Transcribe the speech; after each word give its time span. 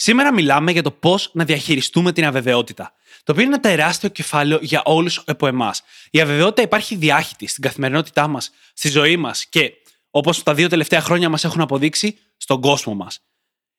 Σήμερα 0.00 0.32
μιλάμε 0.32 0.72
για 0.72 0.82
το 0.82 0.90
πώς 0.90 1.30
να 1.32 1.44
διαχειριστούμε 1.44 2.12
την 2.12 2.24
αβεβαιότητα 2.24 2.92
το 3.24 3.32
οποίο 3.32 3.46
είναι 3.46 3.54
ένα 3.54 3.62
τεράστιο 3.62 4.08
κεφάλαιο 4.08 4.58
για 4.62 4.82
όλους 4.84 5.22
από 5.26 5.46
εμάς. 5.46 5.82
Η 6.10 6.20
αβεβαιότητα 6.20 6.62
υπάρχει 6.62 6.94
διάχυτη 6.94 7.46
στην 7.46 7.62
καθημερινότητά 7.62 8.26
μας, 8.28 8.50
στη 8.72 8.88
ζωή 8.88 9.16
μας 9.16 9.46
και, 9.46 9.72
όπως 10.10 10.42
τα 10.42 10.54
δύο 10.54 10.68
τελευταία 10.68 11.00
χρόνια 11.00 11.28
μας 11.28 11.44
έχουν 11.44 11.60
αποδείξει, 11.60 12.18
στον 12.36 12.60
κόσμο 12.60 12.94
μας. 12.94 13.20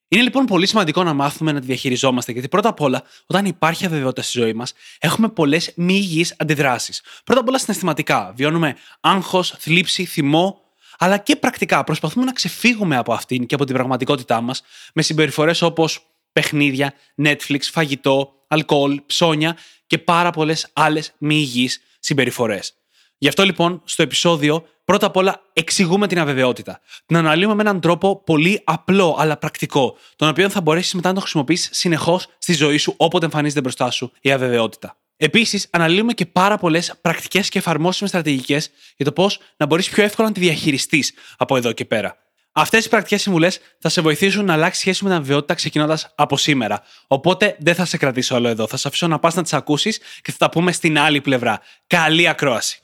Είναι 0.08 0.24
λοιπόν 0.24 0.46
πολύ 0.46 0.68
σημαντικό 0.68 1.04
να 1.04 1.14
μάθουμε 1.14 1.52
να 1.52 1.60
τη 1.60 1.66
διαχειριζόμαστε, 1.66 2.32
γιατί 2.32 2.48
πρώτα 2.48 2.70
απ' 2.70 2.82
όλα, 2.82 3.04
όταν 3.26 3.46
υπάρχει 3.46 3.86
αβεβαιότητα 3.86 4.22
στη 4.22 4.40
ζωή 4.40 4.54
μας, 4.54 4.74
έχουμε 5.00 5.30
πολλές 5.30 5.72
μη 5.76 5.94
υγιείς 5.94 6.36
αντιδράσεις. 6.38 7.02
Πρώτα 7.24 7.42
απ' 7.42 7.48
όλα 7.48 7.60
συναισθηματικά. 7.60 8.34
Βιώνουμε 8.36 8.76
άγχος, 9.00 9.56
θλίψη, 9.60 10.06
θυμό, 10.06 10.62
αλλά 10.98 11.18
και 11.18 11.36
πρακτικά. 11.36 11.84
Προσπαθούμε 11.84 12.26
να 12.26 12.34
ξεφύγουμε 12.34 12.98
από 12.98 13.14
αυτήν 13.14 13.46
και 13.46 13.56
από 13.56 13.66
την 13.66 13.76
πραγματικότητά 13.76 14.42
μας 14.42 14.62
με 14.94 15.02
συμπεριφορές 15.02 15.62
όπως 15.62 16.09
παιχνίδια, 16.34 16.94
Netflix, 17.24 17.60
φαγητό, 17.62 18.34
αλκοόλ, 18.48 19.02
ψώνια 19.06 19.58
και 19.88 19.98
πάρα 19.98 20.32
πολλές 20.32 20.70
άλλες 20.74 21.14
μη 21.18 21.36
υγιείς 21.36 21.82
συμπεριφορές. 22.00 22.74
Γι' 23.18 23.28
αυτό 23.28 23.44
λοιπόν 23.44 23.82
στο 23.86 24.04
επεισόδιο 24.04 24.66
πρώτα 24.86 25.06
απ' 25.06 25.16
όλα 25.16 25.42
εξηγούμε 25.54 26.08
την 26.08 26.20
αβεβαιότητα. 26.20 26.80
Την 27.06 27.18
αναλύουμε 27.18 27.54
με 27.54 27.62
έναν 27.62 27.80
τρόπο 27.80 28.24
πολύ 28.24 28.62
απλό 28.64 29.16
αλλά 29.20 29.38
πρακτικό, 29.38 29.98
τον 30.16 30.30
οποίο 30.30 30.50
θα 30.50 30.62
μπορέσεις 30.62 30.94
μετά 30.94 31.08
να 31.08 31.14
το 31.14 31.20
χρησιμοποιήσεις 31.20 31.70
συνεχώς 31.72 32.28
στη 32.38 32.54
ζωή 32.54 32.78
σου 32.78 32.94
όποτε 32.98 33.26
εμφανίζεται 33.26 33.62
μπροστά 33.62 33.92
σου 33.92 34.12
η 34.22 34.32
αβεβαιότητα. 34.32 34.98
Επίσης, 35.18 35.68
αναλύουμε 35.72 36.14
και 36.14 36.26
πάρα 36.26 36.58
πολλές 36.58 36.94
πρακτικές 37.02 37.50
και 37.50 37.58
εφαρμόσιμες 37.58 38.10
στρατηγικές 38.10 38.72
για 38.96 39.06
το 39.06 39.12
πώς 39.12 39.40
να 39.58 39.66
μπορείς 39.66 39.90
πιο 39.90 40.04
εύκολα 40.04 40.28
να 40.28 40.34
τη 40.34 40.40
διαχειριστείς 40.40 41.14
από 41.38 41.58
εδώ 41.58 41.72
και 41.72 41.86
πέρα. 41.86 42.18
Αυτές 42.60 42.86
οι 42.86 42.90
πρακτικές 42.90 43.22
συμβουλές 43.22 43.60
θα 43.80 43.90
σε 43.90 44.02
βοηθήσουν 44.02 44.46
να 44.46 44.54
αλλάξεις 44.54 44.80
σχέση 44.80 45.04
με 45.04 45.10
την 45.10 45.20
αβεβαιότητα 45.20 45.54
ξεκινώντας 45.54 46.14
από 46.16 46.38
σήμερα. 46.38 46.82
Οπότε 47.08 47.56
δεν 47.60 47.76
θα 47.76 47.86
σε 47.86 47.98
κρατήσω 47.98 48.36
όλο 48.36 48.48
εδώ. 48.48 48.68
Θα 48.68 48.78
σε 48.78 48.88
αφήσω 48.88 49.08
να 49.08 49.20
πας 49.20 49.36
να 49.36 49.42
τις 49.42 49.54
ακούσεις 49.54 50.00
και 50.22 50.32
θα 50.32 50.38
τα 50.38 50.50
πούμε 50.50 50.72
στην 50.72 51.00
άλλη 51.00 51.22
πλευρά. 51.22 51.60
Καλή 51.88 52.28
ακρόαση. 52.28 52.82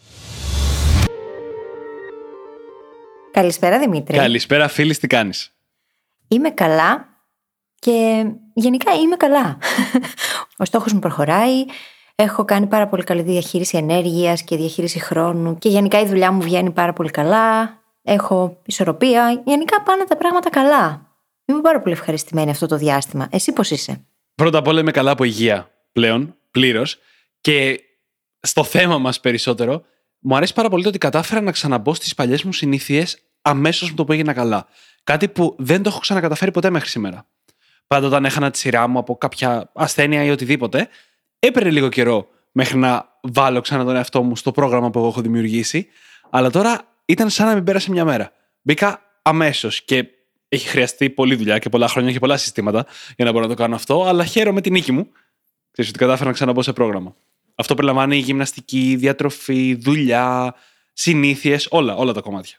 Καλησπέρα 3.32 3.80
Δημήτρη. 3.80 4.18
Καλησπέρα 4.18 4.68
φίλη, 4.68 4.96
τι 4.96 5.08
κάνεις; 5.08 5.54
Είμαι 6.28 6.50
καλά 6.50 7.08
και 7.80 8.26
γενικά 8.54 8.94
είμαι 8.94 9.16
καλά. 9.16 9.58
Ο 10.58 10.66
στόχος 10.66 10.94
μου 10.94 11.00
προχωράει, 11.00 11.66
έχω 12.16 12.46
κάνει 12.46 12.68
πάρα 12.68 12.88
πολύ 12.88 13.04
καλή 13.04 13.22
διαχείριση 13.22 13.78
ενέργειας 13.78 14.44
και 14.44 14.56
διαχείριση 14.56 15.00
χρόνου 15.00 15.58
και 15.58 15.70
γενικά 15.70 16.00
η 16.00 16.06
δουλειά 16.06 16.32
μου 16.32 16.42
βγαίνει 16.42 16.72
πάρα 16.72 16.94
πολύ 16.94 17.10
καλά 17.10 17.84
έχω 18.06 18.62
ισορροπία. 18.66 19.42
Γενικά 19.46 19.82
πάνε 19.82 20.04
τα 20.04 20.18
πράγματα 20.18 20.50
καλά. 20.50 21.10
Είμαι 21.46 21.62
πάρα 21.62 21.82
πολύ 21.82 21.94
ευχαριστημένη 21.94 22.50
αυτό 22.50 22.68
το 22.68 22.78
διάστημα. 22.78 23.28
Εσύ 23.32 23.54
πώς 23.54 23.72
είσαι; 23.72 24.06
Πρώτα 24.36 24.58
απ' 24.58 24.68
όλα 24.68 24.80
είμαι 24.80 24.92
καλά 24.92 25.12
από 25.12 25.24
υγεία 25.24 25.72
πλέον, 25.92 26.36
πλήρως. 26.52 26.98
Και 27.42 27.80
στο 28.40 28.64
θέμα 28.64 28.98
μας 28.98 29.20
περισσότερο, 29.20 29.84
μου 30.20 30.36
αρέσει 30.36 30.54
πάρα 30.54 30.70
πολύ 30.70 30.84
το 30.84 30.90
ότι 30.90 30.98
κατάφερα 30.98 31.42
να 31.42 31.52
ξαναμπω 31.52 31.94
στις 31.94 32.16
παλιές 32.16 32.44
μου 32.44 32.54
συνήθειες 32.54 33.18
αμέσως 33.42 33.90
με 33.90 33.96
το 33.96 34.06
που 34.06 34.12
έγινα 34.12 34.34
καλά. 34.34 34.68
Κάτι 35.04 35.28
που 35.28 35.56
δεν 35.58 35.84
το 35.84 35.90
έχω 35.90 36.00
ξανακαταφέρει 36.00 36.52
ποτέ 36.52 36.70
μέχρι 36.70 36.90
σήμερα. 36.90 37.28
Πάντα 37.88 38.08
όταν 38.08 38.26
έχανα 38.26 38.52
τη 38.52 38.58
σειρά 38.58 38.88
μου 38.88 39.00
από 39.00 39.18
κάποια 39.18 39.72
ασθένεια 39.74 40.24
ή 40.24 40.30
οτιδήποτε, 40.30 40.90
έπαιρνε 41.40 41.70
λίγο 41.70 41.90
καιρό 41.90 42.28
μέχρι 42.52 42.78
να 42.78 43.20
βάλω 43.22 43.62
ξανά 43.62 43.84
τον 43.84 43.96
εαυτό 43.96 44.24
μου 44.24 44.36
στο 44.36 44.52
πρόγραμμα 44.52 44.90
που 44.90 45.00
εγώ 45.00 45.08
έχω 45.08 45.22
δημιουργήσει. 45.22 45.88
Αλλά 46.30 46.50
τώρα 46.50 46.95
ήταν 47.06 47.30
σαν 47.30 47.48
να 47.48 47.54
μην 47.54 47.64
πέρασε 47.64 47.92
μια 47.92 48.06
μέρα. 48.06 48.32
Μπήκα 48.62 49.02
αμέσως 49.22 49.84
και 49.84 50.06
έχει 50.50 50.68
χρειαστεί 50.68 51.10
πολλή 51.10 51.36
δουλειά 51.36 51.60
και 51.60 51.70
πολλά 51.70 51.88
χρόνια 51.88 52.12
και 52.12 52.20
πολλά 52.20 52.38
συστήματα 52.38 52.86
για 53.16 53.26
να 53.26 53.32
μπορώ 53.32 53.44
να 53.44 53.56
το 53.56 53.62
κάνω 53.62 53.76
αυτό, 53.76 54.04
αλλά 54.04 54.26
χαίρομαι 54.26 54.62
την 54.62 54.72
νίκη 54.72 54.92
μου. 54.92 55.12
Ξέρεις 55.72 55.90
ότι 55.92 56.00
κατάφερα 56.00 56.26
να 56.26 56.34
ξαναμπω 56.36 56.62
σε 56.62 56.74
πρόγραμμα. 56.74 57.16
Αυτό 57.56 57.74
περιλαμβάνει 57.74 58.18
γυμναστική, 58.18 58.96
διατροφή, 58.96 59.76
δουλειά, 59.76 60.56
συνήθειες, 60.94 61.68
όλα, 61.70 61.96
όλα 61.96 62.14
τα 62.14 62.22
κομμάτια. 62.22 62.58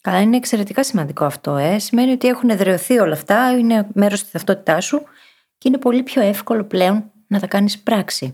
Καλά, 0.00 0.20
είναι 0.20 0.36
εξαιρετικά 0.36 0.84
σημαντικό 0.84 1.24
αυτό. 1.24 1.56
Ε. 1.56 1.78
Σημαίνει 1.78 2.12
ότι 2.12 2.28
έχουν 2.28 2.50
εδρεωθεί 2.50 2.98
όλα 2.98 3.12
αυτά, 3.12 3.58
είναι 3.58 3.86
μέρος 3.94 4.22
της 4.22 4.30
ταυτότητάς 4.30 4.84
σου 4.84 5.02
και 5.58 5.68
είναι 5.68 5.78
πολύ 5.78 6.02
πιο 6.02 6.22
εύκολο 6.22 6.64
πλέον 6.64 7.10
να 7.26 7.40
τα 7.40 7.46
κάνεις 7.46 7.78
πράξη. 7.78 8.32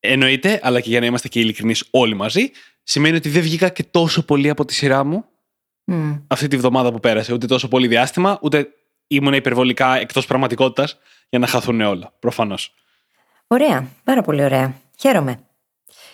Εννοείται, 0.00 0.60
αλλά 0.62 0.80
και 0.80 0.88
για 0.88 1.00
να 1.00 1.06
είμαστε 1.06 1.28
και 1.28 1.40
ειλικρινείς 1.40 1.84
όλοι 1.90 2.14
μαζί, 2.14 2.50
σημαίνει 2.84 3.16
ότι 3.16 3.28
δεν 3.28 3.42
βγήκα 3.42 3.68
και 3.68 3.84
τόσο 3.84 4.24
πολύ 4.24 4.48
από 4.48 4.64
τη 4.64 4.74
σειρά 4.74 5.04
μου 5.04 5.24
mm. 5.92 6.20
αυτή 6.26 6.48
τη 6.48 6.56
βδομάδα 6.56 6.92
που 6.92 7.00
πέρασε. 7.00 7.32
Ούτε 7.32 7.46
τόσο 7.46 7.68
πολύ 7.68 7.86
διάστημα, 7.86 8.38
ούτε 8.42 8.68
ήμουν 9.06 9.32
υπερβολικά 9.32 9.96
εκτός 9.96 10.26
πραγματικότητας 10.26 10.98
για 11.28 11.38
να 11.38 11.46
χαθούν 11.46 11.80
όλα. 11.80 12.12
Προφανώς. 12.18 12.74
Ωραία. 13.46 13.88
Πάρα 14.04 14.22
πολύ 14.22 14.44
ωραία. 14.44 14.74
Χαίρομαι. 14.98 15.38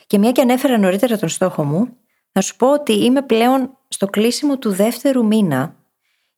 Και 0.07 0.19
μια 0.19 0.33
και 0.33 0.41
ανέφερα 0.41 0.79
νωρίτερα 0.79 1.19
τον 1.19 1.29
στόχο 1.29 1.65
μου, 1.65 1.97
να 2.33 2.41
σου 2.41 2.57
πω 2.57 2.73
ότι 2.73 2.93
είμαι 2.93 3.23
πλέον 3.23 3.79
στο 3.89 4.07
κλείσιμο 4.07 4.59
του 4.59 4.73
δεύτερου 4.73 5.27
μήνα 5.27 5.75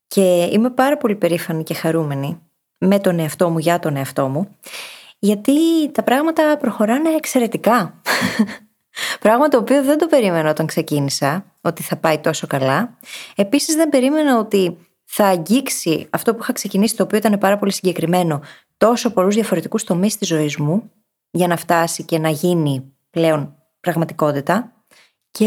και 0.07 0.49
είμαι 0.53 0.71
πάρα 0.71 0.97
πολύ 0.97 1.15
περήφανη 1.15 1.63
και 1.63 1.75
χαρούμενη 1.75 2.41
με 2.79 2.99
τον 2.99 3.19
εαυτό 3.19 3.51
μου 3.51 3.59
για 3.59 3.79
τον 3.79 3.97
εαυτό 3.97 4.29
μου, 4.29 4.57
γιατί 5.19 5.53
τα 5.93 6.03
πράγματα 6.03 6.57
προχωράνε 6.57 7.09
εξαιρετικά. 7.09 8.01
Πράγμα 9.21 9.49
το 9.49 9.59
οποίο 9.59 9.85
δεν 9.85 9.99
το 9.99 10.07
περίμενα 10.07 10.51
όταν 10.51 10.67
ξεκίνησα, 10.67 11.45
ότι 11.61 11.83
θα 11.83 11.97
πάει 11.97 12.19
τόσο 12.19 12.47
καλά. 12.47 12.99
Επίσης, 13.35 13.75
δεν 13.75 13.89
περίμενα 13.89 14.39
ότι 14.39 14.77
θα 15.05 15.27
αγγίξει 15.27 16.07
αυτό 16.11 16.35
που 16.35 16.43
είχα 16.43 16.53
ξεκινήσει, 16.53 16.97
το 16.97 17.03
οποίο 17.03 17.19
ήταν 17.19 17.39
πάρα 17.39 17.59
πολύ 17.59 17.73
συγκεκριμένο, 17.73 18.43
τόσο 18.77 19.11
πολλούς 19.11 19.35
διαφορετικούς 19.35 19.85
τομείς 19.85 20.17
της 20.17 20.29
ζωής 20.29 20.57
μου, 20.57 20.91
για 21.31 21.47
να 21.47 21.57
φτάσει 21.57 22.05
και 22.05 22.19
να 22.19 22.29
γίνει 22.29 22.93
πλέον 23.11 23.57
πραγματικότητα. 23.81 24.73
Και 25.31 25.47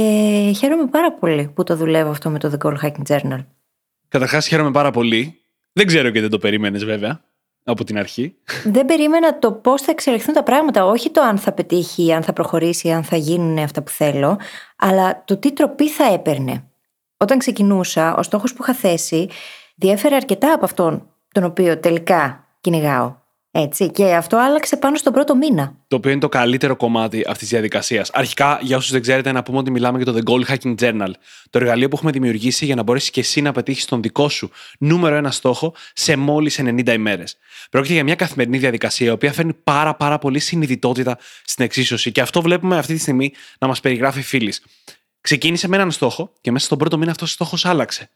χαίρομαι 0.57 0.87
πάρα 0.87 1.13
πολύ 1.13 1.51
που 1.55 1.63
το 1.63 1.75
δουλεύω 1.75 2.09
αυτό 2.09 2.29
με 2.29 2.39
το 2.39 2.57
The 2.57 2.67
Goal 2.67 2.77
Hacking 2.83 3.05
Journal. 3.07 3.45
Καταρχάς, 4.07 4.47
χαίρομαι 4.47 4.71
πάρα 4.71 4.91
πολύ. 4.91 5.39
Δεν 5.73 5.85
ξέρω 5.85 6.09
και 6.09 6.21
δεν 6.21 6.29
το 6.29 6.37
περίμενες, 6.37 6.85
βέβαια 6.85 7.21
από 7.65 7.83
την 7.83 7.97
αρχή. 7.97 8.35
Δεν 8.63 8.85
περίμενα 8.85 9.39
το 9.39 9.51
πώς 9.51 9.81
θα 9.81 9.91
εξελιχθούν 9.91 10.33
τα 10.33 10.43
πράγματα. 10.43 10.85
Όχι 10.85 11.09
το 11.11 11.21
αν 11.21 11.37
θα 11.37 11.51
πετύχει, 11.51 12.13
αν 12.13 12.23
θα 12.23 12.33
προχωρήσει, 12.33 12.91
αν 12.91 13.03
θα 13.03 13.15
γίνουν 13.15 13.57
αυτά 13.57 13.83
που 13.83 13.91
θέλω, 13.91 14.39
αλλά 14.77 15.23
το 15.25 15.37
τι 15.37 15.53
τροπή 15.53 15.89
θα 15.89 16.13
έπαιρνε. 16.13 16.63
Όταν 17.17 17.37
ξεκινούσα, 17.37 18.15
ο 18.15 18.23
στόχος 18.23 18.53
που 18.53 18.63
είχα 18.63 18.73
θέσει 18.73 19.29
διέφερε 19.75 20.15
αρκετά 20.15 20.53
από 20.53 20.65
αυτόν 20.65 21.09
τον 21.31 21.43
οποίο 21.43 21.79
τελικά 21.79 22.47
κυνηγάω. 22.61 23.15
Έτσι. 23.57 23.91
Και 23.91 24.15
αυτό 24.15 24.37
άλλαξε 24.37 24.77
πάνω 24.77 24.97
στον 24.97 25.13
πρώτο 25.13 25.35
μήνα. 25.35 25.75
Το 25.87 25.95
οποίο 25.95 26.11
είναι 26.11 26.19
το 26.19 26.29
καλύτερο 26.29 26.75
κομμάτι 26.75 27.17
αυτής 27.17 27.37
της 27.37 27.49
διαδικασίας. 27.49 28.09
Αρχικά, 28.13 28.59
για 28.61 28.77
όσους 28.77 28.91
δεν 28.91 29.01
ξέρετε, 29.01 29.31
να 29.31 29.43
πούμε 29.43 29.57
ότι 29.57 29.71
μιλάμε 29.71 30.01
για 30.01 30.13
το 30.13 30.19
The 30.19 30.29
Goal 30.29 30.53
Hacking 30.53 30.75
Journal. 30.75 31.11
Το 31.49 31.57
εργαλείο 31.57 31.87
που 31.87 31.95
έχουμε 31.95 32.11
δημιουργήσει 32.11 32.65
για 32.65 32.75
να 32.75 32.83
μπορέσεις 32.83 33.09
και 33.09 33.19
εσύ 33.19 33.41
να 33.41 33.51
πετύχεις 33.51 33.85
τον 33.85 34.01
δικό 34.01 34.29
σου 34.29 34.51
νούμερο 34.79 35.15
ένα 35.15 35.31
στόχο 35.31 35.73
σε 35.93 36.15
μόλις 36.15 36.59
90 36.59 36.93
ημέρες. 36.93 37.37
Πρόκειται 37.69 37.93
για 37.93 38.03
μια 38.03 38.15
καθημερινή 38.15 38.57
διαδικασία, 38.57 39.07
η 39.07 39.09
οποία 39.09 39.33
φέρνει 39.33 39.53
πάρα, 39.53 39.95
πάρα 39.95 40.17
πολύ 40.17 40.39
συνειδητότητα 40.39 41.17
στην 41.43 41.65
εξίσωση. 41.65 42.11
Και 42.11 42.21
αυτό 42.21 42.41
βλέπουμε 42.41 42.77
αυτή 42.77 42.93
τη 42.93 42.99
στιγμή 42.99 43.33
να 43.59 43.67
μας 43.67 43.79
περιγράφει 43.79 44.21
φίλης. 44.21 44.63
Ξεκίνησε 45.21 45.67
με 45.67 45.75
έναν 45.75 45.91
στόχο 45.91 46.31
και 46.41 46.51
μέσα 46.51 46.65
στον 46.65 46.77
πρώτο 46.77 46.97
μήνα 46.97 47.11
αυτός 47.11 47.29
ο 47.29 47.33
στόχος 47.33 47.65
άλλαξε. 47.65 48.09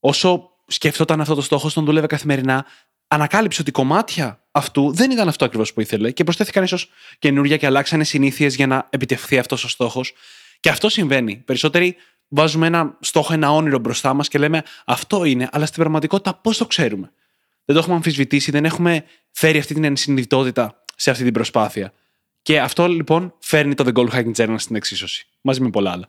Όσο 0.00 0.50
σκεφτόταν 0.66 1.20
αυτό 1.20 1.34
το 1.34 1.42
στόχο, 1.42 1.70
τον 1.70 1.84
δούλευε 1.84 2.06
καθημερινά, 2.06 2.66
ανακάλυψε 3.12 3.60
ότι 3.60 3.70
κομμάτια 3.70 4.42
αυτού 4.50 4.92
δεν 4.92 5.10
ήταν 5.10 5.28
αυτό 5.28 5.44
ακριβώς 5.44 5.72
που 5.72 5.80
ήθελε 5.80 6.10
και 6.10 6.24
προσθέθηκαν 6.24 6.64
ίσω 6.64 6.76
καινούργια 7.18 7.56
και 7.56 7.66
αλλάξανε 7.66 8.04
συνήθειες 8.04 8.54
για 8.54 8.66
να 8.66 8.86
επιτευχθεί 8.90 9.38
αυτός 9.38 9.64
ο 9.64 9.68
στόχος. 9.68 10.12
Και 10.60 10.68
αυτό 10.68 10.88
συμβαίνει. 10.88 11.36
Περισσότεροι 11.36 11.96
βάζουμε 12.28 12.66
ένα 12.66 12.96
στόχο, 13.00 13.32
ένα 13.32 13.52
όνειρο 13.52 13.78
μπροστά 13.78 14.14
μας 14.14 14.28
και 14.28 14.38
λέμε 14.38 14.62
αυτό 14.84 15.24
είναι, 15.24 15.48
αλλά 15.52 15.66
στην 15.66 15.80
πραγματικότητα 15.80 16.34
πώς 16.34 16.56
το 16.56 16.66
ξέρουμε; 16.66 17.12
Δεν 17.64 17.74
το 17.74 17.80
έχουμε 17.80 17.94
αμφισβητήσει, 17.94 18.50
δεν 18.50 18.64
έχουμε 18.64 19.04
φέρει 19.30 19.58
αυτή 19.58 19.74
την 19.74 19.84
ενσυνειδητότητα 19.84 20.82
σε 20.96 21.10
αυτή 21.10 21.24
την 21.24 21.32
προσπάθεια. 21.32 21.92
Και 22.42 22.60
αυτό 22.60 22.88
λοιπόν 22.88 23.34
φέρνει 23.38 23.74
το 23.74 23.84
The 23.86 23.98
Goal 23.98 24.08
Hacking 24.08 24.34
Journal 24.36 24.54
στην 24.58 24.76
εξίσωση, 24.76 25.26
μαζί 25.40 25.60
με 25.60 25.70
πολλά 25.70 25.90
άλλα. 25.90 26.08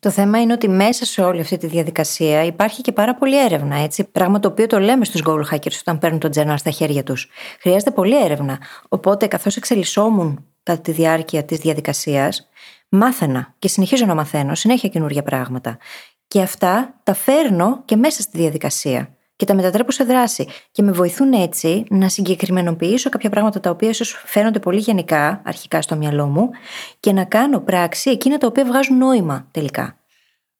Το 0.00 0.10
θέμα 0.10 0.40
είναι 0.40 0.52
ότι 0.52 0.68
μέσα 0.68 1.04
σε 1.04 1.22
όλη 1.22 1.40
αυτή 1.40 1.56
τη 1.56 1.66
διαδικασία 1.66 2.44
υπάρχει 2.44 2.80
και 2.80 2.92
πάρα 2.92 3.14
πολλή 3.14 3.44
έρευνα, 3.44 3.76
έτσι. 3.76 4.04
Πράγμα 4.04 4.40
το 4.40 4.48
οποίο 4.48 4.66
το 4.66 4.78
λέμε 4.78 5.04
στους 5.04 5.22
goal 5.26 5.42
hackers 5.52 5.76
όταν 5.80 5.98
παίρνουν 5.98 6.20
το 6.20 6.28
journal 6.34 6.54
στα 6.56 6.70
χέρια 6.70 7.02
τους. 7.02 7.30
Χρειάζεται 7.60 7.90
πολλή 7.90 8.24
έρευνα. 8.24 8.58
Οπότε, 8.88 9.26
καθώς 9.26 9.56
εξελισσόμουν 9.56 10.44
κατά 10.62 10.80
τη 10.80 10.92
διάρκεια 10.92 11.44
της 11.44 11.58
διαδικασίας, 11.58 12.48
μάθαινα 12.88 13.54
και 13.58 13.68
συνεχίζω 13.68 14.06
να 14.06 14.14
μαθαίνω 14.14 14.54
συνέχεια 14.54 14.88
καινούργια 14.88 15.22
πράγματα. 15.22 15.78
Και 16.28 16.42
αυτά 16.42 17.00
τα 17.02 17.14
φέρνω 17.14 17.82
και 17.84 17.96
μέσα 17.96 18.22
στη 18.22 18.38
διαδικασία 18.38 19.14
και 19.40 19.46
τα 19.46 19.54
μετατρέπω 19.54 19.92
σε 19.92 20.04
δράση. 20.04 20.46
Και 20.72 20.82
με 20.82 20.92
βοηθούν 20.92 21.32
έτσι 21.32 21.84
να 21.90 22.08
συγκεκριμενοποιήσω 22.08 23.08
κάποια 23.08 23.30
πράγματα 23.30 23.60
τα 23.60 23.70
οποία 23.70 23.88
ίσως 23.88 24.22
φαίνονται 24.26 24.58
πολύ 24.58 24.78
γενικά 24.78 25.42
αρχικά 25.44 25.82
στο 25.82 25.96
μυαλό 25.96 26.26
μου 26.26 26.50
και 27.00 27.12
να 27.12 27.24
κάνω 27.24 27.60
πράξη 27.60 28.10
εκείνα 28.10 28.38
τα 28.38 28.46
οποία 28.46 28.64
βγάζουν 28.64 28.96
νόημα 28.98 29.48
τελικά. 29.50 29.98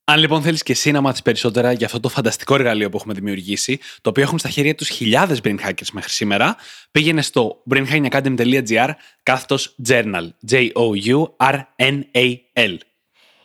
Αν 0.05 0.19
λοιπόν 0.19 0.43
θέλεις 0.43 0.63
και 0.63 0.73
εσύ 0.73 0.91
να 0.91 1.01
μάθεις 1.01 1.23
περισσότερα 1.23 1.73
για 1.73 1.87
αυτό 1.87 2.01
το 2.01 2.09
φανταστικό 2.09 2.55
εργαλείο 2.55 2.89
που 2.89 2.97
έχουμε 2.97 3.15
δημιουργήσει, 3.15 3.79
το 4.01 4.11
οποίο 4.11 4.23
έχουν 4.23 4.39
στα 4.39 4.49
χέρια 4.49 4.75
τους 4.75 4.89
χιλιάδες 4.89 5.41
brain 5.45 5.57
hackers 5.67 5.91
μέχρι 5.93 6.11
σήμερα, 6.11 6.57
πήγαινε 6.91 7.23
στο 7.23 7.63
brainhackingacademy.gr 7.71 8.91
κάθετος 9.23 9.77
journal. 9.89 10.29
J-O-U-R-N-A-L. 10.51 10.77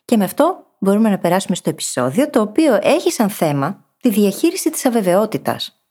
Και 0.06 0.18
με 0.18 0.24
αυτό 0.24 0.66
μπορούμε 0.80 1.10
να 1.10 1.18
περάσουμε 1.18 1.56
στο 1.56 1.70
επεισόδιο 1.70 2.30
το 2.30 2.42
οποίο 2.42 2.80
έχει 2.82 3.12
σαν 3.12 3.30
θέμα 3.30 3.85
τη 4.06 4.12
διαχείριση 4.12 4.70
της 4.70 4.86
αβεβαιότητας. 4.86 5.82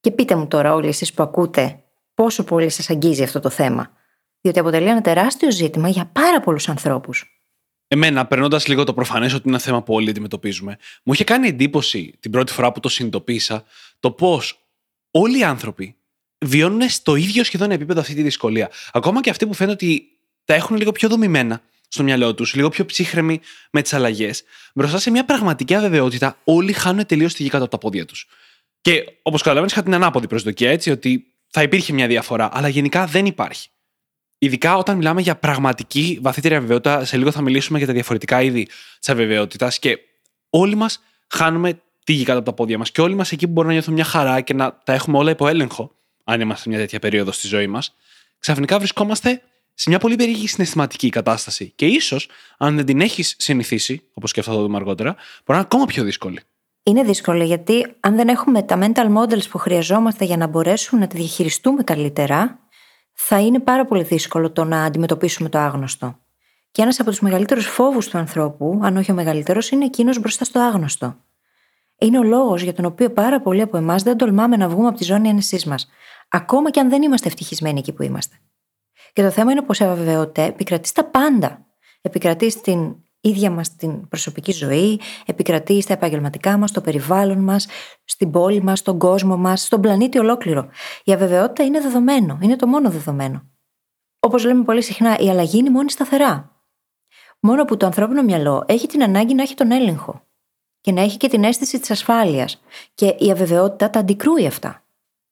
Και 0.00 0.10
πείτε 0.10 0.34
μου 0.34 0.46
τώρα 0.46 0.74
όλοι 0.74 0.88
εσείς 0.88 1.12
που 1.12 1.22
ακούτε 1.22 1.82
πόσο 2.14 2.44
πολύ 2.44 2.70
σας 2.70 2.90
αγγίζει 2.90 3.22
αυτό 3.22 3.40
το 3.40 3.50
θέμα. 3.50 3.90
Διότι 4.40 4.58
αποτελεί 4.58 4.88
ένα 4.88 5.00
τεράστιο 5.00 5.50
ζήτημα 5.50 5.88
για 5.88 6.04
πάρα 6.04 6.40
πολλούς 6.40 6.68
ανθρώπους. 6.68 7.40
Εμένα, 7.88 8.26
περνώντας 8.26 8.66
λίγο 8.66 8.84
το 8.84 8.94
προφανές 8.94 9.32
ότι 9.32 9.42
είναι 9.46 9.54
ένα 9.54 9.64
θέμα 9.64 9.82
που 9.82 9.94
όλοι 9.94 10.10
αντιμετωπίζουμε, 10.10 10.76
μου 11.02 11.12
είχε 11.12 11.24
κάνει 11.24 11.48
εντύπωση 11.48 12.14
την 12.20 12.30
πρώτη 12.30 12.52
φορά 12.52 12.72
που 12.72 12.80
το 12.80 12.88
συνειδητοποίησα 12.88 13.64
το 14.00 14.10
πώς 14.10 14.66
όλοι 15.10 15.38
οι 15.38 15.44
άνθρωποι 15.44 15.96
βιώνουν 16.38 16.88
στο 16.88 17.14
ίδιο 17.14 17.44
σχεδόν 17.44 17.70
επίπεδο 17.70 18.00
αυτή 18.00 18.14
τη 18.14 18.22
δυσκολία. 18.22 18.70
Ακόμα 18.92 19.20
και 19.20 19.30
αυτοί 19.30 19.46
που 19.46 19.54
φαίνεται 19.54 19.84
ότι 19.84 20.06
τα 20.44 20.54
έχουν 20.54 20.76
λίγο 20.76 20.92
πιο 20.92 21.08
δομημένα 21.08 21.62
στο 21.94 22.02
μυαλό 22.02 22.34
τους, 22.34 22.54
λίγο 22.54 22.68
πιο 22.68 22.84
ψύχρεμοι 22.84 23.40
με 23.70 23.82
τις 23.82 23.92
αλλαγές, 23.92 24.42
μπροστά 24.74 24.98
σε 24.98 25.10
μια 25.10 25.24
πραγματική 25.24 25.74
αβεβαιότητα, 25.74 26.38
όλοι 26.44 26.72
χάνουν 26.72 27.06
τελείως 27.06 27.34
τη 27.34 27.42
γη 27.42 27.48
κάτω 27.48 27.62
από 27.62 27.72
τα 27.72 27.78
πόδια 27.78 28.04
τους. 28.04 28.26
Και 28.80 29.04
όπως 29.22 29.40
καταλαβαίνεις, 29.40 29.72
είχα 29.72 29.82
την 29.82 29.94
ανάποδη 29.94 30.26
προσδοκία 30.26 30.70
έτσι, 30.70 30.90
ότι 30.90 31.26
θα 31.50 31.62
υπήρχε 31.62 31.92
μια 31.92 32.06
διαφορά, 32.06 32.48
αλλά 32.52 32.68
γενικά 32.68 33.06
δεν 33.06 33.26
υπάρχει. 33.26 33.68
Ειδικά 34.38 34.76
όταν 34.76 34.96
μιλάμε 34.96 35.20
για 35.20 35.36
πραγματική 35.36 36.18
βαθύτερη 36.22 36.54
αβεβαιότητα, 36.54 37.04
σε 37.04 37.16
λίγο 37.16 37.30
θα 37.30 37.42
μιλήσουμε 37.42 37.78
για 37.78 37.86
τα 37.86 37.92
διαφορετικά 37.92 38.42
είδη 38.42 38.68
της 38.98 39.08
αβεβαιότητας 39.08 39.78
και 39.78 39.98
όλοι 40.50 40.74
μας 40.74 41.00
χάνουμε 41.28 41.82
τη 42.04 42.12
γη 42.12 42.24
κάτω 42.24 42.38
από 42.38 42.46
τα 42.46 42.54
πόδια 42.54 42.78
μας. 42.78 42.90
Και 42.90 43.00
όλοι 43.00 43.14
μας 43.14 43.32
εκεί 43.32 43.46
που 43.46 43.52
μπορούμε 43.52 43.72
να 43.72 43.78
νιώθουμε 43.78 43.96
μια 43.96 44.10
χαρά 44.10 44.40
και 44.40 44.54
να 44.54 44.80
τα 44.84 44.92
έχουμε 44.92 45.18
όλα 45.18 45.30
υπό 45.30 45.48
έλεγχο, 45.48 45.94
αν 46.24 46.40
είμαστε 46.40 46.62
σε 46.62 46.68
μια 46.68 46.78
τέτοια 46.78 46.98
περίοδο 46.98 47.32
στη 47.32 47.46
ζωή 47.46 47.66
μας, 47.66 47.94
ξαφνικά 48.38 48.78
βρισκόμαστε 48.78 49.42
σε 49.74 49.90
μια 49.90 49.98
πολύ 49.98 50.16
περίεργη 50.16 50.48
συναισθηματική 50.48 51.08
κατάσταση. 51.08 51.72
Και 51.76 51.86
ίσως, 51.86 52.28
αν 52.58 52.76
δεν 52.76 52.84
την 52.84 53.00
έχεις 53.00 53.34
συνηθίσει, 53.38 54.02
όπως 54.14 54.32
και 54.32 54.40
αυτό 54.40 54.52
θα 54.52 54.60
δούμε 54.60 54.76
αργότερα, 54.76 55.10
μπορεί 55.10 55.22
να 55.46 55.54
είναι 55.54 55.64
ακόμα 55.64 55.84
πιο 55.86 56.04
δύσκολη. 56.04 56.40
Είναι 56.82 57.02
δύσκολο 57.02 57.44
γιατί 57.44 57.86
αν 58.00 58.16
δεν 58.16 58.28
έχουμε 58.28 58.62
τα 58.62 58.78
mental 58.80 59.16
models 59.16 59.48
που 59.50 59.58
χρειαζόμαστε 59.58 60.24
για 60.24 60.36
να 60.36 60.46
μπορέσουμε 60.46 61.00
να 61.00 61.06
τη 61.06 61.16
διαχειριστούμε 61.16 61.82
καλύτερα, 61.82 62.58
θα 63.12 63.40
είναι 63.40 63.60
πάρα 63.60 63.84
πολύ 63.86 64.02
δύσκολο 64.02 64.50
το 64.50 64.64
να 64.64 64.84
αντιμετωπίσουμε 64.84 65.48
το 65.48 65.58
άγνωστο. 65.58 66.18
Και 66.70 66.82
ένας 66.82 67.00
από 67.00 67.10
τους 67.10 67.20
μεγαλύτερους 67.20 67.66
φόβους 67.66 68.08
του 68.08 68.18
ανθρώπου, 68.18 68.80
αν 68.82 68.96
όχι 68.96 69.10
ο 69.10 69.14
μεγαλύτερος, 69.14 69.70
είναι 69.70 69.84
εκείνος 69.84 70.18
μπροστά 70.18 70.44
στο 70.44 70.60
άγνωστο. 70.60 71.16
Είναι 71.98 72.18
ο 72.18 72.22
λόγος 72.22 72.62
για 72.62 72.72
τον 72.72 72.84
οποίο 72.84 73.10
πάρα 73.10 73.40
πολλοί 73.40 73.60
από 73.60 73.76
εμάς 73.76 74.02
δεν 74.02 74.16
τολμάμε 74.16 74.56
να 74.56 74.68
βγούμε 74.68 74.88
από 74.88 74.98
τη 74.98 75.04
ζώνη 75.04 75.28
ένεσή 75.28 75.68
μας, 75.68 75.88
ακόμα 76.28 76.70
και 76.70 76.80
αν 76.80 76.88
δεν 76.88 77.02
είμαστε 77.02 77.28
ευτυχισμένοι 77.28 77.78
εκεί 77.78 77.92
που 77.92 78.02
είμαστε. 78.02 78.36
Και 79.14 79.22
το 79.22 79.30
θέμα 79.30 79.52
είναι 79.52 79.62
πως 79.62 79.78
η 79.78 79.84
αβεβαιότητα 79.84 80.42
επικρατεί 80.42 80.88
στα 80.88 81.04
πάντα. 81.04 81.66
Επικρατεί 82.00 82.50
στην 82.50 82.96
ίδια 83.20 83.50
μας 83.50 83.76
την 83.76 84.08
προσωπική 84.08 84.52
ζωή, 84.52 85.00
επικρατεί 85.26 85.80
στα 85.80 85.92
επαγγελματικά 85.92 86.58
μας, 86.58 86.70
στο 86.70 86.80
περιβάλλον 86.80 87.38
μας, 87.38 87.66
στην 88.04 88.30
πόλη 88.30 88.62
μας, 88.62 88.78
στον 88.78 88.98
κόσμο 88.98 89.36
μας, 89.36 89.62
στον 89.62 89.80
πλανήτη 89.80 90.18
ολόκληρο. 90.18 90.68
Η 91.04 91.12
αβεβαιότητα 91.12 91.64
είναι 91.64 91.80
δεδομένο, 91.80 92.38
είναι 92.40 92.56
το 92.56 92.66
μόνο 92.66 92.90
δεδομένο. 92.90 93.50
Όπως 94.20 94.44
λέμε 94.44 94.64
πολύ 94.64 94.82
συχνά, 94.82 95.18
η 95.18 95.30
αλλαγή 95.30 95.58
είναι 95.58 95.70
μόνη 95.70 95.90
σταθερά. 95.90 96.50
Μόνο 97.40 97.64
που 97.64 97.76
το 97.76 97.86
ανθρώπινο 97.86 98.22
μυαλό 98.22 98.64
έχει 98.66 98.86
την 98.86 99.02
ανάγκη 99.02 99.34
να 99.34 99.42
έχει 99.42 99.54
τον 99.54 99.70
έλεγχο 99.70 100.26
και 100.80 100.92
να 100.92 101.00
έχει 101.00 101.16
και 101.16 101.28
την 101.28 101.44
αίσθηση 101.44 101.80
της 101.80 101.90
ασφάλειας. 101.90 102.62
Και 102.94 103.06
η 103.18 103.30
αβεβαιότητα 103.30 103.90
τα 103.90 103.98
αντικρούει 103.98 104.46
αυτά. 104.46 104.84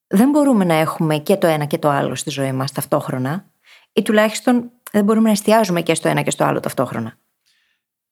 Δεν 0.07 0.31
μπορούμε 0.31 0.65
να 0.65 0.75
έχουμε 0.75 1.19
και 1.19 1.37
το 1.37 1.47
ένα 1.47 1.65
και 1.65 1.79
το 1.79 1.89
άλλο 1.89 2.15
στη 2.15 2.31
ζωή 2.31 2.53
μας 2.53 2.73
ταυτόχρονα, 2.73 3.52
ή 3.93 4.03
τουλάχιστον 4.03 4.71
δεν 4.93 5.05
μπορούμε 5.05 5.27
να 5.27 5.33
εστιάζουμε 5.33 5.83
και 5.83 5.95
στο 5.95 6.09
ένα 6.09 6.23
και 6.23 6.31
στο 6.31 6.45
άλλο 6.45 6.61
ταυτόχρονα. 6.61 7.19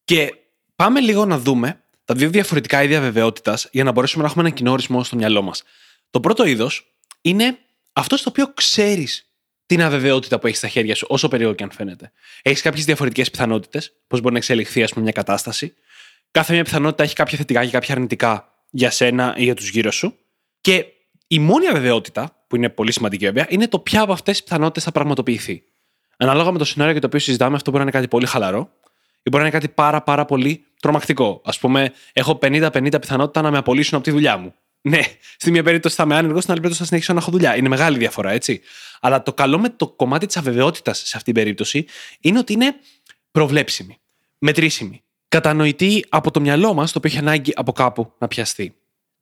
Και 0.05 0.35
πάμε 0.77 1.01
λίγο 1.01 1.25
να 1.25 1.39
δούμε 1.39 1.85
τα 2.05 2.15
δύο 2.15 2.31
διαφορετικά 2.31 2.83
είδη 2.83 2.95
αβεβαιότητας 2.95 3.69
για 3.73 3.85
να 3.85 3.93
μπορέσουμε 3.93 4.23
να 4.23 4.29
έχουμε 4.29 4.47
ένα 4.47 4.57
κοινό 4.57 4.73
ορισμό 4.73 5.05
στο 5.05 5.17
μυαλό 5.17 5.43
μας. 5.43 5.63
Το 6.11 6.21
πρώτο 6.21 6.45
είδος 6.45 6.95
είναι 7.21 7.59
αυτός 7.93 8.21
στο 8.21 8.31
οποίο 8.31 8.53
ξέρεις 8.55 9.25
την 9.67 9.83
αβεβαιότητα 9.83 10.39
που 10.39 10.47
έχεις 10.47 10.59
στα 10.59 10.69
χέρια 10.69 10.95
σου, 10.95 11.07
όσο 11.11 11.29
περίεργο 11.29 11.55
και 11.55 11.63
αν 11.63 11.71
φαίνεται. 11.71 12.13
Έχεις 12.43 12.63
κάποιες 12.63 12.85
διαφορετικές 12.85 13.31
πιθανότητες, 13.31 13.93
πώς 14.07 14.21
μπορεί 14.21 14.33
να 14.33 14.39
εξελιχθεί, 14.39 14.83
ας 14.83 14.91
πούμε, 14.91 15.03
μια 15.03 15.13
κατάσταση. 15.13 15.75
Κάθε 16.31 16.53
μια 16.53 16.65
πιθανότητα 16.65 17.03
έχει 17.03 17.15
κάποια 17.15 17.39
θετικά 17.39 17.65
και 17.65 17.71
κάποια 17.71 17.95
αρνητικά 17.95 18.55
για 18.71 18.91
σένα 18.91 19.35
ή 19.37 19.45
για 19.45 19.55
τους 19.55 19.69
γύρω 19.71 19.91
σου. 19.91 20.19
Και 20.61 20.85
η 21.27 21.39
μόνη 21.39 21.67
αβεβαιότητα, 21.67 22.40
που 22.51 22.57
είναι 22.57 22.69
πολύ 22.69 22.93
σημαντική 22.93 23.25
βέβαια, 23.25 23.47
είναι 23.49 23.69
το 23.69 23.79
ποια 23.79 24.03
από 24.03 24.13
αυτές 24.13 24.37
τις 24.37 24.43
πιθανότητες 24.43 24.85
θα 24.85 24.93
πραγματοποιηθεί. 24.93 25.63
Ανάλογα 26.17 26.53
με 26.53 26.59
το 26.59 26.65
σενάριο 26.65 26.93
για 26.93 27.01
το 27.01 27.07
οποίο 27.07 27.19
συζητάμε, 27.19 27.57
αυτό 27.57 27.71
μπορεί 27.71 27.85
να 27.85 27.91
είναι 27.91 27.99
κάτι 27.99 28.11
πολύ 28.11 28.27
χαλαρό 28.27 28.71
ή 29.23 29.29
μπορεί 29.31 29.43
να 29.43 29.49
είναι 29.49 29.59
κάτι 29.59 29.69
πάρα, 29.69 30.03
πάρα 30.03 30.25
πολύ 30.25 30.65
τρομακτικό. 30.81 31.43
Α 31.45 31.59
πούμε, 31.59 31.93
έχω 32.13 32.39
50-50 32.43 33.01
πιθανότητα 33.01 33.43
να 33.43 33.51
με 33.51 33.59
απολύσουν 33.59 33.95
από 33.95 34.05
τη 34.05 34.11
δουλειά 34.11 34.37
μου. 34.37 34.55
Ναι, 34.81 35.01
στη 35.37 35.51
μία 35.51 35.63
περίπτωση 35.63 35.95
θα 35.95 36.03
είμαι 36.03 36.15
άνεργο, 36.15 36.41
στην 36.41 36.51
άλλη 36.51 36.61
περίπτωση 36.61 36.79
θα 36.79 36.85
συνεχίσω 36.85 37.13
να 37.13 37.19
έχω 37.19 37.31
δουλειά. 37.31 37.57
Είναι 37.57 37.69
μεγάλη 37.69 37.99
διαφορά, 37.99 38.31
έτσι. 38.31 38.61
Αλλά 39.01 39.23
το 39.23 39.33
καλό 39.33 39.59
με 39.59 39.69
το 39.69 39.89
κομμάτι 39.89 40.27
της 40.27 40.37
αβεβαιότητας 40.37 40.99
σε 40.99 41.13
αυτή 41.17 41.33
την 41.33 41.35
περίπτωση 41.35 41.87
είναι 42.21 42.39
ότι 42.39 42.53
είναι 42.53 42.75
προβλέψιμη, 43.31 43.99
μετρήσιμη, 44.39 45.03
κατανοητή 45.29 46.05
από 46.09 46.31
το 46.31 46.41
μυαλό 46.41 46.75
μας, 46.75 46.93
το 46.93 46.99
οποίο 46.99 47.11
έχει 47.11 47.21
ανάγκη 47.21 47.53
από 47.55 47.73
κάπου 47.73 48.13
να 48.19 48.29
πιαστεί. 48.29 48.75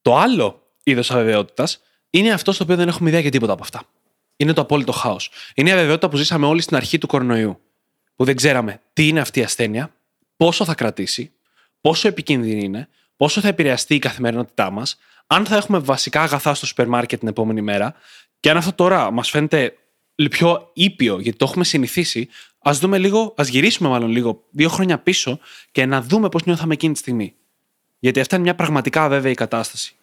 Το 0.03 0.17
άλλο 0.17 0.63
είδος 0.83 1.11
αβεβαιότητας 1.11 1.81
είναι 2.11 2.31
αυτό 2.31 2.53
στο 2.53 2.65
οποίο 2.65 2.77
δεν 2.77 2.89
έχουμε 2.89 3.09
ιδέα 3.09 3.21
για 3.21 3.31
τίποτα 3.31 3.53
από 3.53 3.63
αυτά. 3.63 3.83
Είναι 4.37 4.53
το 4.53 4.61
απόλυτο 4.61 4.93
χάος. 4.93 5.31
Είναι 5.55 5.69
η 5.69 5.73
αβεβαιότητα 5.73 6.09
που 6.09 6.17
ζήσαμε 6.17 6.47
όλοι 6.47 6.61
στην 6.61 6.77
αρχή 6.77 6.99
του 6.99 7.07
κορονοϊού 7.07 7.61
που 8.19 8.25
δεν 8.25 8.37
ξέραμε 8.37 8.81
τι 8.93 9.09
είναι 9.09 9.21
αυτή 9.21 9.41
η 9.41 9.43
ασθένεια, 9.43 9.95
πόσο 10.37 10.65
θα 10.65 10.75
κρατήσει, 10.75 11.33
πόσο 11.81 12.09
επικίνδυνη 12.09 12.65
είναι, 12.65 12.89
πόσο 13.17 13.41
θα 13.41 13.49
επηρεαστεί 13.49 13.95
η 13.95 13.99
καθημερινότητά 13.99 14.71
μας, 14.71 14.99
αν 15.27 15.47
θα 15.47 15.57
έχουμε 15.57 15.79
βασικά 15.79 16.23
αγαθά 16.23 16.55
στο 16.55 16.67
σούπερ 16.67 16.87
μάρκετ 16.87 17.19
την 17.19 17.29
επόμενη 17.29 17.61
μέρα. 17.61 17.95
Και 18.41 18.51
αν 18.51 18.57
αυτό 18.57 18.73
τώρα 18.73 19.11
μας 19.11 19.31
φαίνεται 19.31 19.75
πιο 20.31 20.71
ήπιο, 20.73 21.21
γιατί 21.21 21.39
το 21.39 21.45
έχουμε 21.45 21.65
συνηθίσει, 21.65 22.29
ας 22.59 22.79
δούμε 22.79 22.99
λίγο, 22.99 23.35
ας 23.37 23.49
γυρίσουμε 23.49 23.89
μάλλον 23.89 24.11
λίγο 24.11 24.45
δύο 24.51 24.69
χρόνια 24.69 24.99
πίσω 24.99 25.39
και 25.73 25.87
να 25.87 26.03
δούμε 26.03 26.29
πώς 26.29 26.45
νιώθαμε 26.45 26.73
εκείνη 26.73 26.93
τη 26.93 26.99
στιγμή. 26.99 27.35
Γιατί 27.99 28.21
αυτά 28.21 28.35
είναι 28.37 28.45
μια 28.45 28.55
πραγματικά 28.55 29.05
αβέβαιη 29.05 29.35
κατάσταση. 29.35 29.98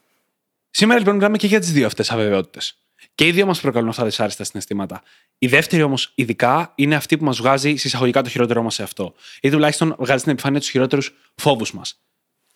Σήμερα 0.77 0.99
λοιπόν 0.99 1.15
μιλάμε 1.15 1.37
και 1.37 1.47
για 1.47 1.59
τις 1.59 1.71
δύο 1.71 1.85
αυτές 1.85 2.11
αβεβαιότητες. 2.11 2.77
Και 3.15 3.27
οι 3.27 3.31
δύο 3.31 3.45
μας 3.45 3.61
προκαλούν 3.61 3.89
αυτά 3.89 4.01
τα 4.01 4.07
δυσάρεστα 4.07 4.43
συναισθήματα. 4.43 5.01
Η 5.37 5.47
δεύτερη 5.47 5.81
όμως, 5.81 6.11
ειδικά, 6.15 6.71
είναι 6.75 6.95
αυτή 6.95 7.17
που 7.17 7.23
μας 7.23 7.37
βγάζει 7.37 7.75
συσσαγωγικά 7.75 8.21
το 8.21 8.29
χειρότερό 8.29 8.61
μας 8.61 8.73
σε 8.73 8.83
αυτό. 8.83 9.13
Ή 9.41 9.49
τουλάχιστον 9.49 9.95
βγάζει 9.99 10.19
στην 10.19 10.31
επιφάνεια 10.31 10.59
τους 10.59 10.69
χειρότερους 10.69 11.13
φόβους 11.35 11.73
μας. 11.73 12.01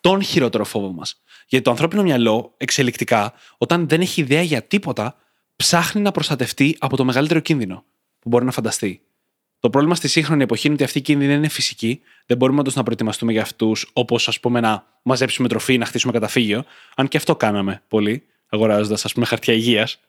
Τον 0.01 0.23
χειρότερο 0.23 0.63
φόβο 0.63 0.91
μας. 0.91 1.21
Γιατί 1.47 1.65
το 1.65 1.71
ανθρώπινο 1.71 2.03
μυαλό, 2.03 2.53
εξελικτικά, 2.57 3.33
όταν 3.57 3.87
δεν 3.87 4.01
έχει 4.01 4.21
ιδέα 4.21 4.41
για 4.41 4.63
τίποτα, 4.63 5.15
ψάχνει 5.55 6.01
να 6.01 6.11
προστατευτεί 6.11 6.75
από 6.79 6.97
το 6.97 7.05
μεγαλύτερο 7.05 7.39
κίνδυνο 7.39 7.83
που 8.19 8.29
μπορεί 8.29 8.45
να 8.45 8.51
φανταστεί. 8.51 9.01
Το 9.59 9.69
πρόβλημα 9.69 9.95
στη 9.95 10.07
σύγχρονη 10.07 10.43
εποχή 10.43 10.65
είναι 10.65 10.75
ότι 10.75 10.83
αυτή 10.83 10.97
η 10.97 11.01
κίνδυνη 11.01 11.33
είναι 11.33 11.47
φυσική. 11.47 12.01
Δεν 12.25 12.37
μπορούμε 12.37 12.59
όντως 12.59 12.75
να 12.75 12.83
προετοιμαστούμε 12.83 13.31
για 13.31 13.41
αυτούς, 13.41 13.89
όπως 13.93 14.27
ας 14.27 14.39
πούμε 14.39 14.59
να 14.59 14.85
μαζέψουμε 15.01 15.47
τροφή 15.47 15.73
ή 15.73 15.77
να 15.77 15.85
χτίσουμε 15.85 16.13
καταφύγιο. 16.13 16.63
Αν 16.95 17.07
και 17.07 17.17
αυτό 17.17 17.35
κάναμε 17.35 17.83
πολύ, 17.87 18.23
αγοράζοντας 18.49 19.05
ας 19.05 19.13
πούμε 19.13 19.25
χαρτιά 19.25 19.53
υγείας 19.53 19.99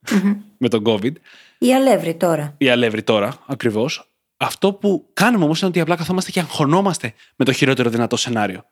με 0.62 0.68
τον 0.68 0.82
COVID. 0.86 1.12
Η 1.58 1.74
αλεύρι 1.74 2.14
τώρα. 2.14 2.54
Η 2.58 2.68
αλεύρι 2.68 3.02
τώρα, 3.02 3.38
ακριβώς. 3.46 4.10
Αυτό 4.36 4.72
που 4.72 5.06
κάνουμε 5.12 5.44
όμως 5.44 5.60
είναι 5.60 5.68
ότι 5.68 5.80
απλά 5.80 5.96
καθόμαστε 5.96 6.30
και 6.30 6.40
αγχωνόμαστε 6.40 7.14
με 7.36 7.44
το 7.44 7.52
χειρότερο 7.52 7.90
δυνατό 7.90 8.16
σενάριο. 8.16 8.64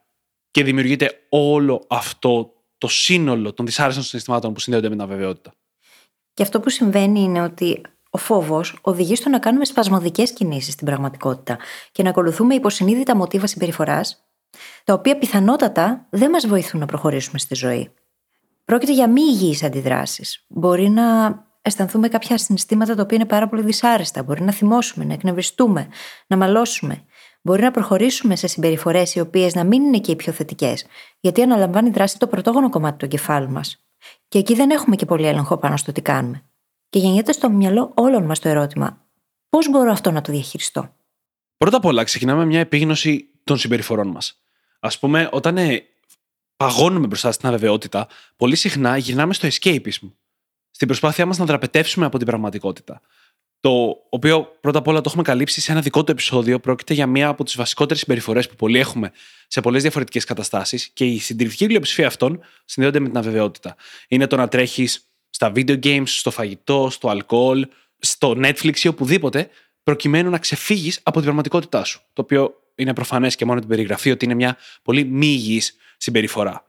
Και 0.50 0.64
δημιουργείται 0.64 1.20
όλο 1.28 1.84
αυτό 1.88 2.52
το 2.78 2.88
σύνολο 2.88 3.52
των 3.52 3.66
δυσάρεστων 3.66 4.04
συναισθημάτων 4.04 4.52
που 4.52 4.60
συνδέονται 4.60 4.88
με 4.88 4.94
την 4.94 5.04
αβεβαιότητα. 5.04 5.52
Και 6.34 6.42
αυτό 6.42 6.60
που 6.60 6.70
συμβαίνει 6.70 7.20
είναι 7.20 7.42
ότι 7.42 7.82
ο 8.10 8.18
φόβος 8.18 8.78
οδηγεί 8.80 9.14
στο 9.16 9.28
να 9.28 9.38
κάνουμε 9.38 9.64
σπασμωδικές 9.64 10.32
κινήσεις 10.32 10.72
στην 10.72 10.86
πραγματικότητα 10.86 11.58
και 11.92 12.02
να 12.02 12.10
ακολουθούμε 12.10 12.54
υποσυνείδητα 12.54 13.16
μοτίβα 13.16 13.46
συμπεριφοράς, 13.46 14.24
τα 14.84 14.92
οποία 14.92 15.18
πιθανότατα 15.18 16.06
δεν 16.10 16.30
μας 16.30 16.46
βοηθούν 16.46 16.80
να 16.80 16.86
προχωρήσουμε 16.86 17.38
στη 17.38 17.54
ζωή. 17.54 17.90
Πρόκειται 18.64 18.92
για 18.92 19.08
μη 19.08 19.20
υγιείς 19.22 19.62
αντιδράσεις. 19.62 20.44
Μπορεί 20.48 20.88
να 20.88 21.04
αισθανθούμε 21.62 22.08
κάποια 22.08 22.38
συναισθήματα 22.38 22.94
τα 22.94 23.02
οποία 23.02 23.16
είναι 23.16 23.26
πάρα 23.26 23.48
πολύ 23.48 23.62
δυσάρεστα. 23.62 24.22
Μπορεί 24.22 24.42
να 24.42 24.52
θυμώσουμε, 24.52 25.04
να 25.04 25.12
εκνευριστούμε, 25.12 25.88
να 26.26 26.36
μαλώσουμε. 26.36 27.04
Μπορεί 27.42 27.62
να 27.62 27.70
προχωρήσουμε 27.70 28.36
σε 28.36 28.46
συμπεριφορές 28.46 29.14
οι 29.14 29.20
οποίες 29.20 29.54
να 29.54 29.64
μην 29.64 29.82
είναι 29.82 29.98
και 29.98 30.10
οι 30.10 30.16
πιο 30.16 30.32
θετικές, 30.32 30.86
γιατί 31.20 31.42
αναλαμβάνει 31.42 31.90
δράση 31.90 32.18
το 32.18 32.26
πρωτόγωνο 32.26 32.68
κομμάτι 32.68 32.96
του 32.96 33.04
εγκεφάλου 33.04 33.50
μας. 33.50 33.84
Και 34.28 34.38
εκεί 34.38 34.54
δεν 34.54 34.70
έχουμε 34.70 34.96
και 34.96 35.06
πολύ 35.06 35.26
έλεγχο 35.26 35.56
πάνω 35.56 35.76
στο 35.76 35.92
τι 35.92 36.02
κάνουμε. 36.02 36.47
Και 36.88 36.98
γεννιέται 36.98 37.32
στο 37.32 37.50
μυαλό 37.50 37.92
όλων 37.94 38.24
μας 38.24 38.38
το 38.38 38.48
ερώτημα, 38.48 39.06
πώς 39.48 39.70
μπορώ 39.70 39.90
αυτό 39.90 40.10
να 40.10 40.20
το 40.20 40.32
διαχειριστώ; 40.32 40.96
Πρώτα 41.56 41.76
απ' 41.76 41.84
όλα, 41.84 42.04
ξεκινάμε 42.04 42.44
μια 42.44 42.60
επίγνωση 42.60 43.28
των 43.44 43.58
συμπεριφορών 43.58 44.08
μας. 44.08 44.40
Α 44.80 44.88
πούμε, 44.88 45.28
όταν 45.32 45.56
ε, 45.56 45.82
παγώνουμε 46.56 47.06
μπροστά 47.06 47.32
στην 47.32 47.48
αβεβαιότητα, 47.48 48.08
πολύ 48.36 48.56
συχνά 48.56 48.96
γυρνάμε 48.96 49.34
στο 49.34 49.48
escapism. 49.48 50.10
Στην 50.70 50.86
προσπάθειά 50.86 51.26
μας 51.26 51.38
να 51.38 51.44
δραπετεύσουμε 51.44 52.06
από 52.06 52.16
την 52.16 52.26
πραγματικότητα. 52.26 53.00
Το 53.60 53.96
οποίο 54.10 54.58
πρώτα 54.60 54.78
απ' 54.78 54.86
όλα 54.86 55.00
το 55.00 55.04
έχουμε 55.08 55.22
καλύψει 55.22 55.60
σε 55.60 55.72
ένα 55.72 55.80
δικό 55.80 56.04
του 56.04 56.10
επεισόδιο. 56.10 56.60
Πρόκειται 56.60 56.94
για 56.94 57.06
μία 57.06 57.28
από 57.28 57.44
τις 57.44 57.56
βασικότερες 57.56 57.98
συμπεριφορές 57.98 58.48
που 58.48 58.54
πολλοί 58.54 58.78
έχουμε 58.78 59.12
σε 59.46 59.60
πολλές 59.60 59.82
διαφορετικές 59.82 60.24
καταστάσεις 60.24 60.88
και 60.88 61.04
η 61.04 61.18
συντηρητική 61.18 61.66
πλειοψηφία 61.66 62.06
αυτών 62.06 62.40
συνδέονται 62.64 63.00
με 63.00 63.08
την 63.08 63.18
αβεβαιότητα. 63.18 63.76
Είναι 64.08 64.26
το 64.26 64.36
να 64.36 64.48
τρέχεις 64.48 65.07
στα 65.30 65.52
video 65.54 65.84
games, 65.84 66.06
στο 66.06 66.30
φαγητό, 66.30 66.90
στο 66.90 67.08
αλκοόλ, 67.08 67.66
στο 67.98 68.34
Netflix 68.36 68.78
ή 68.78 68.88
οπουδήποτε, 68.88 69.48
προκειμένου 69.82 70.30
να 70.30 70.38
ξεφύγεις 70.38 71.00
από 71.02 71.14
την 71.14 71.22
πραγματικότητά 71.22 71.84
σου. 71.84 72.00
Το 72.12 72.22
οποίο 72.22 72.54
είναι 72.74 72.94
προφανές 72.94 73.36
και 73.36 73.44
μόνο 73.44 73.60
την 73.60 73.68
περιγραφή 73.68 74.10
ότι 74.10 74.24
είναι 74.24 74.34
μια 74.34 74.56
πολύ 74.82 75.04
μη 75.04 75.26
υγιής 75.26 75.76
συμπεριφορά. 75.96 76.64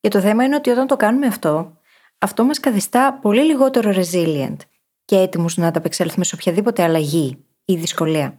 Και 0.00 0.08
το 0.08 0.20
θέμα 0.20 0.44
είναι 0.44 0.54
ότι 0.54 0.70
όταν 0.70 0.86
το 0.86 0.96
κάνουμε 0.96 1.26
αυτό, 1.26 1.80
αυτό 2.18 2.44
μας 2.44 2.60
καθιστά 2.60 3.18
πολύ 3.22 3.42
λιγότερο 3.42 3.92
resilient 3.94 4.56
και 5.04 5.16
έτοιμους 5.16 5.56
να 5.56 5.66
ανταπεξέλθουμε 5.66 6.24
σε 6.24 6.34
οποιαδήποτε 6.34 6.82
αλλαγή 6.82 7.38
ή 7.64 7.74
δυσκολία. 7.74 8.38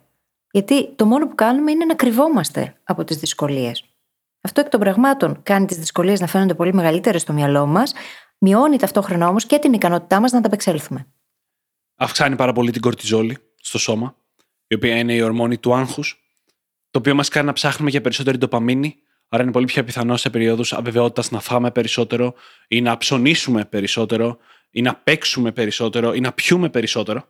Γιατί 0.51 0.95
το 0.95 1.05
μόνο 1.05 1.27
που 1.27 1.35
κάνουμε 1.35 1.71
είναι 1.71 1.85
να 1.85 1.95
κρυβόμαστε 1.95 2.75
από 2.83 3.03
τις 3.03 3.17
δυσκολίες. 3.17 3.83
Αυτό 4.41 4.61
εκ 4.61 4.69
των 4.69 4.79
πραγμάτων 4.79 5.39
κάνει 5.43 5.65
τις 5.65 5.77
δυσκολίες 5.77 6.19
να 6.19 6.27
φαίνονται 6.27 6.53
πολύ 6.53 6.73
μεγαλύτερες 6.73 7.21
στο 7.21 7.33
μυαλό 7.33 7.65
μας, 7.65 7.93
μειώνει 8.43 8.77
ταυτόχρονα 8.77 9.27
όμως 9.27 9.45
και 9.45 9.59
την 9.59 9.73
ικανότητά 9.73 10.19
μας 10.19 10.31
να 10.31 10.37
ανταπεξέλθουμε. 10.37 11.07
Αυξάνει 11.95 12.35
πάρα 12.35 12.53
πολύ 12.53 12.71
την 12.71 12.81
κορτιζόλη 12.81 13.37
στο 13.61 13.79
σώμα, 13.79 14.15
η 14.67 14.75
οποία 14.75 14.97
είναι 14.97 15.13
η 15.13 15.21
ορμόνη 15.21 15.57
του 15.57 15.75
άγχους, 15.75 16.23
το 16.91 16.99
οποίο 16.99 17.15
μας 17.15 17.29
κάνει 17.29 17.45
να 17.45 17.53
ψάχνουμε 17.53 17.89
για 17.89 18.01
περισσότερη 18.01 18.37
ντοπαμίνη, 18.37 18.95
άρα 19.27 19.43
είναι 19.43 19.51
πολύ 19.51 19.65
πιο 19.65 19.83
πιθανό 19.83 20.17
σε 20.17 20.29
περίοδου 20.29 20.63
αβεβαιότητας 20.69 21.31
να 21.31 21.39
φάμε 21.39 21.71
περισσότερο 21.71 22.33
ή 22.67 22.81
να 22.81 22.97
ψωνίσουμε 22.97 23.65
περισσότερο 23.65 24.37
ή 24.71 24.81
να 24.81 24.95
παίξουμε 24.95 25.51
περισσότερο 25.51 26.13
ή 26.13 26.19
να 26.19 26.33
πιούμε 26.33 26.69
περισσότερο. 26.69 27.27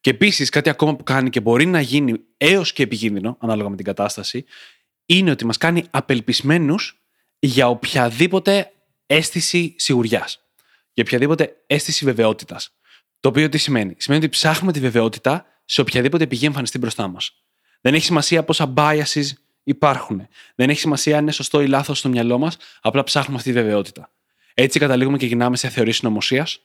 Και 0.00 0.10
επίσης 0.10 0.48
κάτι 0.48 0.68
ακόμα 0.68 0.96
που 0.96 1.02
κάνει 1.02 1.30
και 1.30 1.40
μπορεί 1.40 1.66
να 1.66 1.80
γίνει 1.80 2.20
έως 2.36 2.72
και 2.72 2.82
επικίνδυνο, 2.82 3.36
ανάλογα 3.40 3.68
με 3.68 3.76
την 3.76 3.84
κατάσταση, 3.84 4.44
είναι 5.06 5.30
ότι 5.30 5.44
μας 5.44 5.56
κάνει 5.56 5.84
απελπισμένους 5.90 7.00
για 7.38 7.68
οποιαδήποτε 7.68 8.72
αίσθηση 9.06 9.74
σιγουριάς. 9.78 10.49
Για 10.92 11.04
οποιαδήποτε 11.06 11.56
αίσθηση 11.66 12.04
βεβαιότητας. 12.04 12.70
Το 13.20 13.28
οποίο 13.28 13.48
τι 13.48 13.58
σημαίνει; 13.58 13.94
Σημαίνει 13.98 14.24
ότι 14.24 14.32
ψάχνουμε 14.32 14.72
τη 14.72 14.80
βεβαιότητα 14.80 15.46
σε 15.64 15.80
οποιαδήποτε 15.80 16.26
πηγή 16.26 16.46
εμφανιστεί 16.46 16.78
μπροστά 16.78 17.08
μας. 17.08 17.32
Δεν 17.80 17.94
έχει 17.94 18.04
σημασία 18.04 18.44
πόσα 18.44 18.72
biases 18.76 19.26
υπάρχουν. 19.62 20.28
Δεν 20.54 20.70
έχει 20.70 20.80
σημασία 20.80 21.16
αν 21.16 21.22
είναι 21.22 21.32
σωστό 21.32 21.60
ή 21.60 21.66
λάθος 21.66 21.98
στο 21.98 22.08
μυαλό 22.08 22.38
μας, 22.38 22.56
απλά 22.80 23.04
ψάχνουμε 23.04 23.38
αυτή 23.38 23.52
τη 23.52 23.60
βεβαιότητα. 23.60 24.10
Έτσι 24.54 24.78
καταλήγουμε 24.78 25.16
και 25.16 25.26
γυρνάμε 25.26 25.56
σε 25.56 25.68
θεωρίες 25.68 25.96
συνωμοσίας. 25.96 26.60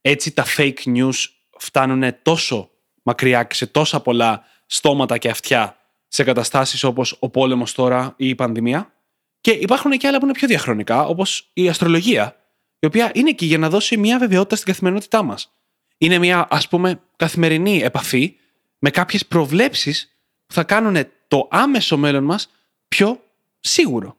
Έτσι 0.00 0.32
τα 0.32 0.44
fake 0.56 0.84
news 0.84 1.26
φτάνουν 1.58 2.16
τόσο 2.22 2.70
μακριά 3.02 3.44
και 3.44 3.54
σε 3.54 3.66
τόσα 3.66 4.00
πολλά 4.00 4.44
στόματα 4.66 5.18
και 5.18 5.28
αυτιά 5.28 5.76
σε 6.08 6.24
καταστάσεις 6.24 6.84
όπως 6.84 7.16
ο 7.18 7.28
πόλεμος 7.28 7.74
τώρα 7.74 8.14
ή 8.16 8.28
η 8.28 8.34
πανδημία. 8.34 8.92
Και 9.40 9.50
υπάρχουν 9.50 9.90
και 9.90 10.06
άλλα 10.06 10.18
που 10.18 10.24
είναι 10.24 10.34
πιο 10.34 10.48
διαχρονικά, 10.48 11.06
όπως 11.06 11.50
η 11.52 11.68
αστρολογία, 11.68 12.36
η 12.82 12.86
οποία 12.86 13.10
είναι 13.14 13.28
εκεί 13.28 13.46
για 13.46 13.58
να 13.58 13.68
δώσει 13.70 13.96
μια 13.96 14.18
βεβαιότητα 14.18 14.56
στην 14.56 14.68
καθημερινότητά 14.68 15.22
μας. 15.22 15.52
Είναι 15.98 16.18
μια, 16.18 16.46
ας 16.50 16.68
πούμε, 16.68 17.00
καθημερινή 17.16 17.80
επαφή 17.82 18.36
με 18.78 18.90
κάποιες 18.90 19.26
προβλέψεις 19.26 20.16
που 20.46 20.54
θα 20.54 20.64
κάνουν 20.64 20.96
το 21.28 21.48
άμεσο 21.50 21.96
μέλλον 21.96 22.24
μας 22.24 22.50
πιο 22.88 23.20
σίγουρο. 23.60 24.16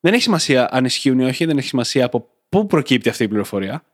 Δεν 0.00 0.12
έχει 0.12 0.22
σημασία 0.22 0.68
αν 0.72 0.84
ισχύουν 0.84 1.18
ή 1.18 1.24
όχι, 1.24 1.44
δεν 1.44 1.58
έχει 1.58 1.66
σημασία 1.66 2.04
από 2.04 2.28
πού 2.48 2.66
προκύπτει 2.66 3.08
αυτή 3.08 3.24
η 3.24 3.28
πληροφορία. 3.28 3.84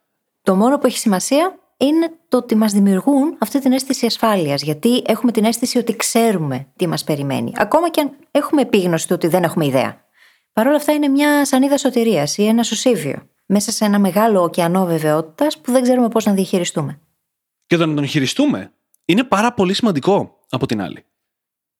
Το 0.43 0.55
μόνο 0.55 0.79
που 0.79 0.87
έχει 0.87 0.99
σημασία 0.99 1.59
είναι 1.77 2.11
το 2.29 2.37
ότι 2.37 2.55
μας 2.55 2.73
δημιουργούν 2.73 3.37
αυτή 3.39 3.61
την 3.61 3.73
αίσθηση 3.73 4.07
ασφάλειας. 4.07 4.63
Γιατί 4.63 5.03
έχουμε 5.07 5.33
την 5.33 5.45
αίσθηση 5.45 5.79
ότι 5.79 5.97
ξέρουμε 5.97 6.67
τι 6.77 6.87
μας 6.87 7.05
περιμένει. 7.05 7.53
Ακόμα 7.57 7.91
και 7.91 8.01
αν 8.01 8.17
έχουμε 8.31 8.61
επίγνωση 8.61 9.07
του 9.07 9.15
ότι 9.17 9.27
δεν 9.27 9.43
έχουμε 9.43 9.67
ιδέα. 9.67 10.05
Παρ' 10.53 10.67
όλα 10.67 10.77
αυτά 10.77 10.93
είναι 10.93 11.09
μια 11.09 11.45
σανίδα 11.45 11.79
σωτηρίας 11.79 12.37
ή 12.39 12.47
ένα 12.47 12.63
σωσίβιο. 12.63 13.29
Μέσα 13.51 13.71
σε 13.71 13.85
ένα 13.85 13.99
μεγάλο 13.99 14.43
ωκεανό 14.43 14.85
βεβαιότητας 14.85 15.59
που 15.59 15.73
δεν 15.73 15.83
ξέρουμε 15.83 16.09
πώς 16.09 16.25
να 16.25 16.33
διαχειριστούμε. 16.33 17.01
Και 17.67 17.77
το 17.77 17.87
να 17.87 17.95
τον 17.95 18.07
χειριστούμε 18.07 18.73
είναι 19.05 19.25
πάρα 19.25 19.53
πολύ 19.53 19.75
σημαντικό 19.75 20.39
από 20.51 20.67
την 20.67 20.81
άλλη. 20.81 21.05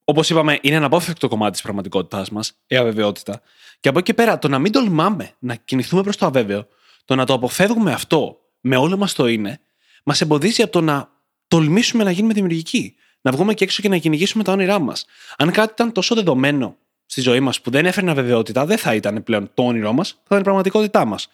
Όπως 0.03 0.29
είπαμε, 0.29 0.59
είναι 0.61 0.75
ένα 0.75 0.85
απόφευκτο 0.85 1.27
κομμάτι 1.27 1.51
της 1.51 1.61
πραγματικότητάς 1.61 2.29
μας, 2.29 2.53
η 2.67 2.75
αβεβαιότητα. 2.75 3.41
Και 3.79 3.89
από 3.89 3.97
εκεί 3.99 4.07
και 4.07 4.13
πέρα, 4.13 4.39
το 4.39 4.47
να 4.47 4.59
μην 4.59 4.71
τολμάμε 4.71 5.31
να 5.39 5.55
κινηθούμε 5.55 6.03
προς 6.03 6.17
το 6.17 6.25
αβέβαιο, 6.25 6.67
το 7.05 7.15
να 7.15 7.25
το 7.25 7.33
αποφεύγουμε 7.33 7.91
αυτό 7.91 8.37
με 8.59 8.75
όλο 8.75 8.97
μας 8.97 9.13
το 9.13 9.27
είναι, 9.27 9.59
μας 10.03 10.21
εμποδίζει 10.21 10.61
από 10.61 10.71
το 10.71 10.81
να 10.81 11.09
τολμήσουμε 11.47 12.03
να 12.03 12.11
γίνουμε 12.11 12.33
δημιουργικοί. 12.33 12.95
Να 13.21 13.31
βγούμε 13.31 13.53
και 13.53 13.63
έξω 13.63 13.81
και 13.81 13.89
να 13.89 13.97
κυνηγήσουμε 13.97 14.43
τα 14.43 14.51
όνειρά 14.51 14.79
μας. 14.79 15.05
Αν 15.37 15.51
κάτι 15.51 15.71
ήταν 15.71 15.91
τόσο 15.91 16.15
δεδομένο 16.15 16.77
στη 17.05 17.21
ζωή 17.21 17.39
μας 17.39 17.61
που 17.61 17.69
δεν 17.69 17.85
έφερνε 17.85 18.11
αβεβαιότητα, 18.11 18.65
δεν 18.65 18.77
θα 18.77 18.95
ήταν 18.95 19.23
πλέον 19.23 19.51
το 19.53 19.63
όνειρό 19.63 19.93
μας, 19.93 20.09
θα 20.09 20.23
ήταν 20.25 20.39
η 20.39 20.43
πραγματικότητά 20.43 21.05
μας. 21.05 21.29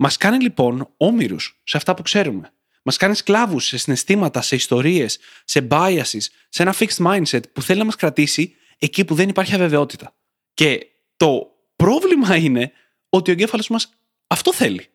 Μας 0.00 0.16
κάνει 0.16 0.42
λοιπόν 0.42 0.94
όμοιρους 0.96 1.60
σε 1.64 1.76
αυτά 1.76 1.94
που 1.94 2.02
ξέρουμε. 2.02 2.52
Μας 2.82 2.96
κάνει 2.96 3.14
σκλάβους 3.14 3.64
σε 3.64 3.78
συναισθήματα, 3.78 4.40
σε 4.40 4.54
ιστορίες, 4.54 5.18
σε 5.44 5.66
biases, 5.70 6.26
σε 6.48 6.62
ένα 6.62 6.74
fixed 6.78 7.06
mindset 7.06 7.52
που 7.52 7.62
θέλει 7.62 7.78
να 7.78 7.84
μας 7.84 7.96
κρατήσει 7.96 8.54
εκεί 8.78 9.04
που 9.04 9.14
δεν 9.14 9.28
υπάρχει 9.28 9.54
αβεβαιότητα. 9.54 10.14
Και 10.54 10.86
το 11.16 11.50
πρόβλημα 11.76 12.36
είναι 12.36 12.72
ότι 13.08 13.30
ο 13.30 13.32
εγκέφαλος 13.32 13.68
μας 13.68 13.92
αυτό 14.26 14.52
θέλει, 14.52 14.86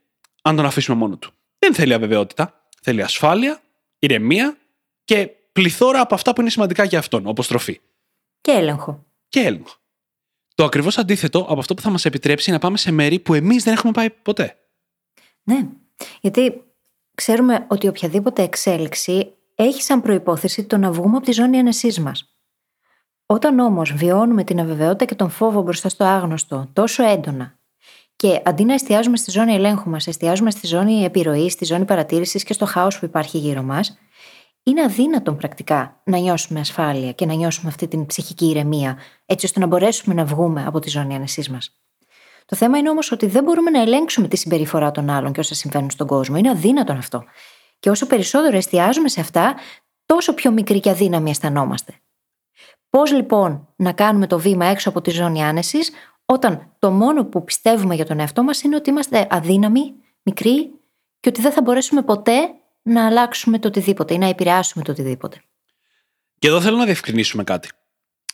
αν 0.41 0.55
τον 0.55 0.65
αφήσουμε 0.65 0.97
μόνο 0.97 1.17
του. 1.17 1.33
Δεν 1.59 1.73
θέλει 1.73 1.93
αβεβαιότητα. 1.93 2.67
Θέλει 2.81 3.01
ασφάλεια, 3.01 3.61
ηρεμία 3.99 4.57
και 5.03 5.29
πληθώρα 5.51 5.99
από 5.99 6.15
αυτά 6.15 6.33
που 6.33 6.41
είναι 6.41 6.49
σημαντικά 6.49 6.83
για 6.83 6.99
αυτόν, 6.99 7.27
όπως 7.27 7.47
τροφή. 7.47 7.81
Και 8.41 8.51
έλεγχο. 8.51 9.05
Και 9.29 9.39
έλεγχο. 9.39 9.75
Το 10.55 10.63
ακριβώς 10.63 10.97
αντίθετο 10.97 11.39
από 11.39 11.59
αυτό 11.59 11.73
που 11.73 11.81
θα 11.81 11.89
μας 11.89 12.05
επιτρέψει 12.05 12.51
να 12.51 12.59
πάμε 12.59 12.77
σε 12.77 12.91
μέρη 12.91 13.19
που 13.19 13.33
εμείς 13.33 13.63
δεν 13.63 13.73
έχουμε 13.73 13.91
πάει 13.91 14.09
ποτέ. 14.09 14.57
Ναι. 15.43 15.67
Γιατί 16.21 16.63
ξέρουμε 17.15 17.65
ότι 17.69 17.87
οποιαδήποτε 17.87 18.41
εξέλιξη 18.43 19.33
έχει 19.55 19.81
σαν 19.81 20.01
προπόθεση 20.01 20.63
το 20.63 20.77
να 20.77 20.91
βγούμε 20.91 21.17
από 21.17 21.25
τη 21.25 21.31
ζώνη 21.31 21.59
ανεσή 21.59 22.01
μας. 22.01 22.37
Όταν 23.25 23.59
όμως 23.59 23.93
βιώνουμε 23.93 24.43
την 24.43 24.59
αβεβαιότητα 24.59 25.05
και 25.05 25.15
τον 25.15 25.29
φόβο 25.29 25.61
μπροστά 25.61 25.89
στο 25.89 26.03
άγνωστο 26.03 26.69
τόσο 26.73 27.03
έντονα, 27.03 27.57
και 28.15 28.41
αντί 28.45 28.63
να 28.63 28.73
εστιάζουμε 28.73 29.17
στη 29.17 29.31
ζώνη 29.31 29.53
ελέγχου 29.53 29.89
μας, 29.89 30.07
εστιάζουμε 30.07 30.51
στη 30.51 30.67
ζώνη 30.67 31.03
επιρροής, 31.03 31.53
στη 31.53 31.65
ζώνη 31.65 31.85
παρατήρησης 31.85 32.43
και 32.43 32.53
στο 32.53 32.65
χάος 32.65 32.99
που 32.99 33.05
υπάρχει 33.05 33.37
γύρω 33.37 33.61
μας, 33.61 33.97
είναι 34.63 34.81
αδύνατον 34.81 35.37
πρακτικά 35.37 36.01
να 36.03 36.17
νιώσουμε 36.17 36.59
ασφάλεια 36.59 37.11
και 37.11 37.25
να 37.25 37.33
νιώσουμε 37.33 37.69
αυτή 37.69 37.87
την 37.87 38.05
ψυχική 38.05 38.49
ηρεμία, 38.49 38.97
έτσι 39.25 39.45
ώστε 39.45 39.59
να 39.59 39.65
μπορέσουμε 39.65 40.15
να 40.15 40.25
βγούμε 40.25 40.65
από 40.65 40.79
τη 40.79 40.89
ζώνη 40.89 41.15
ανεσή 41.15 41.51
μας. 41.51 41.77
Το 42.45 42.55
θέμα 42.55 42.77
είναι 42.77 42.89
όμως 42.89 43.11
ότι 43.11 43.25
δεν 43.25 43.43
μπορούμε 43.43 43.69
να 43.69 43.81
ελέγξουμε 43.81 44.27
τη 44.27 44.37
συμπεριφορά 44.37 44.91
των 44.91 45.09
άλλων 45.09 45.31
και 45.33 45.39
όσα 45.39 45.55
συμβαίνουν 45.55 45.89
στον 45.89 46.07
κόσμο. 46.07 46.37
Είναι 46.37 46.49
αδύνατον 46.49 46.97
αυτό. 46.97 47.23
Και 47.79 47.89
όσο 47.89 48.07
περισσότερο 48.07 48.57
εστιάζουμε 48.57 49.09
σε 49.09 49.19
αυτά, 49.19 49.55
τόσο 50.05 50.33
πιο 50.33 50.51
μικρή 50.51 50.79
και 50.79 50.89
αδύναμη 50.89 51.29
αισθανόμαστε. 51.29 51.93
Πώς 52.89 53.11
λοιπόν 53.11 53.67
να 53.75 53.91
κάνουμε 53.91 54.27
το 54.27 54.39
βήμα 54.39 54.65
έξω 54.65 54.89
από 54.89 55.01
τη 55.01 55.11
ζώνη 55.11 55.43
άνεσης, 55.43 55.91
όταν 56.25 56.75
το 56.79 56.91
μόνο 56.91 57.25
που 57.25 57.43
πιστεύουμε 57.43 57.95
για 57.95 58.05
τον 58.05 58.19
εαυτό 58.19 58.43
μας 58.43 58.61
είναι 58.61 58.75
ότι 58.75 58.89
είμαστε 58.89 59.27
αδύναμοι, 59.29 59.93
μικροί 60.23 60.71
και 61.19 61.29
ότι 61.29 61.41
δεν 61.41 61.51
θα 61.51 61.61
μπορέσουμε 61.61 62.01
ποτέ 62.01 62.53
να 62.81 63.05
αλλάξουμε 63.05 63.59
το 63.59 63.67
οτιδήποτε 63.67 64.13
ή 64.13 64.17
να 64.17 64.27
επηρεάσουμε 64.27 64.83
το 64.83 64.91
οτιδήποτε. 64.91 65.41
Και 66.39 66.47
εδώ 66.47 66.61
θέλω 66.61 66.77
να 66.77 66.85
διευκρινίσουμε 66.85 67.43
κάτι. 67.43 67.69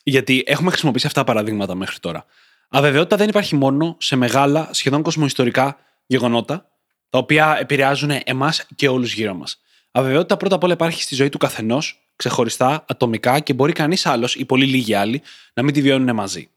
Γιατί 0.03 0.43
έχουμε 0.45 0.69
χρησιμοποιήσει 0.69 1.07
αυτά 1.07 1.19
τα 1.19 1.25
παραδείγματα 1.25 1.75
μέχρι 1.75 1.99
τώρα. 1.99 2.25
Αβεβαιότητα 2.71 3.15
δεν 3.15 3.29
υπάρχει 3.29 3.55
μόνο 3.55 3.95
σε 3.99 4.15
μεγάλα, 4.15 4.69
σχεδόν 4.71 5.01
κοσμοϊστορικά 5.01 5.77
γεγονότα, 6.05 6.71
τα 7.09 7.17
οποία 7.17 7.57
επηρεάζουν 7.59 8.11
εμάς 8.23 8.65
και 8.75 8.87
όλους 8.87 9.13
γύρω 9.13 9.33
μας. 9.33 9.61
Αβεβαιότητα 9.91 10.37
πρώτα 10.37 10.55
απ' 10.55 10.63
όλα 10.63 10.73
υπάρχει 10.73 11.01
στη 11.01 11.15
ζωή 11.15 11.29
του 11.29 11.37
καθενός, 11.37 11.99
ξεχωριστά, 12.15 12.85
ατομικά 12.87 13.39
και 13.39 13.53
μπορεί 13.53 13.73
κανείς 13.73 14.05
άλλος 14.05 14.35
ή 14.35 14.45
πολύ 14.45 14.65
λίγοι 14.65 14.93
άλλοι 14.93 15.21
να 15.53 15.63
μην 15.63 15.73
τη 15.73 15.81
βιώνουν 15.81 16.15
μαζί. 16.15 16.49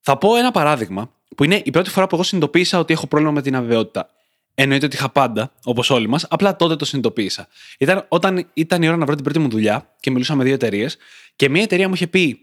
Θα 0.00 0.18
πω 0.18 0.36
ένα 0.36 0.50
παράδειγμα 0.50 1.12
που 1.36 1.44
είναι 1.44 1.62
η 1.64 1.70
πρώτη 1.70 1.90
φορά 1.90 2.06
που 2.06 2.14
εγώ 2.14 2.24
συνειδητοποίησα 2.24 2.78
ότι 2.78 2.92
έχω 2.92 3.06
πρόβλημα 3.06 3.32
με 3.32 3.42
την 3.42 3.56
αβεβαιότητα. 3.56 4.10
εννοείται 4.54 4.86
ότι 4.86 4.96
είχα 4.96 5.08
πάντα, 5.08 5.52
όπως 5.64 5.90
όλοι 5.90 6.08
μας, 6.08 6.26
απλά 6.28 6.56
τότε 6.56 6.76
το 6.76 6.84
συνειδητοποίησα. 6.84 7.48
Ήταν 7.78 8.06
όταν 8.08 8.50
ήταν 8.54 8.82
η 8.82 8.88
ώρα 8.88 8.96
να 8.96 9.04
βρω 9.04 9.14
την 9.14 9.24
πρώτη 9.24 9.38
μου 9.38 9.48
δουλειά 9.48 9.94
και 10.00 10.10
μιλούσα 10.10 10.34
με 10.34 10.44
δύο 10.44 10.54
εταιρείες 10.54 10.96
και 11.36 11.48
μία 11.48 11.62
εταιρεία 11.62 11.88
μου 11.88 11.94
είχε 11.94 12.06
πει: 12.06 12.40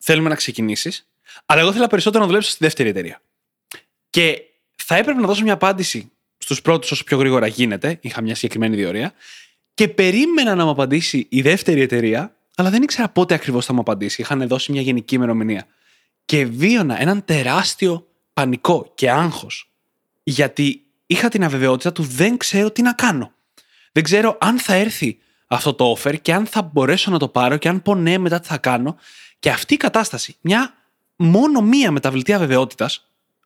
Θέλουμε 0.00 0.28
να 0.28 0.34
ξεκινήσεις, 0.34 1.06
αλλά 1.46 1.60
εγώ 1.60 1.70
ήθελα 1.70 1.86
περισσότερο 1.86 2.20
να 2.20 2.26
δουλέψω 2.26 2.50
στη 2.50 2.58
δεύτερη 2.64 2.88
εταιρεία. 2.88 3.20
Και 4.10 4.42
θα 4.76 4.96
έπρεπε 4.96 5.20
να 5.20 5.26
δώσω 5.26 5.42
μια 5.42 5.52
απάντηση 5.52 6.10
στους 6.38 6.62
πρώτους 6.62 6.90
όσο 6.90 7.04
πιο 7.04 7.18
γρήγορα 7.18 7.46
γίνεται. 7.46 7.98
Είχα 8.00 8.20
μια 8.20 8.34
συγκεκριμένη 8.34 8.76
διορία. 8.76 9.12
Και 9.74 9.88
περίμενα 9.88 10.54
να 10.54 10.64
μου 10.64 10.70
απαντήσει 10.70 11.26
η 11.28 11.42
δεύτερη 11.42 11.80
εταιρεία, 11.80 12.36
αλλά 12.56 12.70
δεν 12.70 12.82
ήξερα 12.82 13.08
πότε 13.08 13.34
ακριβώς 13.34 13.64
θα 13.66 13.72
μου 13.72 13.80
απαντήσει. 13.80 14.20
Είχαν 14.20 14.48
δώσει 14.48 14.72
μια 14.72 14.80
γενική 14.80 15.14
ημερομηνία. 15.14 15.66
Και 16.24 16.46
βίωνα 16.46 17.00
έναν 17.00 17.24
τεράστιο 17.24 18.06
πανικό 18.32 18.92
και 18.94 19.10
άγχος. 19.10 19.70
Γιατί 20.22 20.82
είχα 21.06 21.28
την 21.28 21.44
αβεβαιότητα 21.44 21.92
του 21.92 22.02
δεν 22.02 22.36
ξέρω 22.36 22.70
τι 22.70 22.82
να 22.82 22.92
κάνω. 22.92 23.32
Δεν 23.92 24.02
ξέρω 24.02 24.36
αν 24.40 24.58
θα 24.58 24.74
έρθει 24.74 25.18
αυτό 25.46 25.74
το 25.74 25.96
offer 25.96 26.20
και 26.22 26.32
αν 26.32 26.46
θα 26.46 26.62
μπορέσω 26.62 27.10
να 27.10 27.18
το 27.18 27.28
πάρω 27.28 27.56
και 27.56 27.68
αν 27.68 27.82
πω 27.82 27.94
ναι 27.94 28.18
μετά 28.18 28.40
τι 28.40 28.46
θα 28.46 28.58
κάνω. 28.58 28.96
Και 29.38 29.50
αυτή 29.50 29.74
η 29.74 29.76
κατάσταση, 29.76 30.36
μια 30.40 30.74
μόνο 31.16 31.60
μία 31.60 31.90
μεταβλητή 31.90 32.32
αβεβαιότητα, 32.32 32.90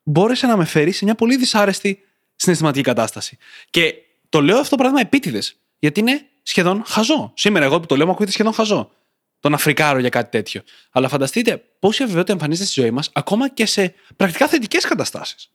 μπόρεσε 0.03 0.47
να 0.47 0.57
με 0.57 0.65
φέρει 0.65 0.91
σε 0.91 1.05
μια 1.05 1.15
πολύ 1.15 1.37
δυσάρεστη 1.37 1.99
συναισθηματική 2.35 2.83
κατάσταση. 2.83 3.37
Και 3.69 3.95
το 4.29 4.41
λέω 4.41 4.57
αυτό 4.57 4.75
το 4.75 4.81
πράγμα 4.81 4.99
επίτηδες, 4.99 5.55
γιατί 5.79 5.99
είναι 5.99 6.25
σχεδόν 6.43 6.83
χαζό. 6.85 7.31
Σήμερα, 7.35 7.65
εγώ 7.65 7.79
που 7.79 7.85
το 7.85 7.95
λέω, 7.95 8.05
μου 8.05 8.11
ακούγεται 8.11 8.31
σχεδόν 8.33 8.53
χαζό. 8.53 8.91
Το 9.39 9.49
να 9.49 9.57
φρικάρω 9.57 9.99
για 9.99 10.09
κάτι 10.09 10.29
τέτοιο. 10.31 10.61
Αλλά 10.91 11.07
φανταστείτε 11.07 11.63
πόση 11.79 12.03
αβεβαιότητα 12.03 12.33
εμφανίζεται 12.33 12.69
στη 12.69 12.81
ζωή 12.81 12.91
μας, 12.91 13.09
ακόμα 13.13 13.49
και 13.49 13.65
σε 13.65 13.93
πρακτικά 14.15 14.47
θετικές 14.47 14.85
καταστάσεις. 14.85 15.51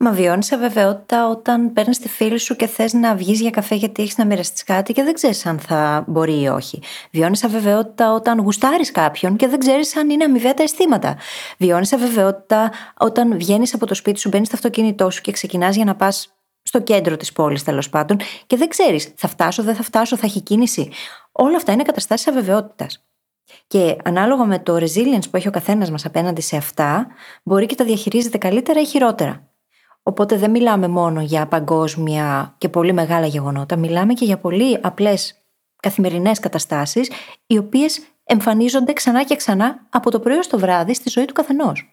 Μα 0.00 0.10
βιώνεις 0.10 0.52
αβεβαιότητα 0.52 1.28
όταν 1.28 1.72
παίρνεις 1.72 1.98
τη 1.98 2.08
φίλη 2.08 2.38
σου 2.38 2.56
και 2.56 2.66
θες 2.66 2.92
να 2.92 3.14
βγεις 3.14 3.40
για 3.40 3.50
καφέ 3.50 3.74
γιατί 3.74 4.02
έχεις 4.02 4.16
να 4.16 4.24
μοιραστείς 4.24 4.62
κάτι 4.62 4.92
και 4.92 5.02
δεν 5.02 5.14
ξέρεις 5.14 5.46
αν 5.46 5.58
θα 5.58 6.04
μπορεί 6.06 6.40
ή 6.40 6.48
όχι. 6.48 6.82
Βιώνεις 7.10 7.44
αβεβαιότητα 7.44 8.14
όταν 8.14 8.40
γουστάρεις 8.40 8.92
κάποιον 8.92 9.36
και 9.36 9.48
δεν 9.48 9.58
ξέρεις 9.58 9.96
αν 9.96 10.10
είναι 10.10 10.24
αμοιβαία 10.24 10.54
τα 10.54 10.62
αισθήματα. 10.62 11.16
Βιώνεις 11.58 11.92
αβεβαιότητα 11.92 12.72
όταν 12.98 13.38
βγαίνεις 13.38 13.74
από 13.74 13.86
το 13.86 13.94
σπίτι 13.94 14.18
σου, 14.18 14.28
μπαίνεις 14.28 14.46
στο 14.46 14.56
αυτοκίνητό 14.56 15.10
σου 15.10 15.20
και 15.20 15.32
ξεκινάς 15.32 15.76
για 15.76 15.84
να 15.84 15.94
πας 15.94 16.34
στο 16.62 16.80
κέντρο 16.80 17.16
της 17.16 17.32
πόλης 17.32 17.64
τέλος 17.64 17.88
πάντων 17.88 18.16
και 18.46 18.56
δεν 18.56 18.68
ξέρεις 18.68 19.12
θα 19.16 19.28
φτάσω, 19.28 19.62
δεν 19.62 19.74
θα 19.74 19.82
φτάσω, 19.82 20.16
θα 20.16 20.26
έχει 20.26 20.40
κίνηση. 20.40 20.90
Όλα 21.32 21.56
αυτά 21.56 21.72
είναι 21.72 21.82
καταστάσεις 21.82 22.28
αβεβαιότητας. 22.28 23.04
Και 23.66 23.96
ανάλογα 24.04 24.44
με 24.44 24.58
το 24.58 24.74
resilience 24.74 25.30
που 25.30 25.36
έχει 25.36 25.48
ο 25.48 25.50
καθένας 25.50 25.90
μας 25.90 26.04
απέναντι 26.04 26.40
σε 26.40 26.56
αυτά, 26.56 27.06
μπορεί 27.42 27.66
και 27.66 27.74
τα 27.74 27.84
διαχειρίζεται 27.84 28.38
καλύτερα 28.38 28.80
ή 28.80 28.84
χειρότερα. 28.84 29.47
Οπότε 30.08 30.36
δεν 30.36 30.50
μιλάμε 30.50 30.88
μόνο 30.88 31.20
για 31.20 31.46
παγκόσμια 31.46 32.54
και 32.58 32.68
πολύ 32.68 32.92
μεγάλα 32.92 33.26
γεγονότα, 33.26 33.76
μιλάμε 33.76 34.14
και 34.14 34.24
για 34.24 34.38
πολύ 34.38 34.78
απλές 34.82 35.34
καθημερινές 35.82 36.38
καταστάσεις, 36.38 37.10
οι 37.46 37.58
οποίες 37.58 38.00
εμφανίζονται 38.24 38.92
ξανά 38.92 39.24
και 39.24 39.36
ξανά 39.36 39.86
από 39.90 40.10
το 40.10 40.20
πρωί 40.20 40.42
στο 40.42 40.58
βράδυ 40.58 40.94
στη 40.94 41.10
ζωή 41.10 41.24
του 41.24 41.32
καθενός. 41.32 41.92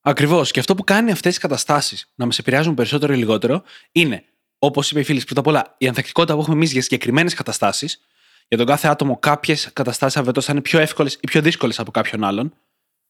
Ακριβώς. 0.00 0.50
Και 0.50 0.60
αυτό 0.60 0.74
που 0.74 0.84
κάνει 0.84 1.10
αυτές 1.10 1.34
τι 1.34 1.40
καταστάσεις 1.40 2.12
να 2.14 2.24
μας 2.24 2.38
επηρεάζουν 2.38 2.74
περισσότερο 2.74 3.12
ή 3.12 3.16
λιγότερο 3.16 3.62
είναι, 3.92 4.24
όπως 4.58 4.90
είπε 4.90 5.00
η 5.00 5.04
φίλη, 5.04 5.22
πρώτα 5.24 5.40
απ' 5.40 5.46
όλα 5.46 5.74
η 5.78 5.88
ανθεκτικότητα 5.88 6.34
που 6.34 6.40
έχουμε 6.40 6.56
εμείς 6.56 6.72
για 6.72 6.82
συγκεκριμένες 6.82 7.34
καταστάσεις. 7.34 8.00
Για 8.48 8.58
τον 8.58 8.66
κάθε 8.66 8.88
άτομο, 8.88 9.18
κάποιες 9.18 9.70
καταστάσεις 9.72 10.16
αβεβαιότητα 10.16 10.46
θα 10.46 10.52
είναι 10.52 10.62
πιο 10.68 10.78
εύκολες 10.78 11.14
ή 11.14 11.26
πιο 11.26 11.40
δύσκολες 11.40 11.78
από 11.78 11.90
κάποιον 11.90 12.24
άλλον. 12.24 12.52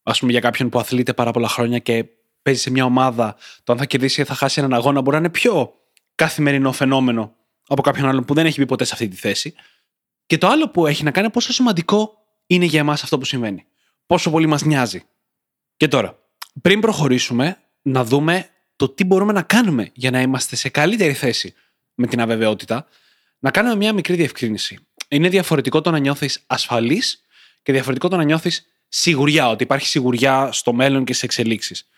Α 0.02 0.12
πούμε, 0.12 0.30
για 0.30 0.40
κάποιον 0.40 0.68
που 0.68 0.78
αθλείται 0.78 1.12
πάρα 1.12 1.30
πολλά 1.30 1.48
χρόνια 1.48 1.78
και 1.78 2.04
παίζει 2.46 2.60
σε 2.60 2.70
μια 2.70 2.84
ομάδα, 2.84 3.36
το 3.64 3.72
αν 3.72 3.78
θα 3.78 3.84
κερδίσει 3.84 4.20
ή 4.20 4.24
θα 4.24 4.34
χάσει 4.34 4.60
έναν 4.60 4.74
αγώνα 4.74 5.00
μπορεί 5.00 5.16
να 5.16 5.22
είναι 5.22 5.30
πιο 5.30 5.74
καθημερινό 6.14 6.72
φαινόμενο 6.72 7.34
από 7.66 7.82
κάποιον 7.82 8.08
άλλον 8.08 8.24
που 8.24 8.34
δεν 8.34 8.46
έχει 8.46 8.60
μπει 8.60 8.66
ποτέ 8.66 8.84
σε 8.84 8.92
αυτή 8.92 9.08
τη 9.08 9.16
θέση. 9.16 9.54
Και 10.26 10.38
το 10.38 10.46
άλλο 10.48 10.68
που 10.68 10.86
έχει 10.86 11.04
να 11.04 11.10
κάνει 11.10 11.30
πόσο 11.30 11.52
σημαντικό 11.52 12.18
είναι 12.46 12.64
για 12.64 12.80
εμάς 12.80 13.02
αυτό 13.02 13.18
που 13.18 13.24
συμβαίνει. 13.24 13.66
Πόσο 14.06 14.30
πολύ 14.30 14.46
μας 14.46 14.62
νοιάζει. 14.62 15.02
Και 15.76 15.88
τώρα, 15.88 16.18
πριν 16.62 16.80
προχωρήσουμε, 16.80 17.58
να 17.82 18.04
δούμε 18.04 18.48
το 18.76 18.88
τι 18.88 19.04
μπορούμε 19.04 19.32
να 19.32 19.42
κάνουμε 19.42 19.90
για 19.94 20.10
να 20.10 20.20
είμαστε 20.20 20.56
σε 20.56 20.68
καλύτερη 20.68 21.12
θέση 21.12 21.54
με 21.94 22.06
την 22.06 22.20
αβεβαιότητα, 22.20 22.86
να 23.38 23.50
κάνουμε 23.50 23.76
μια 23.76 23.92
μικρή 23.92 24.14
διευκρίνηση. 24.14 24.78
Είναι 25.08 25.28
διαφορετικό 25.28 25.80
το 25.80 25.90
να 25.90 25.98
νιώθεις 25.98 26.42
ασφαλής 26.46 27.24
και 27.62 27.72
διαφορετικό 27.72 28.08
το 28.08 28.16
να 28.16 28.22
νιώθεις 28.22 28.66
σιγουριά, 28.88 29.48
ότι 29.48 29.62
υπάρχει 29.62 29.86
σιγουριά 29.86 30.52
στο 30.52 30.72
μέλλον 30.72 31.04
και 31.04 31.12
στις 31.12 31.24
εξελίξεις. 31.24 31.88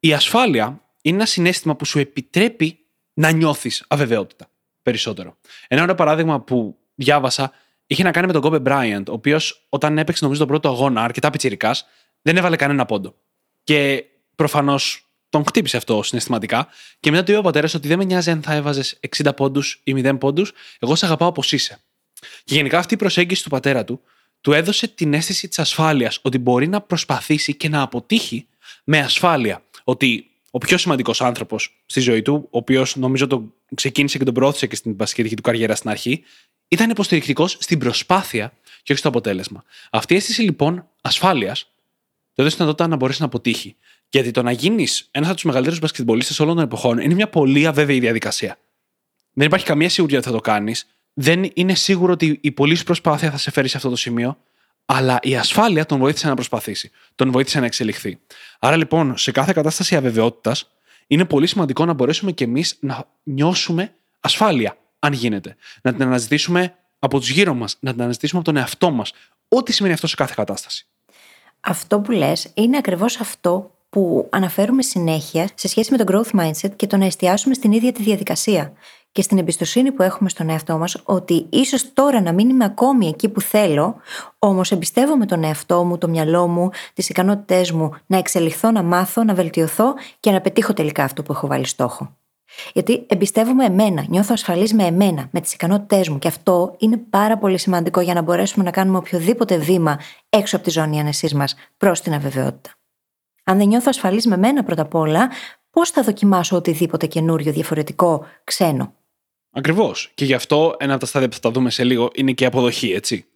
Η 0.00 0.12
ασφάλεια 0.12 0.82
είναι 1.02 1.16
ένα 1.16 1.26
συνέστημα 1.26 1.76
που 1.76 1.84
σου 1.84 1.98
επιτρέπει 1.98 2.78
να 3.14 3.30
νιώθεις 3.30 3.84
αβεβαιότητα 3.88 4.50
περισσότερο. 4.82 5.36
Ένα 5.68 5.82
ωραίο 5.82 5.94
παράδειγμα 5.94 6.40
που 6.40 6.76
διάβασα 6.94 7.52
είχε 7.86 8.02
να 8.02 8.10
κάνει 8.10 8.26
με 8.26 8.32
τον 8.32 8.42
Κόμπε 8.42 8.60
Bryant, 8.64 9.02
ο 9.08 9.12
οποίος 9.12 9.66
όταν 9.68 9.98
έπαιξε 9.98 10.24
νομίζω 10.24 10.40
τον 10.40 10.48
πρώτο 10.48 10.68
αγώνα, 10.68 11.02
αρκετά 11.02 11.30
πιτσυρικά, 11.30 11.76
δεν 12.22 12.36
έβαλε 12.36 12.56
κανένα 12.56 12.84
πόντο. 12.84 13.14
Και 13.64 14.04
προφανώς 14.34 15.08
τον 15.28 15.44
χτύπησε 15.46 15.76
αυτό 15.76 16.02
συναισθηματικά. 16.02 16.68
Και 17.00 17.10
μετά 17.10 17.22
του 17.22 17.30
είπε 17.30 17.40
ο 17.40 17.42
πατέρας 17.42 17.74
ότι 17.74 17.88
δεν 17.88 17.98
με 17.98 18.04
νοιάζει 18.04 18.30
αν 18.30 18.42
θα 18.42 18.54
έβαζες 18.54 19.00
60 19.22 19.30
πόντους 19.36 19.80
ή 19.84 19.92
0 19.96 20.18
πόντους, 20.18 20.52
εγώ 20.78 20.94
σε 20.94 21.06
αγαπάω 21.06 21.28
όπως 21.28 21.52
είσαι. 21.52 21.78
Και 22.44 22.54
γενικά 22.54 22.78
αυτή 22.78 22.94
η 22.94 22.96
προσέγγιση 22.96 23.42
του 23.42 23.50
πατέρα 23.50 23.84
του 23.84 24.00
του 24.40 24.52
έδωσε 24.52 24.88
την 24.88 25.14
αίσθηση 25.14 25.48
της 25.48 25.58
ασφάλειας 25.58 26.18
ότι 26.22 26.38
μπορεί 26.38 26.68
να 26.68 26.80
προσπαθήσει 26.80 27.54
και 27.54 27.68
να 27.68 27.82
αποτύχει 27.82 28.46
με 28.84 28.98
ασφάλεια. 28.98 29.62
Ότι 29.88 30.30
ο 30.50 30.58
πιο 30.58 30.78
σημαντικός 30.78 31.20
άνθρωπος 31.20 31.82
στη 31.86 32.00
ζωή 32.00 32.22
του, 32.22 32.48
ο 32.50 32.58
οποίος 32.58 32.96
νομίζω 32.96 33.26
τον 33.26 33.54
ξεκίνησε 33.74 34.18
και 34.18 34.24
τον 34.24 34.34
προώθησε 34.34 34.66
και 34.66 34.76
στην 34.76 34.96
πασχετική 34.96 35.36
του 35.36 35.42
καριέρα 35.42 35.74
στην 35.74 35.90
αρχή, 35.90 36.22
ήταν 36.68 36.90
υποστηρικτικός 36.90 37.56
στην 37.60 37.78
προσπάθεια 37.78 38.52
και 38.82 38.92
όχι 38.92 39.00
στο 39.00 39.08
αποτέλεσμα. 39.08 39.64
Αυτή 39.90 40.14
η 40.14 40.16
αίσθηση 40.16 40.42
λοιπόν 40.42 40.88
ασφάλειας 41.00 41.62
το 42.34 42.42
έδωσε 42.42 42.56
δυνατότητα 42.56 42.88
να 42.88 42.96
μπορέσεις 42.96 43.20
να 43.20 43.26
αποτύχει. 43.26 43.76
Γιατί 44.08 44.30
το 44.30 44.42
να 44.42 44.52
γίνεις 44.52 45.08
ένας 45.10 45.26
από 45.26 45.36
τους 45.36 45.44
μεγαλύτερους 45.44 45.78
μπασκετμπολίστες 45.78 46.40
όλων 46.40 46.54
των 46.54 46.64
εποχών 46.64 46.98
είναι 46.98 47.14
μια 47.14 47.28
πολύ 47.28 47.66
αβέβαιη 47.66 47.98
διαδικασία. 47.98 48.58
Δεν 49.32 49.46
υπάρχει 49.46 49.66
καμία 49.66 49.88
σιγουριά 49.88 50.18
ότι 50.18 50.26
θα 50.26 50.32
το 50.32 50.40
κάνεις. 50.40 50.86
Δεν 51.12 51.50
είναι 51.54 51.74
σίγουρο 51.74 52.12
ότι 52.12 52.38
η 52.42 52.52
πολλή 52.52 52.78
προσπάθεια 52.84 53.30
θα 53.30 53.36
σε 53.36 53.50
φέρει 53.50 53.68
σε 53.68 53.76
αυτό 53.76 53.88
το 53.88 53.96
σημείο. 53.96 54.38
Αλλά 54.90 55.18
η 55.22 55.36
ασφάλεια 55.36 55.86
τον 55.86 55.98
βοήθησε 55.98 56.28
να 56.28 56.34
προσπαθήσει. 56.34 56.90
Τον 57.14 57.30
βοήθησε 57.30 57.60
να 57.60 57.66
εξελιχθεί. 57.66 58.18
Άρα 58.58 58.76
λοιπόν, 58.76 59.16
σε 59.16 59.30
κάθε 59.30 59.52
κατάσταση 59.52 59.96
αβεβαιότητας, 59.96 60.70
είναι 61.06 61.24
πολύ 61.24 61.46
σημαντικό 61.46 61.84
να 61.84 61.92
μπορέσουμε 61.92 62.32
κι 62.32 62.42
εμείς 62.42 62.76
να 62.80 63.04
νιώσουμε 63.22 63.94
ασφάλεια, 64.20 64.76
αν 64.98 65.12
γίνεται. 65.12 65.56
Να 65.82 65.92
την 65.92 66.02
αναζητήσουμε 66.02 66.74
από 66.98 67.18
τους 67.18 67.30
γύρω 67.30 67.54
μας, 67.54 67.76
να 67.80 67.92
την 67.92 68.02
αναζητήσουμε 68.02 68.40
από 68.40 68.52
τον 68.52 68.60
εαυτό 68.60 68.90
μας. 68.90 69.12
Ό,τι 69.48 69.72
σημαίνει 69.72 69.94
αυτό 69.94 70.06
σε 70.06 70.14
κάθε 70.14 70.32
κατάσταση. 70.36 70.86
Αυτό 71.60 72.00
που 72.00 72.10
λες 72.10 72.50
είναι 72.54 72.76
ακριβώς 72.76 73.20
αυτό 73.20 73.74
που 73.90 74.28
αναφέρουμε 74.30 74.82
συνέχεια 74.82 75.48
σε 75.54 75.68
σχέση 75.68 75.92
με 75.96 76.04
το 76.04 76.04
growth 76.12 76.40
mindset 76.40 76.76
και 76.76 76.86
το 76.86 76.96
να 76.96 77.04
εστιάσουμε 77.04 77.54
στην 77.54 77.72
ίδια 77.72 77.92
τη 77.92 78.02
διαδικασία 78.02 78.72
και 79.12 79.22
στην 79.22 79.38
εμπιστοσύνη 79.38 79.92
που 79.92 80.02
έχουμε 80.02 80.28
στον 80.28 80.48
εαυτό 80.48 80.78
μας 80.78 81.00
ότι 81.04 81.46
ίσως 81.50 81.92
τώρα 81.92 82.20
να 82.20 82.32
μην 82.32 82.48
είμαι 82.48 82.64
ακόμη 82.64 83.08
εκεί 83.08 83.28
που 83.28 83.40
θέλω, 83.40 83.96
όμως 84.38 84.72
εμπιστεύομαι 84.72 85.26
τον 85.26 85.44
εαυτό 85.44 85.84
μου, 85.84 85.98
το 85.98 86.08
μυαλό 86.08 86.46
μου, 86.46 86.70
τις 86.94 87.08
ικανότητές 87.08 87.72
μου 87.72 87.90
να 88.06 88.16
εξελιχθώ, 88.18 88.70
να 88.70 88.82
μάθω, 88.82 89.24
να 89.24 89.34
βελτιωθώ 89.34 89.94
και 90.20 90.30
να 90.30 90.40
πετύχω 90.40 90.72
τελικά 90.72 91.04
αυτό 91.04 91.22
που 91.22 91.32
έχω 91.32 91.46
βάλει 91.46 91.66
στόχο. 91.66 92.16
Γιατί 92.72 93.04
εμπιστεύομαι 93.08 93.64
εμένα, 93.64 94.04
νιώθω 94.08 94.32
ασφαλής 94.32 94.74
με 94.74 94.84
εμένα, 94.84 95.28
με 95.30 95.40
τις 95.40 95.52
ικανότητές 95.52 96.08
μου 96.08 96.18
και 96.18 96.28
αυτό 96.28 96.74
είναι 96.78 96.96
πάρα 96.96 97.38
πολύ 97.38 97.58
σημαντικό 97.58 98.00
για 98.00 98.14
να 98.14 98.22
μπορέσουμε 98.22 98.64
να 98.64 98.70
κάνουμε 98.70 98.98
οποιοδήποτε 98.98 99.56
βήμα 99.56 99.98
έξω 100.28 100.56
από 100.56 100.64
τη 100.64 100.70
ζώνη 100.70 101.00
ανεσή 101.00 101.36
μας 101.36 101.54
προς 101.76 102.00
την 102.00 102.14
αβεβαιότητα. 102.14 102.70
Αν 103.44 103.58
δεν 103.58 103.66
νιώθω 103.66 103.86
ασφαλής 103.88 104.26
με 104.26 104.36
μένα 104.36 104.62
πρώτα 104.64 104.82
απ' 104.82 104.94
όλα, 104.94 105.30
πώς 105.70 105.90
θα 105.90 106.02
δοκιμάσω 106.02 106.56
οτιδήποτε 106.56 107.06
καινούριο, 107.06 107.52
διαφορετικό, 107.52 108.24
ξένο; 108.44 108.94
Ακριβώς. 109.50 110.10
Και 110.14 110.24
γι' 110.24 110.34
αυτό 110.34 110.76
ένα 110.78 110.92
από 110.92 111.00
τα 111.00 111.06
στάδια 111.06 111.28
που 111.28 111.34
θα 111.34 111.40
τα 111.40 111.50
δούμε 111.50 111.70
σε 111.70 111.84
λίγο 111.84 112.10
είναι 112.14 112.32
και 112.32 112.44
η 112.44 112.46
αποδοχή, 112.46 112.92
έτσι. 112.92 113.26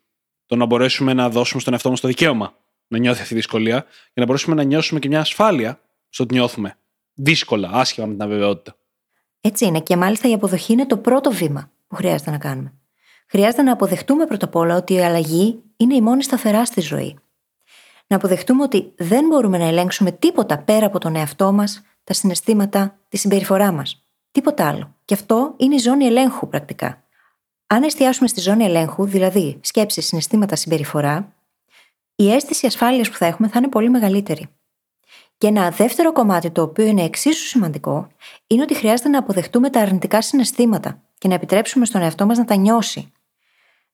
Το 0.46 0.56
να 0.56 0.64
μπορέσουμε 0.64 1.12
να 1.12 1.30
δώσουμε 1.30 1.60
στον 1.60 1.72
εαυτό 1.72 1.90
μας 1.90 2.00
το 2.00 2.08
δικαίωμα 2.08 2.56
να 2.92 2.98
νιώθει 2.98 3.18
αυτή 3.18 3.28
τη 3.28 3.34
δυσκολία 3.34 3.74
για 4.02 4.12
να 4.14 4.24
μπορέσουμε 4.24 4.54
να 4.54 4.62
νιώσουμε 4.62 5.00
και 5.00 5.08
μια 5.08 5.20
ασφάλεια 5.20 5.80
στο 6.08 6.22
ότι 6.24 6.34
νιώθουμε 6.34 6.76
δύσκολα, 7.14 7.70
άσχημα 7.72 8.06
με 8.06 8.12
την 8.12 8.22
αβεβαιότητα. 8.22 8.76
Έτσι 9.40 9.64
είναι. 9.64 9.80
Και 9.80 9.96
μάλιστα 9.96 10.28
η 10.28 10.32
αποδοχή 10.32 10.72
είναι 10.72 10.86
το 10.86 10.96
πρώτο 10.96 11.30
βήμα 11.30 11.70
που 11.88 11.94
χρειάζεται 11.94 12.30
να 12.30 12.38
κάνουμε. 12.38 12.74
Χρειάζεται 13.28 13.62
να 13.62 13.72
αποδεχτούμε 13.72 14.26
πρώτα 14.26 14.46
απ' 14.46 14.56
όλα 14.56 14.76
ότι 14.76 14.94
η 14.94 15.00
αλλαγή 15.00 15.62
είναι 15.76 15.94
η 15.94 16.00
μόνη 16.00 16.22
σταθερά 16.22 16.64
στη 16.64 16.80
ζωή. 16.80 17.18
Να 18.06 18.16
αποδεχτούμε 18.16 18.62
ότι 18.62 18.92
δεν 18.96 19.26
μπορούμε 19.26 19.58
να 19.58 19.64
ελέγξουμε 19.64 20.12
τίποτα 20.12 20.58
πέρα 20.58 20.86
από 20.86 20.98
τον 20.98 21.16
εαυτό 21.16 21.52
μας, 21.52 21.82
τα 22.04 22.12
συναισθήματα, 22.12 22.98
τη 23.08 23.16
συμπεριφορά 23.16 23.72
μας. 23.72 24.01
Τίποτα 24.32 24.68
άλλο. 24.68 24.94
Και 25.04 25.14
αυτό 25.14 25.54
είναι 25.56 25.74
η 25.74 25.78
ζώνη 25.78 26.04
ελέγχου 26.04 26.48
πρακτικά. 26.48 27.04
Αν 27.66 27.82
εστιάσουμε 27.82 28.28
στη 28.28 28.40
ζώνη 28.40 28.64
ελέγχου, 28.64 29.04
δηλαδή 29.04 29.58
σκέψη, 29.62 30.00
συναισθήματα, 30.00 30.56
συμπεριφορά, 30.56 31.34
η 32.14 32.32
αίσθηση 32.32 32.66
ασφάλειας 32.66 33.10
που 33.10 33.16
θα 33.16 33.26
έχουμε 33.26 33.48
θα 33.48 33.58
είναι 33.58 33.68
πολύ 33.68 33.90
μεγαλύτερη. 33.90 34.46
Και 35.38 35.46
ένα 35.46 35.70
δεύτερο 35.70 36.12
κομμάτι 36.12 36.50
το 36.50 36.62
οποίο 36.62 36.86
είναι 36.86 37.02
εξίσου 37.02 37.46
σημαντικό 37.46 38.08
είναι 38.46 38.62
ότι 38.62 38.74
χρειάζεται 38.74 39.08
να 39.08 39.18
αποδεχτούμε 39.18 39.70
τα 39.70 39.80
αρνητικά 39.80 40.22
συναισθήματα 40.22 41.02
και 41.18 41.28
να 41.28 41.34
επιτρέψουμε 41.34 41.84
στον 41.84 42.02
εαυτό 42.02 42.26
μας 42.26 42.38
να 42.38 42.44
τα 42.44 42.54
νιώσει. 42.54 43.12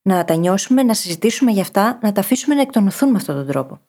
Να 0.02 0.24
τα 0.24 0.34
νιώσουμε, 0.34 0.82
να 0.82 0.94
συζητήσουμε 0.94 1.50
για 1.50 1.62
αυτά, 1.62 1.98
να 2.02 2.12
τα 2.12 2.20
αφήσουμε 2.20 2.54
να 2.54 2.60
εκτονωθούν 2.60 3.10
με 3.10 3.16
αυτόν 3.16 3.34
τον 3.34 3.46
τρόπο. 3.46 3.80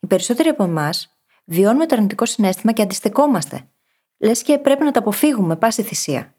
Οι 0.00 0.06
περισσότεροι 0.06 0.48
από 0.48 0.64
εμάς 0.64 1.16
βιώνουμε 1.44 1.86
το 1.86 1.94
αρνητικό 1.94 2.26
συνέστημα 2.26 2.72
και 2.72 2.82
αντιστεκόμαστε. 2.82 3.68
Λες 4.24 4.42
και 4.42 4.58
πρέπει 4.58 4.84
να 4.84 4.90
τα 4.90 4.98
αποφύγουμε 4.98 5.56
πάση 5.56 5.82
θυσία. 5.82 6.34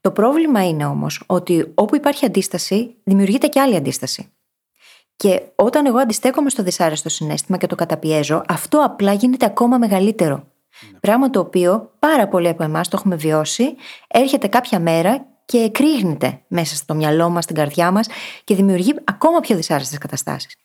Το 0.00 0.10
πρόβλημα 0.10 0.68
είναι 0.68 0.86
όμως 0.86 1.22
ότι 1.26 1.72
όπου 1.74 1.96
υπάρχει 1.96 2.24
αντίσταση, 2.24 2.96
δημιουργείται 3.04 3.46
και 3.46 3.60
άλλη 3.60 3.76
αντίσταση. 3.76 4.32
Και 5.16 5.42
όταν 5.54 5.86
εγώ 5.86 5.98
αντιστέκομαι 5.98 6.50
στο 6.50 6.62
δυσάρεστο 6.62 7.08
συνέστημα 7.08 7.56
και 7.58 7.66
το 7.66 7.74
καταπιέζω, 7.74 8.42
αυτό 8.48 8.78
απλά 8.84 9.12
γίνεται 9.12 9.46
ακόμα 9.46 9.78
μεγαλύτερο. 9.78 10.34
Ναι. 10.92 10.98
Πράγμα 10.98 11.30
το 11.30 11.40
οποίο 11.40 11.92
πάρα 11.98 12.28
πολλοί 12.28 12.48
από 12.48 12.62
εμάς 12.62 12.88
το 12.88 12.96
έχουμε 12.98 13.16
βιώσει, 13.16 13.74
έρχεται 14.08 14.46
κάποια 14.46 14.80
μέρα 14.80 15.26
και 15.44 15.58
εκρήγνεται 15.58 16.42
μέσα 16.48 16.76
στο 16.76 16.94
μυαλό 16.94 17.28
μας, 17.28 17.44
στην 17.44 17.56
καρδιά 17.56 17.90
μας 17.90 18.08
και 18.44 18.54
δημιουργεί 18.54 18.94
ακόμα 19.04 19.40
πιο 19.40 19.56
δυσάρεστες 19.56 19.98
καταστάσεις. 19.98 20.56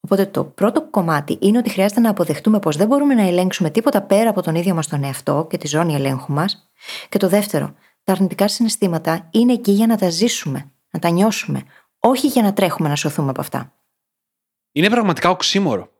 Οπότε 0.00 0.26
το 0.26 0.44
πρώτο 0.44 0.90
κομμάτι 0.90 1.38
είναι 1.40 1.58
ότι 1.58 1.70
χρειάζεται 1.70 2.00
να 2.00 2.10
αποδεχτούμε 2.10 2.58
πως 2.58 2.76
δεν 2.76 2.86
μπορούμε 2.86 3.14
να 3.14 3.22
ελέγξουμε 3.22 3.70
τίποτα 3.70 4.02
πέρα 4.02 4.30
από 4.30 4.42
τον 4.42 4.54
ίδιο 4.54 4.74
μας 4.74 4.86
τον 4.86 5.04
εαυτό 5.04 5.46
και 5.50 5.56
τη 5.56 5.66
ζώνη 5.66 5.94
ελέγχου 5.94 6.32
μας. 6.32 6.70
Και 7.08 7.18
το 7.18 7.28
δεύτερο, 7.28 7.74
τα 8.04 8.12
αρνητικά 8.12 8.48
συναισθήματα 8.48 9.28
είναι 9.30 9.52
εκεί 9.52 9.72
για 9.72 9.86
να 9.86 9.96
τα 9.96 10.10
ζήσουμε, 10.10 10.72
να 10.90 10.98
τα 10.98 11.10
νιώσουμε, 11.10 11.62
όχι 11.98 12.26
για 12.26 12.42
να 12.42 12.52
τρέχουμε 12.52 12.88
να 12.88 12.96
σωθούμε 12.96 13.30
από 13.30 13.40
αυτά. 13.40 13.74
Είναι 14.72 14.88
πραγματικά 14.88 15.30
οξύμορο 15.30 15.92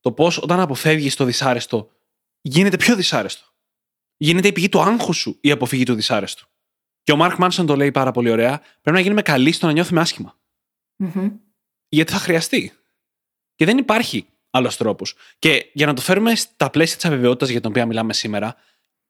το 0.00 0.12
πώ 0.12 0.26
όταν 0.26 0.60
αποφεύγεις 0.60 1.16
το 1.16 1.24
δυσάρεστο, 1.24 1.90
γίνεται 2.40 2.76
πιο 2.76 2.96
δυσάρεστο. 2.96 3.44
Γίνεται 4.16 4.48
η 4.48 4.52
πηγή 4.52 4.68
του 4.68 4.80
άγχους 4.80 5.16
σου 5.16 5.38
η 5.40 5.50
αποφυγή 5.50 5.84
του 5.84 5.94
δυσάρεστου. 5.94 6.46
Και 7.02 7.12
ο 7.12 7.16
Μάρκ 7.16 7.36
Μάνσον 7.36 7.66
το 7.66 7.76
λέει 7.76 7.90
πάρα 7.90 8.10
πολύ 8.10 8.30
ωραία. 8.30 8.58
Πρέπει 8.58 8.96
να 8.96 9.00
γίνουμε 9.00 9.22
καλοί 9.22 9.52
στο 9.52 9.66
να 9.66 9.72
νιώθουμε 9.72 10.00
άσχημα. 10.00 10.38
Mm-hmm. 11.04 11.32
Γιατί 11.88 12.12
θα 12.12 12.18
χρειαστεί. 12.18 12.72
Και 13.54 13.64
δεν 13.64 13.78
υπάρχει 13.78 14.26
άλλος 14.50 14.76
τρόπος. 14.76 15.14
Και 15.38 15.70
για 15.72 15.86
να 15.86 15.94
το 15.94 16.00
φέρουμε 16.00 16.34
στα 16.34 16.70
πλαίσια 16.70 16.96
της 16.96 17.04
αβεβαιότητας 17.04 17.48
για 17.48 17.60
την 17.60 17.70
οποία 17.70 17.86
μιλάμε 17.86 18.12
σήμερα, 18.12 18.56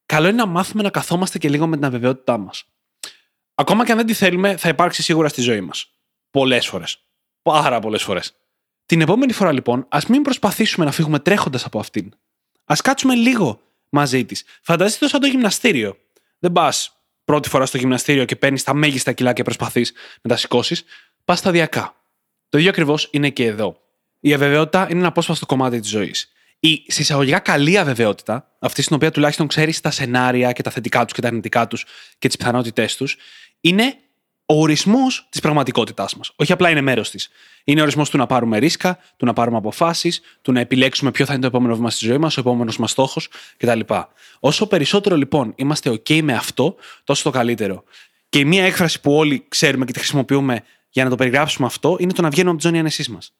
καλό 0.05 0.27
είναι 0.27 0.37
να 0.37 0.45
μάθουμε 0.45 0.83
να 0.83 0.89
καθόμαστε 0.89 1.37
και 1.37 1.49
λίγο 1.49 1.67
με 1.67 1.75
την 1.75 1.85
αβεβαιότητά 1.85 2.37
μας. 2.37 2.65
Ακόμα 3.55 3.85
και 3.85 3.91
αν 3.91 3.97
δεν 3.97 4.05
τη 4.05 4.13
θέλουμε, 4.13 4.57
θα 4.57 4.69
υπάρξει 4.69 5.03
σίγουρα 5.03 5.27
στη 5.27 5.41
ζωή 5.41 5.61
μας. 5.61 5.89
Πολλές 6.29 6.67
φορές. 6.67 6.99
Πάρα 7.41 7.79
πολλές 7.79 8.03
φορές. 8.03 8.33
Την 8.85 9.01
επόμενη 9.01 9.33
φορά 9.33 9.51
λοιπόν, 9.51 9.85
ας 9.89 10.05
μην 10.05 10.21
προσπαθήσουμε 10.21 10.85
να 10.85 10.91
φύγουμε 10.91 11.19
τρέχοντας 11.19 11.65
από 11.65 11.79
αυτήν. 11.79 12.13
Α 12.65 12.75
κάτσουμε 12.83 13.15
λίγο 13.15 13.61
μαζί 13.89 14.25
της. 14.25 14.43
Φανταστείτε 14.61 15.05
το 15.05 15.11
σαν 15.11 15.19
το 15.19 15.27
γυμναστήριο. 15.27 15.97
Δεν 16.39 16.51
πας 16.51 16.97
πρώτη 17.23 17.49
φορά 17.49 17.65
στο 17.65 17.77
γυμναστήριο 17.77 18.25
και 18.25 18.35
παίρνεις 18.35 18.63
τα 18.63 18.73
μέγιστα 18.73 19.11
κιλά 19.11 19.33
και 19.33 19.43
προσπαθείς 19.43 19.93
να 20.21 20.29
τα 20.29 20.35
σηκώσεις. 20.35 20.83
Πας 21.25 21.39
σταδιακά. 21.39 21.95
Το 22.49 22.57
ίδιο 22.57 22.69
ακριβώς 22.69 23.07
είναι 23.11 23.29
και 23.29 23.45
εδώ. 23.45 23.82
Η 24.25 24.33
αβεβαιότητα 24.33 24.87
είναι 24.89 24.99
ένα 24.99 25.07
απόσπαστο 25.07 25.45
κομμάτι 25.45 25.79
της 25.79 25.89
ζωής. 25.89 26.31
Η 26.59 26.83
συσσαγωγικά 26.87 27.39
καλή 27.39 27.77
αβεβαιότητα, 27.77 28.51
αυτή 28.59 28.81
στην 28.81 28.95
οποία 28.95 29.11
τουλάχιστον 29.11 29.47
ξέρεις 29.47 29.81
τα 29.81 29.91
σενάρια 29.91 30.51
και 30.51 30.61
τα 30.61 30.71
θετικά 30.71 31.03
τους 31.03 31.13
και 31.13 31.21
τα 31.21 31.27
αρνητικά 31.27 31.67
τους 31.67 31.85
και 32.19 32.27
τις 32.27 32.37
πιθανότητές 32.37 32.95
τους, 32.95 33.17
είναι 33.61 33.95
ο 34.45 34.61
ορισμός 34.61 35.27
της 35.29 35.41
πραγματικότητάς 35.41 36.15
μας. 36.15 36.31
Όχι 36.35 36.51
απλά 36.51 36.69
είναι 36.69 36.81
μέρος 36.81 37.09
της. 37.09 37.29
Είναι 37.63 37.79
ο 37.79 37.83
ορισμός 37.83 38.09
του 38.09 38.17
να 38.17 38.25
πάρουμε 38.25 38.57
ρίσκα, 38.57 38.99
του 39.17 39.25
να 39.25 39.33
πάρουμε 39.33 39.57
αποφάσεις, 39.57 40.21
του 40.41 40.51
να 40.51 40.59
επιλέξουμε 40.59 41.11
ποιο 41.11 41.25
θα 41.25 41.33
είναι 41.33 41.41
το 41.41 41.47
επόμενο 41.47 41.75
βήμα 41.75 41.89
στη 41.89 42.05
ζωή 42.05 42.17
μας, 42.17 42.37
ο 42.37 42.39
επόμενος 42.39 42.77
μας 42.77 42.91
στόχος 42.91 43.29
κτλ. 43.57 43.79
Όσο 44.39 44.67
περισσότερο 44.67 45.15
λοιπόν 45.15 45.53
είμαστε 45.55 45.89
OK 45.89 46.21
με 46.21 46.33
αυτό, 46.33 46.75
τόσο 47.03 47.23
το 47.23 47.29
καλύτερο. 47.29 47.83
Και 48.29 48.39
η 48.39 48.45
μία 48.45 48.65
έκφραση 48.65 49.01
που 49.01 49.15
όλοι 49.15 49.45
ξέρουμε 49.47 49.85
και 49.85 49.91
τη 49.91 49.99
χρησιμοποιούμε 49.99 50.63
για 50.89 51.03
να 51.03 51.09
το 51.09 51.15
περιγράψουμε 51.15 51.67
αυτό 51.67 51.97
είναι 51.99 52.13
το 52.13 52.21
να 52.21 52.29
βγαίνουμε 52.29 52.51
από 52.51 52.61
τη 52.61 52.67
ζώνη 52.67 52.79
ανεσή 52.79 53.11
μας. 53.11 53.33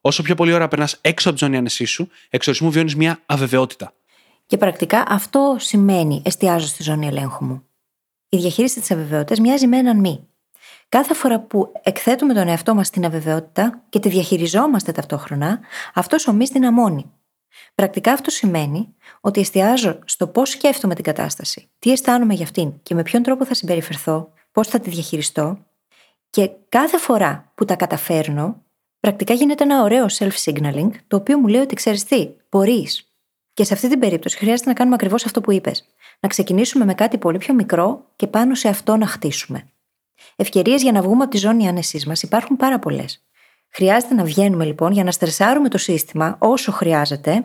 Όσο 0.00 0.22
πιο 0.22 0.34
πολλή 0.34 0.52
ώρα 0.52 0.68
περνάς 0.68 0.98
έξω 1.00 1.28
από 1.28 1.38
τη 1.38 1.44
ζώνη 1.44 1.56
ανεσή 1.56 1.84
σου, 1.84 2.08
εξορισμού 2.30 2.70
βιώνεις 2.70 2.96
μια 2.96 3.20
αβεβαιότητα. 3.26 3.92
Και 4.46 4.56
πρακτικά 4.56 5.04
αυτό 5.08 5.56
σημαίνει 5.58 6.22
εστιάζω 6.24 6.66
στη 6.66 6.82
ζώνη 6.82 7.06
ελέγχου 7.06 7.44
μου. 7.44 7.64
Η 8.28 8.36
διαχείριση 8.36 8.80
της 8.80 8.90
αβεβαιότητας 8.90 9.38
μοιάζει 9.40 9.66
με 9.66 9.76
έναν 9.76 9.98
μη. 9.98 10.28
Κάθε 10.88 11.14
φορά 11.14 11.40
που 11.40 11.72
εκθέτουμε 11.82 12.34
τον 12.34 12.48
εαυτό 12.48 12.74
μας 12.74 12.86
στην 12.86 13.04
αβεβαιότητα 13.04 13.82
και 13.88 13.98
τη 13.98 14.08
διαχειριζόμαστε 14.08 14.92
ταυτόχρονα, 14.92 15.60
αυτός 15.94 16.26
ο 16.26 16.32
μης 16.32 16.50
δυναμώνει. 16.50 17.10
Πρακτικά 17.74 18.12
αυτό 18.12 18.30
σημαίνει 18.30 18.94
ότι 19.20 19.40
εστιάζω 19.40 19.98
στο 20.04 20.26
πώς 20.26 20.50
σκέφτομαι 20.50 20.94
την 20.94 21.04
κατάσταση, 21.04 21.70
τι 21.78 21.90
αισθάνομαι 21.92 22.34
για 22.34 22.44
αυτήν 22.44 22.72
και 22.82 22.94
με 22.94 23.02
ποιον 23.02 23.22
τρόπο 23.22 23.44
θα 23.44 23.54
συμπεριφερθώ, 23.54 24.32
πώς 24.52 24.68
θα 24.68 24.80
τη 24.80 24.90
διαχειριστώ. 24.90 25.58
Και 26.30 26.50
κάθε 26.68 26.98
φορά 26.98 27.52
που 27.54 27.64
τα 27.64 27.74
καταφέρνω, 27.76 28.62
πρακτικά 29.00 29.34
γίνεται 29.34 29.64
ένα 29.64 29.82
ωραίο 29.82 30.06
self-signaling, 30.18 30.90
το 31.08 31.16
οποίο 31.16 31.38
μου 31.38 31.46
λέει 31.46 31.60
ότι 31.60 31.74
ξέρεις 31.74 32.04
τι, 32.04 32.28
μπορείς. 32.50 33.04
Και 33.54 33.64
σε 33.64 33.74
αυτή 33.74 33.88
την 33.88 33.98
περίπτωση 33.98 34.36
χρειάζεται 34.36 34.68
να 34.68 34.74
κάνουμε 34.74 34.94
ακριβώς 34.94 35.24
αυτό 35.24 35.40
που 35.40 35.52
είπες. 35.52 35.84
Να 36.20 36.28
ξεκινήσουμε 36.28 36.84
με 36.84 36.94
κάτι 36.94 37.18
πολύ 37.18 37.38
πιο 37.38 37.54
μικρό 37.54 38.04
και 38.16 38.26
πάνω 38.26 38.54
σε 38.54 38.68
αυτό 38.68 38.96
να 38.96 39.06
χτίσουμε. 39.06 39.66
Ευκαιρίες 40.36 40.82
για 40.82 40.92
να 40.92 41.02
βγούμε 41.02 41.22
από 41.22 41.32
τη 41.32 41.38
ζώνη 41.38 41.68
άνεσής 41.68 42.06
μας 42.06 42.22
υπάρχουν 42.22 42.56
πάρα 42.56 42.78
πολλές. 42.78 43.24
Χρειάζεται 43.72 44.14
να 44.14 44.24
βγαίνουμε 44.24 44.64
λοιπόν 44.64 44.92
για 44.92 45.04
να 45.04 45.10
στρεσάρουμε 45.10 45.68
το 45.68 45.78
σύστημα 45.78 46.36
όσο 46.38 46.72
χρειάζεται, 46.72 47.44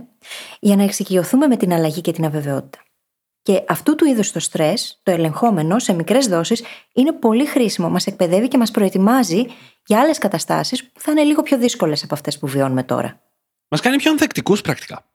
για 0.59 0.75
να 0.75 0.83
εξοικειωθούμε 0.83 1.47
με 1.47 1.57
την 1.57 1.73
αλλαγή 1.73 2.01
και 2.01 2.11
την 2.11 2.25
αβεβαιότητα. 2.25 2.84
Και 3.45 3.63
αυτού 3.67 3.95
του 3.95 4.05
είδους 4.05 4.31
το 4.31 4.39
στρες, 4.39 4.99
το 5.03 5.11
ελεγχόμενο 5.11 5.79
σε 5.79 5.93
μικρές 5.93 6.27
δόσεις, 6.27 6.63
είναι 6.93 7.13
πολύ 7.13 7.45
χρήσιμο. 7.45 7.89
Μας 7.89 8.07
εκπαιδεύει 8.07 8.47
και 8.47 8.57
μας 8.57 8.71
προετοιμάζει 8.71 9.45
για 9.85 9.99
άλλες 9.99 10.17
καταστάσεις 10.17 10.83
που 10.83 10.99
θα 10.99 11.11
είναι 11.11 11.23
λίγο 11.23 11.43
πιο 11.43 11.57
δύσκολες 11.57 12.03
από 12.03 12.13
αυτές 12.13 12.39
που 12.39 12.47
βιώνουμε 12.47 12.83
τώρα. 12.83 13.21
Μας 13.67 13.81
κάνει 13.81 13.97
πιο 13.97 14.11
ανθεκτικούς 14.11 14.61
πρακτικά. 14.61 15.05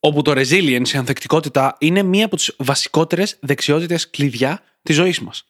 Όπου 0.00 0.22
το 0.22 0.32
resilience, 0.32 0.88
η 0.88 0.98
ανθεκτικότητα, 0.98 1.76
είναι 1.78 2.02
μία 2.02 2.24
από 2.24 2.36
τις 2.36 2.54
βασικότερες 2.58 3.36
δεξιότητες 3.40 4.10
κλειδιά 4.10 4.60
της 4.82 4.94
ζωής 4.94 5.20
μας. 5.20 5.44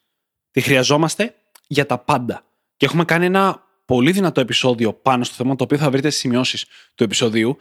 Τη 0.51 0.61
χρειαζόμαστε 0.61 1.35
για 1.67 1.85
τα 1.85 1.97
πάντα. 1.97 2.43
Και 2.77 2.85
έχουμε 2.85 3.05
κάνει 3.05 3.25
ένα 3.25 3.63
πολύ 3.85 4.11
δυνατό 4.11 4.41
επεισόδιο 4.41 4.93
πάνω 4.93 5.23
στο 5.23 5.35
θέμα, 5.35 5.55
το 5.55 5.63
οποίο 5.63 5.77
θα 5.77 5.89
βρείτε 5.89 6.09
στις 6.09 6.21
σημειώσεις 6.21 6.65
του 6.95 7.03
επεισοδίου, 7.03 7.57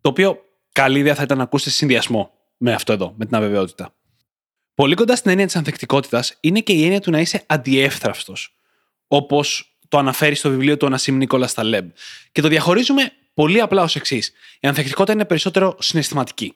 το 0.00 0.08
οποίο 0.08 0.38
καλή 0.72 0.98
ιδέα 0.98 1.14
θα 1.14 1.22
ήταν 1.22 1.36
να 1.36 1.42
ακούσετε 1.42 1.70
σε 1.70 1.76
συνδυασμό 1.76 2.30
με 2.56 2.72
αυτό 2.72 2.92
εδώ, 2.92 3.14
με 3.16 3.26
την 3.26 3.36
αβεβαιότητα. 3.36 3.94
Πολύ 4.74 4.94
κοντά 4.94 5.16
στην 5.16 5.30
έννοια 5.30 5.46
της 5.46 5.56
ανθεκτικότητας 5.56 6.36
είναι 6.40 6.60
και 6.60 6.72
η 6.72 6.82
έννοια 6.84 7.00
του 7.00 7.10
να 7.10 7.20
είσαι 7.20 7.44
αντιεύθραυστος. 7.46 8.56
Όπως 9.08 9.76
το 9.88 9.98
αναφέρει 9.98 10.34
στο 10.34 10.50
βιβλίο 10.50 10.76
του 10.76 10.86
Ανασίμ 10.86 11.16
Νίκολας 11.16 11.54
Ταλέμπ. 11.54 11.90
Και 12.32 12.40
το 12.40 12.48
διαχωρίζουμε 12.48 13.12
πολύ 13.34 13.60
απλά 13.60 13.82
ως 13.82 13.96
εξής. 13.96 14.32
Η 14.60 14.68
ανθεκτικότητα 14.68 15.12
είναι 15.12 15.24
περισσότερο 15.24 15.76
συναισθηματική. 15.80 16.54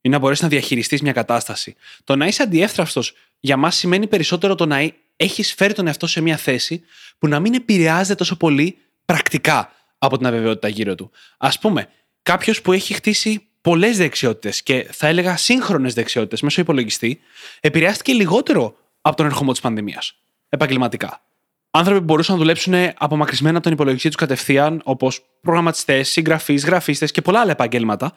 Είναι 0.00 0.14
να 0.14 0.20
μπορέσεις 0.20 0.42
να 0.42 0.48
διαχειριστείς 0.48 1.02
μια 1.02 1.12
κατάσταση. 1.12 1.76
Το 2.04 2.16
να 2.16 2.26
είσαι 2.26 2.42
αντιεύθραυστος 2.42 3.14
για 3.40 3.56
μας 3.56 3.76
σημαίνει 3.76 4.06
περισσότερο 4.06 4.54
το 4.54 4.66
να 4.66 4.92
έχεις 5.16 5.54
φέρει 5.54 5.72
τον 5.72 5.86
εαυτό 5.86 6.06
σε 6.06 6.20
μια 6.20 6.36
θέση 6.36 6.82
που 7.18 7.28
να 7.28 7.40
μην 7.40 7.54
επηρεάζεται 7.54 8.14
τόσο 8.14 8.36
πολύ 8.36 8.78
πρακτικά 9.04 9.72
από 9.98 10.16
την 10.16 10.26
αβεβαιότητα 10.26 10.68
γύρω 10.68 10.94
του. 10.94 11.10
Α 11.38 11.58
πούμε, 11.58 11.88
κάποιος 12.22 12.62
που 12.62 12.72
έχει 12.72 12.94
χτίσει 12.94 13.46
πολλές 13.62 13.96
δεξιότητες 13.96 14.62
και 14.62 14.88
θα 14.92 15.06
έλεγα 15.06 15.36
σύγχρονες 15.36 15.94
δεξιότητες 15.94 16.40
μέσω 16.40 16.60
υπολογιστή, 16.60 17.20
επηρεάστηκε 17.60 18.12
λιγότερο 18.12 18.76
από 19.00 19.16
τον 19.16 19.26
ερχομό 19.26 19.50
της 19.52 19.60
πανδημίας. 19.60 20.14
Επαγγελματικά. 20.48 21.22
Άνθρωποι 21.70 21.98
που 21.98 22.04
μπορούσαν 22.04 22.34
να 22.34 22.40
δουλέψουν 22.40 22.74
απομακρυσμένα 22.96 23.54
από 23.54 23.64
τον 23.64 23.72
υπολογιστή 23.72 24.08
τους 24.08 24.16
κατευθείαν, 24.16 24.80
όπως 24.84 25.24
προγραμματιστές, 25.40 26.08
συγγραφείς, 26.08 26.64
γραφίστες 26.64 27.10
και 27.10 27.22
πολλά 27.22 27.40
άλλα 27.40 27.50
επαγγέλματα, 27.50 28.16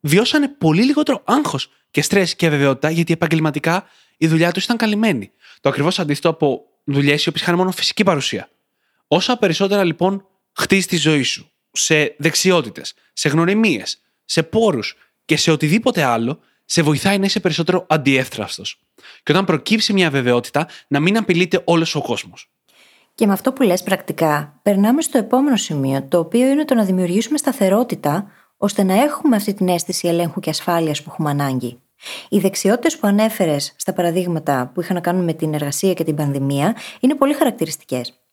βιώσανε 0.00 0.48
πολύ 0.48 0.82
λιγότερο 0.82 1.22
άγχος 1.24 1.70
και 1.90 2.02
στρες 2.02 2.36
και 2.36 2.46
αβεβαιότητα 2.46 2.90
γιατί 2.90 3.12
επαγγελματικά 3.12 3.86
η 4.16 4.26
δουλειά 4.26 4.52
τους 4.52 4.64
ήταν 4.64 4.76
καλυμμένη. 4.76 5.30
Το 5.60 5.68
ακριβώς 5.68 5.98
αντίθετο 5.98 6.28
από 6.28 6.64
δουλειές 6.84 7.24
οι 7.24 7.28
οποίες 7.28 7.42
είχαν 7.42 7.54
μόνο 7.54 7.70
φυσική 7.70 8.02
παρουσία. 8.02 8.48
Όσα 9.08 9.36
περισσότερα 9.36 9.84
λοιπόν 9.84 10.26
χτίζεις 10.52 10.86
τη 10.86 10.96
ζωή 10.96 11.22
σου 11.22 11.50
σε 11.72 12.14
δεξιότητες, 12.18 12.94
σε 13.12 13.28
γνωριμίες, 13.28 13.98
σε 14.24 14.42
πόρους 14.42 14.96
και 15.24 15.36
σε 15.36 15.50
οτιδήποτε 15.50 16.02
άλλο, 16.02 16.38
σε 16.64 16.82
βοηθάει 16.82 17.18
να 17.18 17.24
είσαι 17.24 17.40
περισσότερο 17.40 17.86
αντιεύθραυστος. 17.88 18.80
Και 19.22 19.32
όταν 19.32 19.44
προκύψει 19.44 19.92
μια 19.92 20.10
βεβαιότητα, 20.10 20.68
να 20.88 21.00
μην 21.00 21.16
απειλείται 21.16 21.60
όλος 21.64 21.94
ο 21.94 22.02
κόσμος. 22.02 22.50
Και 23.14 23.26
με 23.26 23.32
αυτό 23.32 23.52
που 23.52 23.62
λες 23.62 23.82
πρακτικά, 23.82 24.60
περνάμε 24.62 25.02
στο 25.02 25.18
επόμενο 25.18 25.56
σημείο, 25.56 26.02
το 26.08 26.18
οποίο 26.18 26.46
είναι 26.46 26.64
το 26.64 26.74
να 26.74 26.84
δημιουργήσουμε 26.84 27.38
σταθερότητα, 27.38 28.30
ώστε 28.56 28.82
να 28.82 29.02
έχουμε 29.02 29.36
αυτή 29.36 29.54
την 29.54 29.68
αίσθηση 29.68 30.08
ελέγχου 30.08 30.40
και 30.40 30.50
ασφάλειας 30.50 31.02
που 31.02 31.10
έχουμε 31.12 31.30
ανάγκη. 31.30 31.78
Οι 32.28 32.38
δεξιότητες 32.38 32.98
που 32.98 33.06
ανέφερες 33.06 33.74
στα 33.76 33.92
παραδείγματα 33.92 34.70
που 34.74 34.80
είχαν 34.80 34.94
να 34.94 35.00
κάνουν 35.00 35.24
με 35.24 35.32
την 35.32 35.54
εργασία 35.54 35.92
και 35.92 36.04
την 36.04 36.14
πανδημία 36.14 36.76
είναι 37.00 37.14
πολύ 37.14 37.34
χαρακτηριστικές. 37.34 38.23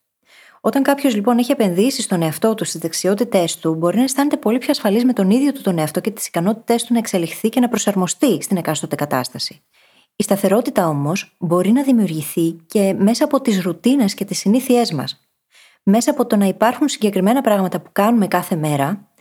Όταν 0.64 0.84
κάποιος 0.84 1.16
λοιπόν 1.16 1.38
έχει 1.38 1.52
επενδύσει 1.52 2.02
στον 2.02 2.22
εαυτό 2.22 2.56
του, 2.56 2.66
στις 2.66 2.82
δεξιότητές 2.82 3.58
του, 3.58 3.76
μπορεί 3.76 3.98
να 3.98 4.04
αισθάνεται 4.04 4.38
πολύ 4.38 4.58
πιο 4.58 4.70
ασφαλής 4.72 5.06
με 5.06 5.14
τον 5.14 5.30
ίδιο 5.30 5.52
του 5.52 5.62
τον 5.62 5.78
εαυτό 5.78 6.00
και 6.00 6.12
τις 6.12 6.28
ικανότητές 6.28 6.84
του 6.84 6.94
να 6.94 7.00
εξελιχθεί 7.00 7.50
και 7.50 7.60
να 7.60 7.70
προσαρμοστεί 7.70 8.42
στην 8.42 8.58
εκάστοτε 8.58 8.96
κατάσταση. 8.96 9.62
Η 10.16 10.24
σταθερότητα 10.24 10.88
όμως 10.88 11.36
μπορεί 11.40 11.72
να 11.72 11.84
δημιουργηθεί 11.84 12.52
και 12.52 12.96
μέσα 12.98 13.24
από 13.24 13.42
τις 13.42 13.62
ρουτίνες 13.62 14.14
και 14.14 14.26
τις 14.26 14.38
συνήθειές 14.38 14.92
μας. 14.92 15.30
Μέσα 15.84 16.12
από 16.12 16.26
το 16.26 16.36
να 16.36 16.46
υπάρχουν 16.46 16.88
συγκεκριμένα 16.90 17.42
πράγματα 17.42 17.80
που 17.82 17.90
κάνουμε 17.92 18.28
κάθε 18.28 18.56
μέρα, 18.56 19.12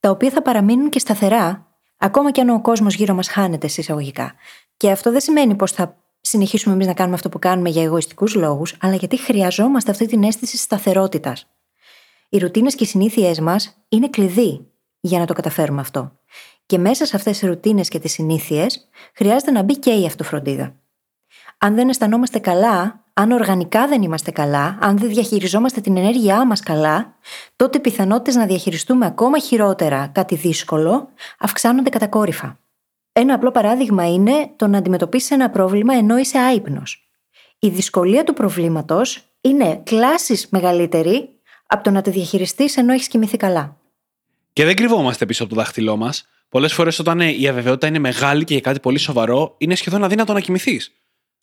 τα 0.00 0.10
οποία 0.10 0.30
θα 0.30 0.42
παραμείνουν 0.42 0.88
και 0.88 0.98
σταθερά, 0.98 1.66
ακόμα 1.96 2.30
και 2.30 2.40
αν 2.40 2.48
ο 2.48 2.60
κόσμος 2.60 2.94
γύρω 2.94 3.14
μας 3.14 3.28
χάνεται 3.28 3.68
συσσαγωγικά. 3.68 4.34
Και 4.76 4.90
αυτό 4.90 5.10
δεν 5.10 5.20
σημαίνει 5.20 5.54
πως 5.54 5.72
θα 5.72 6.01
συνεχίσουμε 6.32 6.74
εμείς 6.74 6.86
να 6.86 6.94
κάνουμε 6.94 7.14
αυτό 7.14 7.28
που 7.28 7.38
κάνουμε 7.38 7.68
για 7.68 7.82
εγωιστικούς 7.82 8.34
λόγους, 8.34 8.76
αλλά 8.80 8.94
γιατί 8.94 9.16
χρειαζόμαστε 9.16 9.90
αυτή 9.90 10.06
την 10.06 10.22
αίσθηση 10.22 10.56
σταθερότητας. 10.56 11.46
Οι 12.28 12.38
ρουτίνες 12.38 12.74
και 12.74 12.84
οι 12.84 12.86
συνήθειές 12.86 13.40
μας 13.40 13.76
είναι 13.88 14.08
κλειδί 14.08 14.66
για 15.00 15.18
να 15.18 15.26
το 15.26 15.32
καταφέρουμε 15.32 15.80
αυτό. 15.80 16.12
Και 16.66 16.78
μέσα 16.78 17.04
σε 17.06 17.16
αυτές 17.16 17.38
τις 17.38 17.48
ρουτίνες 17.48 17.88
και 17.88 17.98
τις 17.98 18.12
συνήθειες 18.12 18.88
χρειάζεται 19.14 19.50
να 19.50 19.62
μπει 19.62 19.78
και 19.78 19.90
η 19.90 20.06
αυτοφροντίδα. 20.06 20.74
Αν 21.58 21.74
δεν 21.74 21.88
αισθανόμαστε 21.88 22.38
καλά, 22.38 23.04
αν 23.12 23.30
οργανικά 23.30 23.88
δεν 23.88 24.02
είμαστε 24.02 24.30
καλά, 24.30 24.78
αν 24.80 24.98
δεν 24.98 25.08
διαχειριζόμαστε 25.08 25.80
την 25.80 25.96
ενέργειά 25.96 26.46
μας 26.46 26.60
καλά, 26.60 27.14
τότε 27.56 27.78
οι 27.78 27.80
πιθανότητες 27.80 28.34
να 28.34 28.46
διαχειριστούμε 28.46 29.06
ακόμα 29.06 29.38
χειρότερα 29.38 30.06
κάτι 30.06 30.34
δύσκολο 30.34 31.08
αυξάνονται 31.38 31.90
κατακόρυφα. 31.90 32.61
Ένα 33.12 33.34
απλό 33.34 33.50
παράδειγμα 33.50 34.12
είναι 34.12 34.52
το 34.56 34.66
να 34.66 34.78
αντιμετωπίσεις 34.78 35.30
ένα 35.30 35.50
πρόβλημα 35.50 35.94
ενώ 35.94 36.18
είσαι 36.18 36.38
άϊπνος. 36.38 37.08
Η 37.58 37.68
δυσκολία 37.68 38.24
του 38.24 38.32
προβλήματος 38.32 39.22
είναι 39.40 39.82
κλάσεις 39.84 40.48
μεγαλύτερη 40.50 41.28
από 41.66 41.84
το 41.84 41.90
να 41.90 42.02
τη 42.02 42.10
διαχειριστείς 42.10 42.76
ενώ 42.76 42.92
έχεις 42.92 43.08
κοιμηθεί 43.08 43.36
καλά. 43.36 43.76
Και 44.52 44.64
δεν 44.64 44.76
κρυβόμαστε 44.76 45.26
πίσω 45.26 45.44
από 45.44 45.54
το 45.54 45.60
δάχτυλό 45.60 45.96
μας. 45.96 46.26
Πολλές 46.48 46.72
φορές, 46.72 46.98
όταν 46.98 47.20
η 47.20 47.48
αβεβαιότητα 47.48 47.86
είναι 47.86 47.98
μεγάλη 47.98 48.44
και 48.44 48.52
για 48.52 48.62
κάτι 48.62 48.80
πολύ 48.80 48.98
σοβαρό, 48.98 49.54
είναι 49.58 49.74
σχεδόν 49.74 50.04
αδύνατο 50.04 50.32
να 50.32 50.40
κοιμηθείς. 50.40 50.92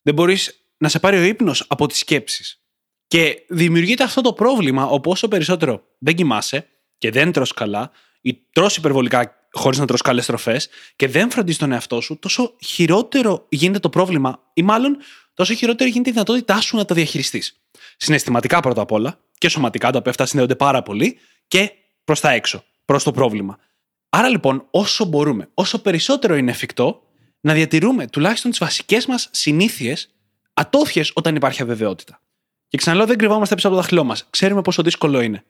Δεν 0.02 0.14
μπορείς 0.14 0.66
να 0.78 0.90
σε 0.90 1.00
πάρει 1.00 1.18
ο 1.18 1.22
ύπνος 1.22 1.66
από 1.68 1.88
τις 1.88 1.98
σκέψεις. 1.98 2.62
Και 3.08 3.46
δημιουργείται 3.48 4.04
αυτό 4.04 4.22
το 4.22 4.34
πρόβλημα 4.34 4.86
όπου 4.86 5.12
όσο 5.12 5.28
περισσότερο 5.28 5.84
δεν 5.98 6.16
κοιμάσαι 6.16 6.68
και 6.98 7.12
δεν 7.12 7.32
τρως 7.32 7.54
καλά 7.54 7.92
ή 8.22 8.40
τρως 8.52 8.78
υπερβολικά 8.78 9.39
χωρίς 9.52 9.80
να 9.80 9.86
τρως 9.86 10.02
καλές 10.02 10.26
τροφέ 10.26 10.62
και 10.96 11.08
δεν 11.08 11.32
φροντίζει 11.32 11.58
τον 11.58 11.72
εαυτό 11.72 12.02
σου, 12.02 12.20
τόσο 12.20 12.56
χειρότερο 12.66 13.46
γίνεται 13.50 13.80
το 13.80 13.90
πρόβλημα, 13.90 14.44
ή 14.54 14.62
μάλλον 14.62 14.98
τόσο 15.34 15.54
χειρότερη 15.54 15.90
γίνεται 15.90 16.10
η 16.10 16.14
δυνατότητά 16.14 16.62
σου 16.62 16.78
να 16.78 16.86
το 16.86 16.94
διαχειριστείς. 16.94 17.62
Συναισθηματικά 17.98 18.60
πρώτα 18.60 18.82
απ' 18.82 18.92
όλα 18.92 19.20
και 19.38 19.50
σωματικά, 19.50 19.92
τα 19.92 19.98
οποία 19.98 20.12
αυτά 20.12 20.26
συνδέονται 20.26 20.56
πάρα 20.56 20.84
πολύ, 20.84 21.18
και 21.48 21.72
προς 22.04 22.20
τα 22.20 22.32
έξω, 22.32 22.64
προς 22.86 23.04
το 23.04 23.12
πρόβλημα. 23.12 23.58
Άρα 24.10 24.30
λοιπόν, 24.30 24.68
όσο 24.72 25.06
μπορούμε, 25.06 25.50
όσο 25.54 25.82
περισσότερο 25.82 26.36
είναι 26.36 26.52
εφικτό, 26.52 27.02
να 27.42 27.54
διατηρούμε 27.54 28.08
τουλάχιστον 28.08 28.52
τις 28.52 28.60
βασικές 28.60 29.06
μας 29.06 29.30
συνήθειες 29.32 30.10
ατόφιες 30.54 31.12
όταν 31.16 31.36
υπάρχει 31.36 31.62
αβεβαιότητα. 31.62 32.22
Και 32.68 32.78
ξαναλέω, 32.78 33.06
δεν 33.06 33.18
κρυβόμαστε 33.18 33.56
πίσω 33.56 33.68
από 33.68 33.76
το 33.76 33.82
δάχτυλό 33.82 34.04
μας. 34.04 34.28
Ξέρουμε 34.30 34.62
πόσο 34.62 34.82
δύσκολο 34.82 35.22
είναι. 35.22 35.44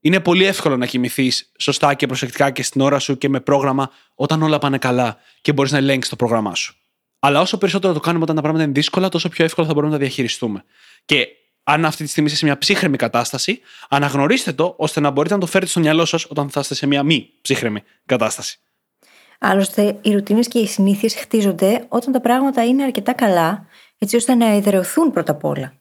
Είναι 0.00 0.20
πολύ 0.20 0.44
εύκολο 0.44 0.76
να 0.76 0.86
κοιμηθείς 0.86 1.52
σωστά 1.58 1.94
και 1.94 2.06
προσεκτικά 2.06 2.50
και 2.50 2.62
στην 2.62 2.80
ώρα 2.80 2.98
σου 2.98 3.18
και 3.18 3.28
με 3.28 3.40
πρόγραμμα 3.40 3.90
όταν 4.14 4.42
όλα 4.42 4.58
πάνε 4.58 4.78
καλά 4.78 5.18
και 5.40 5.52
μπορείς 5.52 5.72
να 5.72 5.78
ελέγξεις 5.78 6.10
το 6.10 6.16
πρόγραμμά 6.16 6.54
σου. 6.54 6.74
Αλλά 7.18 7.40
όσο 7.40 7.58
περισσότερο 7.58 7.92
το 7.92 8.00
κάνουμε 8.00 8.22
όταν 8.22 8.36
τα 8.36 8.40
πράγματα 8.42 8.64
είναι 8.64 8.72
δύσκολα, 8.72 9.08
τόσο 9.08 9.28
πιο 9.28 9.44
εύκολα 9.44 9.66
θα 9.66 9.72
μπορούμε 9.72 9.92
να 9.92 9.98
τα 9.98 10.04
διαχειριστούμε. 10.04 10.64
Και 11.04 11.28
αν 11.62 11.84
αυτή 11.84 12.04
τη 12.04 12.10
στιγμή 12.10 12.28
είστε 12.28 12.40
σε 12.40 12.46
μια 12.46 12.58
ψύχρεμη 12.58 12.96
κατάσταση, 12.96 13.60
αναγνωρίστε 13.88 14.52
το 14.52 14.74
ώστε 14.76 15.00
να 15.00 15.10
μπορείτε 15.10 15.34
να 15.34 15.40
το 15.40 15.46
φέρετε 15.46 15.70
στο 15.70 15.80
μυαλό 15.80 16.04
σας 16.04 16.26
όταν 16.28 16.50
θα 16.50 16.60
είστε 16.60 16.74
σε 16.74 16.86
μια 16.86 17.02
μη 17.02 17.30
ψύχρεμη 17.42 17.82
κατάσταση. 18.06 18.58
Άλλωστε, 19.38 19.98
οι 20.02 20.12
ρουτίνες 20.12 20.48
και 20.48 20.58
οι 20.58 20.66
συνήθειες 20.66 21.14
χτίζονται 21.14 21.86
όταν 21.88 22.12
τα 22.12 22.20
πράγματα 22.20 22.64
είναι 22.64 22.82
αρκετά 22.82 23.12
καλά, 23.12 23.66
έτσι 23.98 24.16
ώστε 24.16 24.34
να 24.34 24.46
εδρεωθούν 24.46 25.10
πρώτα 25.10 25.32
απ' 25.32 25.44
όλα. 25.44 25.79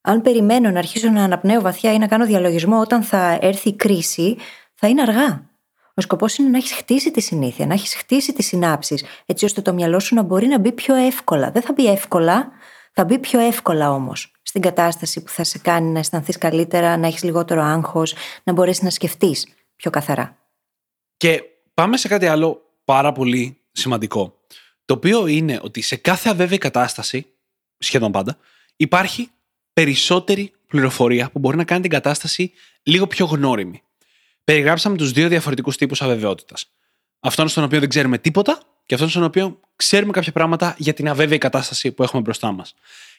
Αν 0.00 0.22
περιμένω 0.22 0.70
να 0.70 0.78
αρχίσω 0.78 1.10
να 1.10 1.24
αναπνέω 1.24 1.60
βαθιά 1.60 1.92
ή 1.92 1.98
να 1.98 2.06
κάνω 2.06 2.26
διαλογισμό 2.26 2.80
όταν 2.80 3.02
θα 3.02 3.38
έρθει 3.40 3.68
η 3.68 3.76
κρίση, 3.76 4.36
θα 4.74 4.88
είναι 4.88 5.02
αργά. 5.02 5.48
Ο 5.94 6.00
σκοπός 6.00 6.36
είναι 6.36 6.48
να 6.48 6.56
έχεις 6.56 6.72
χτίσει 6.72 7.10
τη 7.10 7.20
συνήθεια, 7.20 7.66
να 7.66 7.74
έχεις 7.74 7.94
χτίσει 7.94 8.32
τις 8.32 8.46
συνάψεις, 8.46 9.04
έτσι 9.26 9.44
ώστε 9.44 9.60
το 9.60 9.72
μυαλό 9.72 10.00
σου 10.00 10.14
να 10.14 10.22
μπορεί 10.22 10.46
να 10.46 10.58
μπει 10.58 10.72
πιο 10.72 10.94
εύκολα. 10.94 11.50
Δεν 11.50 11.62
θα 11.62 11.72
μπει 11.72 11.86
εύκολα, 11.86 12.50
θα 12.92 13.04
μπει 13.04 13.18
πιο 13.18 13.40
εύκολα 13.40 13.92
όμως 13.92 14.32
στην 14.42 14.62
κατάσταση 14.62 15.22
που 15.22 15.30
θα 15.30 15.44
σε 15.44 15.58
κάνει 15.58 15.90
να 15.90 15.98
αισθανθείς 15.98 16.38
καλύτερα, 16.38 16.96
να 16.96 17.06
έχεις 17.06 17.22
λιγότερο 17.22 17.62
άγχος, 17.62 18.14
να 18.44 18.52
μπορέσεις 18.52 18.82
να 18.82 18.90
σκεφτείς 18.90 19.46
πιο 19.76 19.90
καθαρά. 19.90 20.36
Και 21.16 21.42
πάμε 21.74 21.96
σε 21.96 22.08
κάτι 22.08 22.26
άλλο 22.26 22.62
πάρα 22.84 23.12
πολύ 23.12 23.60
σημαντικό. 23.72 24.34
Το 24.84 24.94
οποίο 24.94 25.26
είναι 25.26 25.60
ότι 25.62 25.80
σε 25.80 25.96
κάθε 25.96 26.28
αβέβαιη 26.28 26.58
κατάσταση, 26.58 27.26
σχεδόν 27.78 28.12
πάντα, 28.12 28.38
υπάρχει 28.76 29.30
περισσότερη 29.84 30.52
πληροφορία 30.66 31.30
που 31.30 31.38
μπορεί 31.38 31.56
να 31.56 31.64
κάνει 31.64 31.80
την 31.80 31.90
κατάσταση 31.90 32.52
λίγο 32.82 33.06
πιο 33.06 33.26
γνώριμη. 33.26 33.82
Περιγράψαμε 34.44 34.96
τους 34.96 35.12
δύο 35.12 35.28
διαφορετικούς 35.28 35.76
τύπους 35.76 36.02
αβεβαιότητας. 36.02 36.70
Αυτόν 37.20 37.48
στον 37.48 37.64
οποίο 37.64 37.80
δεν 37.80 37.88
ξέρουμε 37.88 38.18
τίποτα 38.18 38.62
και 38.86 38.94
αυτόν 38.94 39.10
στον 39.10 39.22
οποίο 39.22 39.60
ξέρουμε 39.76 40.12
κάποια 40.12 40.32
πράγματα 40.32 40.74
για 40.78 40.92
την 40.92 41.08
αβέβαιη 41.08 41.38
κατάσταση 41.38 41.92
που 41.92 42.02
έχουμε 42.02 42.22
μπροστά 42.22 42.52
μας. 42.52 42.74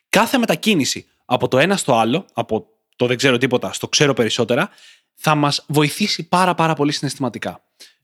Κάθε 0.10 0.38
μετακίνηση 0.38 1.06
από 1.26 1.48
το 1.48 1.58
ένα 1.58 1.78
στο 1.78 2.00
άλλο, 2.00 2.26
από 2.34 2.68
το 2.96 3.06
δεν 3.06 3.18
ξέρω 3.18 3.38
τίποτα 3.38 3.74
στο 3.74 3.88
ξέρω 3.88 4.14
περισσότερα, 4.14 4.70
θα 5.16 5.36
μας 5.36 5.66
βοηθήσει 5.68 6.28
πάρα 6.28 6.56
πάρα 6.56 6.74
πολύ 6.74 6.92
συναισθηματικά. 6.92 7.64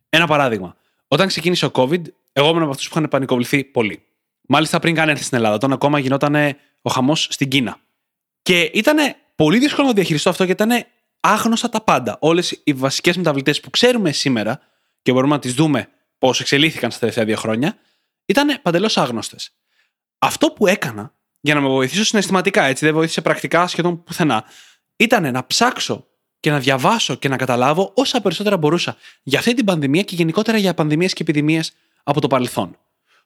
Ένα 0.10 0.28
παράδειγμα. 0.28 0.76
Όταν 1.08 1.28
ξεκίνησε 1.28 1.66
ο 1.66 1.72
COVID, 1.74 2.02
εγώ 2.34 2.50
ήμουν 2.50 2.62
από 2.62 2.72
αυτούς 2.72 2.90
που 2.90 2.98
είχαν 2.98 3.10
πανικοβληθεί 3.10 3.64
πολύ. 3.64 4.02
Μάλιστα 4.48 4.80
πριν 4.80 4.96
καν 4.96 5.10
έρθει 5.10 5.24
στην 5.24 5.38
Ελλάδα, 5.38 5.56
όταν 5.56 5.72
ακόμα 5.72 6.00
γινόταν 6.00 6.36
ο 6.82 6.90
χαμός 6.90 7.28
στην 7.32 7.50
Κίνα. 7.50 7.80
Και 8.48 8.62
ήταν 8.74 9.16
πολύ 9.36 9.58
δύσκολο 9.58 9.88
να 9.88 9.94
διαχειριστώ 9.94 10.30
αυτό 10.30 10.44
γιατί 10.44 10.64
ήταν 10.64 10.86
άγνωστα 11.20 11.70
τα 11.70 11.82
πάντα. 11.82 12.18
Όλες 12.20 12.62
οι 12.64 12.74
βασικές 12.74 13.18
μεταβλητές 13.18 13.60
που 13.60 13.70
ξέρουμε 13.70 14.12
σήμερα 14.12 14.60
και 15.02 15.12
μπορούμε 15.12 15.34
να 15.34 15.40
τις 15.40 15.54
δούμε 15.54 15.90
πώς 16.18 16.40
εξελίχθηκαν 16.40 16.92
στα 16.92 17.00
τελευταία 17.00 17.26
δύο 17.26 17.36
χρόνια, 17.36 17.78
ήταν 18.26 18.60
παντελώς 18.62 18.98
άγνωστες. 18.98 19.52
Αυτό 20.20 20.48
που 20.52 20.68
έκανα 20.68 21.14
για 21.40 21.54
να 21.54 21.62
με 21.62 21.68
βοηθήσω 21.68 22.04
συναισθηματικά, 22.04 22.64
έτσι 22.64 22.86
δεν 22.86 22.94
βοήθησε 22.94 23.22
πρακτικά 23.22 23.68
σχεδόν 23.68 24.04
πουθενά, 24.04 24.44
ήταν 24.96 25.32
να 25.32 25.46
ψάξω 25.46 26.08
και 26.40 26.50
να 26.50 26.60
διαβάσω 26.60 27.16
και 27.16 27.30
να 27.30 27.36
καταλάβω 27.36 27.92
όσα 27.96 28.22
περισσότερα 28.22 28.58
μπορούσα 28.58 28.98
για 29.24 29.40
αυτή 29.40 29.54
την 29.54 29.66
πανδημία 29.66 30.02
και 30.02 30.16
γενικότερα 30.16 30.58
για 30.58 30.74
πανδημίες 30.74 31.14
και 31.14 31.24
επιδημίες 31.24 31.74
από 32.04 32.22
το 32.22 32.28
παρελθόν. 32.28 32.78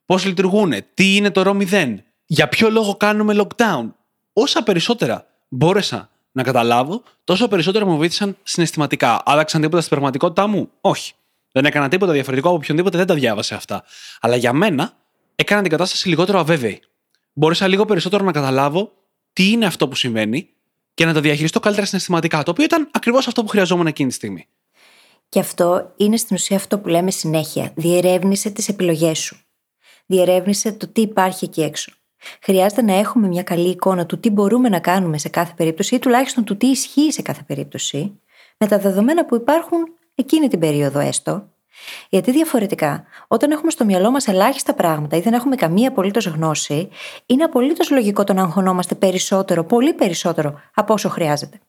Πώς 0.06 0.26
λειτουργούν, 0.26 0.74
τι 0.94 1.16
είναι 1.16 1.32
το 1.32 1.42
ρο 1.42 1.58
0, 1.72 1.96
για 2.26 2.48
ποιο 2.48 2.70
λόγο 2.70 2.96
κάνουμε 2.96 3.36
lockdown, 3.38 3.92
όσα 4.34 4.64
περισσότερα 4.64 5.26
μπόρεσα 5.48 6.10
να 6.32 6.44
καταλάβω, 6.44 7.04
τόσο 7.24 7.48
περισσότερα 7.48 7.86
μου 7.86 7.98
βοήθησαν 7.98 8.38
συναισθηματικά. 8.44 9.22
Άλλαξαν 9.26 9.62
τίποτα 9.62 9.80
στην 9.82 9.92
πραγματικότητά 9.92 10.48
μου, 10.48 10.70
όχι. 10.82 11.14
Δεν 11.52 11.66
έκανα 11.66 11.88
τίποτα 11.88 12.12
διαφορετικό 12.12 12.48
από 12.48 12.58
οποιονδήποτε 12.58 12.98
δεν 12.98 13.08
τα 13.08 13.14
διάβασε 13.14 13.56
αυτά. 13.56 13.84
Αλλά 14.22 14.36
για 14.36 14.54
μένα 14.54 14.94
έκανα 15.36 15.62
την 15.62 15.72
κατάσταση 15.72 16.10
λιγότερο 16.10 16.40
αβέβαιη. 16.40 16.82
Μπόρεσα 17.34 17.68
λίγο 17.68 17.86
περισσότερο 17.86 18.24
να 18.24 18.32
καταλάβω 18.32 18.92
τι 19.34 19.52
είναι 19.52 19.66
αυτό 19.66 19.88
που 19.88 19.96
συμβαίνει 19.96 20.50
και 20.94 21.06
να 21.06 21.14
το 21.14 21.20
διαχειριστώ 21.20 21.60
καλύτερα 21.60 21.88
συναισθηματικά. 21.88 22.44
Το 22.44 22.52
οποίο 22.52 22.64
ήταν 22.64 22.90
ακριβώς 22.92 23.28
αυτό 23.28 23.42
που 23.44 23.48
χρειαζόμουν 23.48 23.88
εκείνη 23.88 24.10
τη 24.10 24.16
στιγμή. 24.16 24.48
Και 25.30 25.40
αυτό 25.40 25.94
είναι 25.98 26.18
στην 26.18 26.36
ουσία 26.36 26.58
αυτό 26.58 26.80
που 26.80 26.88
λέμε 26.88 27.12
συνέχεια. 27.12 27.72
Διερεύνησε 27.76 28.50
τις 28.50 28.68
επιλογές 28.68 29.20
σου. 29.20 29.38
Διερεύνησε 30.06 30.72
το 30.72 30.88
τι 30.88 31.02
υπάρχει 31.02 31.46
εκεί 31.46 31.62
έξω. 31.62 31.92
Χρειάζεται 32.42 32.82
να 32.82 32.94
έχουμε 32.94 33.28
μια 33.28 33.44
καλή 33.44 33.70
εικόνα 33.70 34.06
του 34.06 34.20
τι 34.20 34.30
μπορούμε 34.30 34.70
να 34.70 34.80
κάνουμε 34.80 35.18
σε 35.18 35.30
κάθε 35.30 35.54
περίπτωση 35.56 35.96
ή 35.96 36.00
τουλάχιστον 36.00 36.44
του 36.44 36.58
τι 36.58 36.68
ισχύει 36.68 37.12
σε 37.12 37.22
κάθε 37.22 37.42
περίπτωση, 37.48 38.20
με 38.58 38.68
τα 38.68 38.80
δεδομένα 38.80 39.26
που 39.26 39.36
υπάρχουν 39.36 39.80
εκείνη 40.16 40.48
την 40.48 40.60
περίοδο 40.60 41.00
έστω. 41.00 41.50
Γιατί 42.10 42.32
διαφορετικά, 42.32 43.04
όταν 43.28 43.52
έχουμε 43.52 43.72
στο 43.72 43.86
μυαλό 43.86 44.12
μας 44.12 44.28
ελάχιστα 44.28 44.74
πράγματα 44.74 45.18
ή 45.18 45.20
δεν 45.20 45.34
έχουμε 45.34 45.56
καμία 45.56 45.90
απολύτως 45.90 46.26
γνώση, 46.26 46.90
είναι 47.26 47.44
απολύτως 47.44 47.92
λογικό 47.92 48.24
το 48.24 48.34
να 48.34 48.42
αγχωνόμαστε 48.42 48.96
περισσότερο, 48.96 49.64
πολύ 49.64 49.94
περισσότερο 49.94 50.60
από 50.74 50.94
όσο 50.94 51.10
χρειάζεται. 51.10 51.60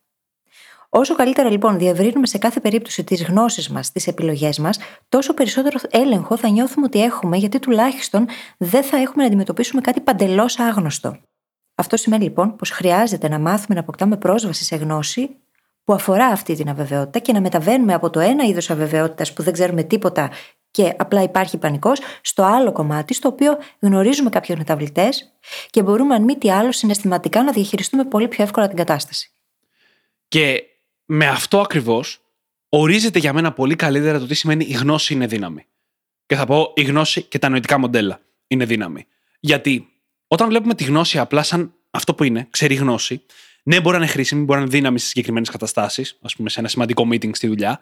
Όσο 0.94 1.14
καλύτερα 1.14 1.50
λοιπόν 1.50 1.78
διευρύνουμε 1.78 2.26
σε 2.26 2.38
κάθε 2.38 2.60
περίπτωση 2.60 3.04
τις 3.04 3.24
γνώσεις 3.24 3.68
μας, 3.68 3.92
τις 3.92 4.06
επιλογές 4.06 4.58
μας, 4.58 4.78
τόσο 5.08 5.34
περισσότερο 5.34 5.78
έλεγχο 5.90 6.36
θα 6.36 6.48
νιώθουμε 6.48 6.86
ότι 6.86 7.02
έχουμε, 7.02 7.36
γιατί 7.36 7.58
τουλάχιστον 7.58 8.26
δεν 8.58 8.82
θα 8.82 8.96
έχουμε 8.96 9.22
να 9.22 9.26
αντιμετωπίσουμε 9.28 9.80
κάτι 9.80 10.00
παντελώς 10.00 10.58
άγνωστο. 10.58 11.16
Αυτό 11.74 11.96
σημαίνει 11.96 12.24
λοιπόν 12.24 12.56
πως 12.56 12.70
χρειάζεται 12.70 13.28
να 13.28 13.38
μάθουμε 13.38 13.74
να 13.74 13.80
αποκτάμε 13.80 14.16
πρόσβαση 14.16 14.64
σε 14.64 14.76
γνώση 14.76 15.36
που 15.84 15.92
αφορά 15.92 16.26
αυτή 16.26 16.54
την 16.54 16.68
αβεβαιότητα 16.68 17.18
και 17.18 17.32
να 17.32 17.40
μεταβαίνουμε 17.40 17.94
από 17.94 18.10
το 18.10 18.20
ένα 18.20 18.44
είδος 18.44 18.70
αβεβαιότητας 18.70 19.32
που 19.32 19.42
δεν 19.42 19.52
ξέρουμε 19.52 19.82
τίποτα 19.82 20.30
και 20.70 20.94
απλά 20.96 21.22
υπάρχει 21.22 21.58
πανικός, 21.58 22.00
στο 22.22 22.42
άλλο 22.42 22.72
κομμάτι, 22.72 23.14
στο 23.14 23.28
οποίο 23.28 23.58
γνωρίζουμε 23.80 24.30
κάποιους 24.30 24.58
μεταβλητές 24.58 25.36
και 25.70 25.82
μπορούμε, 25.82 26.14
αν 26.14 26.22
μη 26.22 26.36
τι 26.38 26.50
άλλο, 26.50 26.72
συναισθηματικά 26.72 27.42
να 27.42 27.52
διαχειριστούμε 27.52 28.04
πολύ 28.04 28.28
πιο 28.28 28.44
εύκολα 28.44 28.66
την 28.68 28.76
κατάσταση. 28.76 29.32
Και 30.28 30.66
με 31.14 31.26
αυτό 31.26 31.60
ακριβώς 31.60 32.20
ορίζεται 32.68 33.18
για 33.18 33.32
μένα 33.32 33.52
πολύ 33.52 33.76
καλύτερα 33.76 34.18
το 34.18 34.26
τι 34.26 34.34
σημαίνει 34.34 34.64
η 34.64 34.72
γνώση 34.72 35.14
είναι 35.14 35.26
δύναμη. 35.26 35.66
Και 36.26 36.36
θα 36.36 36.46
πω 36.46 36.72
η 36.74 36.82
γνώση 36.82 37.22
και 37.22 37.38
τα 37.38 37.48
νοητικά 37.48 37.78
μοντέλα 37.78 38.20
είναι 38.46 38.64
δύναμη. 38.64 39.06
Γιατί 39.40 39.88
όταν 40.26 40.48
βλέπουμε 40.48 40.74
τη 40.74 40.84
γνώση 40.84 41.18
απλά 41.18 41.42
σαν 41.42 41.74
αυτό 41.90 42.14
που 42.14 42.24
είναι, 42.24 42.46
ξέρει 42.50 42.74
γνώση, 42.74 43.22
ναι, 43.62 43.80
μπορεί 43.80 43.96
να 43.96 44.02
είναι 44.02 44.12
χρήσιμη, 44.12 44.44
μπορεί 44.44 44.58
να 44.58 44.64
είναι 44.64 44.74
δύναμη 44.74 44.98
σε 44.98 45.06
συγκεκριμένες 45.06 45.48
καταστάσεις, 45.48 46.18
ας 46.22 46.36
πούμε 46.36 46.48
σε 46.48 46.60
ένα 46.60 46.68
σημαντικό 46.68 47.08
meeting 47.12 47.36
στη 47.36 47.46
δουλειά, 47.46 47.80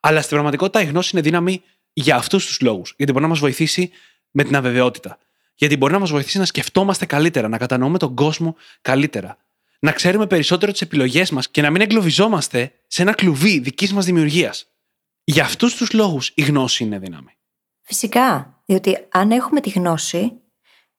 αλλά 0.00 0.18
στην 0.18 0.30
πραγματικότητα 0.30 0.82
η 0.82 0.84
γνώση 0.84 1.10
είναι 1.12 1.22
δύναμη 1.22 1.62
για 1.92 2.16
αυτούς 2.16 2.46
τους 2.46 2.60
λόγους. 2.60 2.94
Γιατί 2.96 3.12
μπορεί 3.12 3.24
να 3.24 3.30
μας 3.30 3.38
βοηθήσει 3.38 3.90
με 4.30 4.44
την 4.44 4.56
αβεβαιότητα. 4.56 5.18
Γιατί 5.54 5.76
μπορεί 5.76 5.92
να 5.92 5.98
μας 5.98 6.10
βοηθήσει 6.10 6.38
να 6.38 6.44
σκεφτόμαστε 6.44 7.06
καλύτερα, 7.06 7.48
να 7.48 7.58
κατανοούμε 7.58 7.98
τον 7.98 8.14
κόσμο 8.14 8.56
καλύτερα. 8.82 9.36
Να 9.82 9.92
ξέρουμε 9.92 10.26
περισσότερο 10.26 10.72
τις 10.72 10.80
επιλογές 10.80 11.30
μας 11.30 11.50
και 11.50 11.62
να 11.62 11.70
μην 11.70 11.80
εγκλωβιζόμαστε 11.80 12.72
σε 12.86 13.02
ένα 13.02 13.14
κλουβί 13.14 13.58
δικής 13.58 13.92
μας 13.92 14.04
δημιουργίας. 14.04 14.66
Για 15.24 15.44
αυτούς 15.44 15.74
τους 15.74 15.92
λόγους 15.92 16.32
η 16.34 16.42
γνώση 16.42 16.84
είναι 16.84 16.98
δύναμη. 16.98 17.36
Φυσικά. 17.82 18.54
Διότι 18.64 19.06
αν 19.08 19.30
έχουμε 19.30 19.60
τη 19.60 19.70
γνώση, 19.70 20.32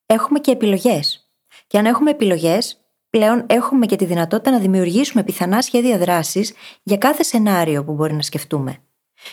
έχουμε 0.06 0.40
και 0.40 0.52
επιλογές. 0.52 1.32
Και 1.68 1.78
αν 1.78 1.86
έχουμε 1.86 2.10
επιλογές, 2.10 2.80
πλέον 3.10 3.46
έχουμε 3.48 3.86
και 3.86 3.96
τη 3.96 4.06
δυνατότητα 4.06 4.52
να 4.52 4.60
δημιουργήσουμε 4.60 5.24
πιθανά 5.24 5.62
σχέδια 5.62 5.98
δράσης 5.98 6.54
για 6.84 6.98
κάθε 6.98 7.24
σενάριο 7.24 7.84
που 7.84 7.94
μπορεί 7.94 8.14
να 8.14 8.22
σκεφτούμε. 8.22 8.78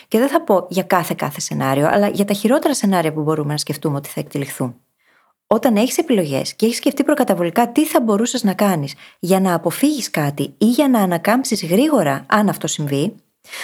Και 0.07 0.19
δεν 0.19 0.29
θα 0.29 0.43
πω 0.43 0.67
για 0.69 0.83
κάθε 0.83 1.13
κάθε 1.17 1.39
σενάριο, 1.39 1.87
αλλά 1.87 2.07
για 2.09 2.25
τα 2.25 2.33
χειρότερα 2.33 2.73
σενάρια 2.73 3.13
που 3.13 3.21
μπορούμε 3.21 3.51
να 3.51 3.57
σκεφτούμε 3.57 3.97
ότι 3.97 4.09
θα 4.09 4.19
εκτελεχθούν. 4.19 4.75
Όταν 5.51 5.75
έχεις 5.75 5.97
επιλογές 5.97 6.53
και 6.53 6.65
έχεις 6.65 6.77
σκεφτεί 6.77 7.03
προκαταβολικά 7.03 7.71
τι 7.71 7.85
θα 7.85 8.01
μπορούσες 8.01 8.43
να 8.43 8.53
κάνεις 8.53 8.95
για 9.19 9.39
να 9.39 9.53
αποφύγεις 9.53 10.09
κάτι 10.09 10.53
ή 10.57 10.65
για 10.65 10.87
να 10.87 10.99
ανακάμψεις 10.99 11.65
γρήγορα, 11.65 12.25
αν 12.27 12.49
αυτό 12.49 12.67
συμβεί, 12.67 13.15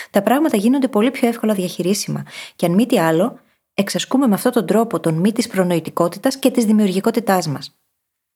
τα 0.09 0.21
πράγματα 0.21 0.57
γίνονται 0.57 0.87
πολύ 0.87 1.11
πιο 1.11 1.27
εύκολα 1.27 1.53
διαχειρίσιμα. 1.53 2.23
Και 2.55 2.65
αν 2.65 2.71
μη 2.71 2.85
τι 2.85 2.99
άλλο, 2.99 3.39
εξασκούμε 3.73 4.27
με 4.27 4.33
αυτόν 4.33 4.51
τον 4.51 4.65
τρόπο 4.65 4.99
τον 4.99 5.13
μη 5.13 5.31
της 5.31 5.47
προνοητικότητας 5.47 6.37
και 6.37 6.51
της 6.51 6.65
δημιουργικότητάς 6.65 7.47
μας. 7.47 7.75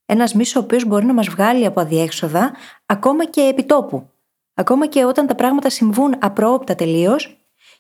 Ένας 0.05 0.33
μη 0.33 0.43
ο 0.55 0.59
οποίος 0.59 0.85
μπορεί 0.85 1.05
να 1.05 1.13
μας 1.13 1.27
βγάλει 1.27 1.65
από 1.65 1.79
αδιέξοδα 1.79 2.51
ακόμα 2.85 3.25
και 3.25 3.41
επιτόπου. 3.41 4.09
Ακόμα 4.53 4.87
και 4.87 5.05
όταν 5.05 5.27
τα 5.27 5.35
πράγματα 5.35 5.69
συμβούν 5.69 6.15
απρόοπτα 6.19 6.75
τελείως 6.75 7.37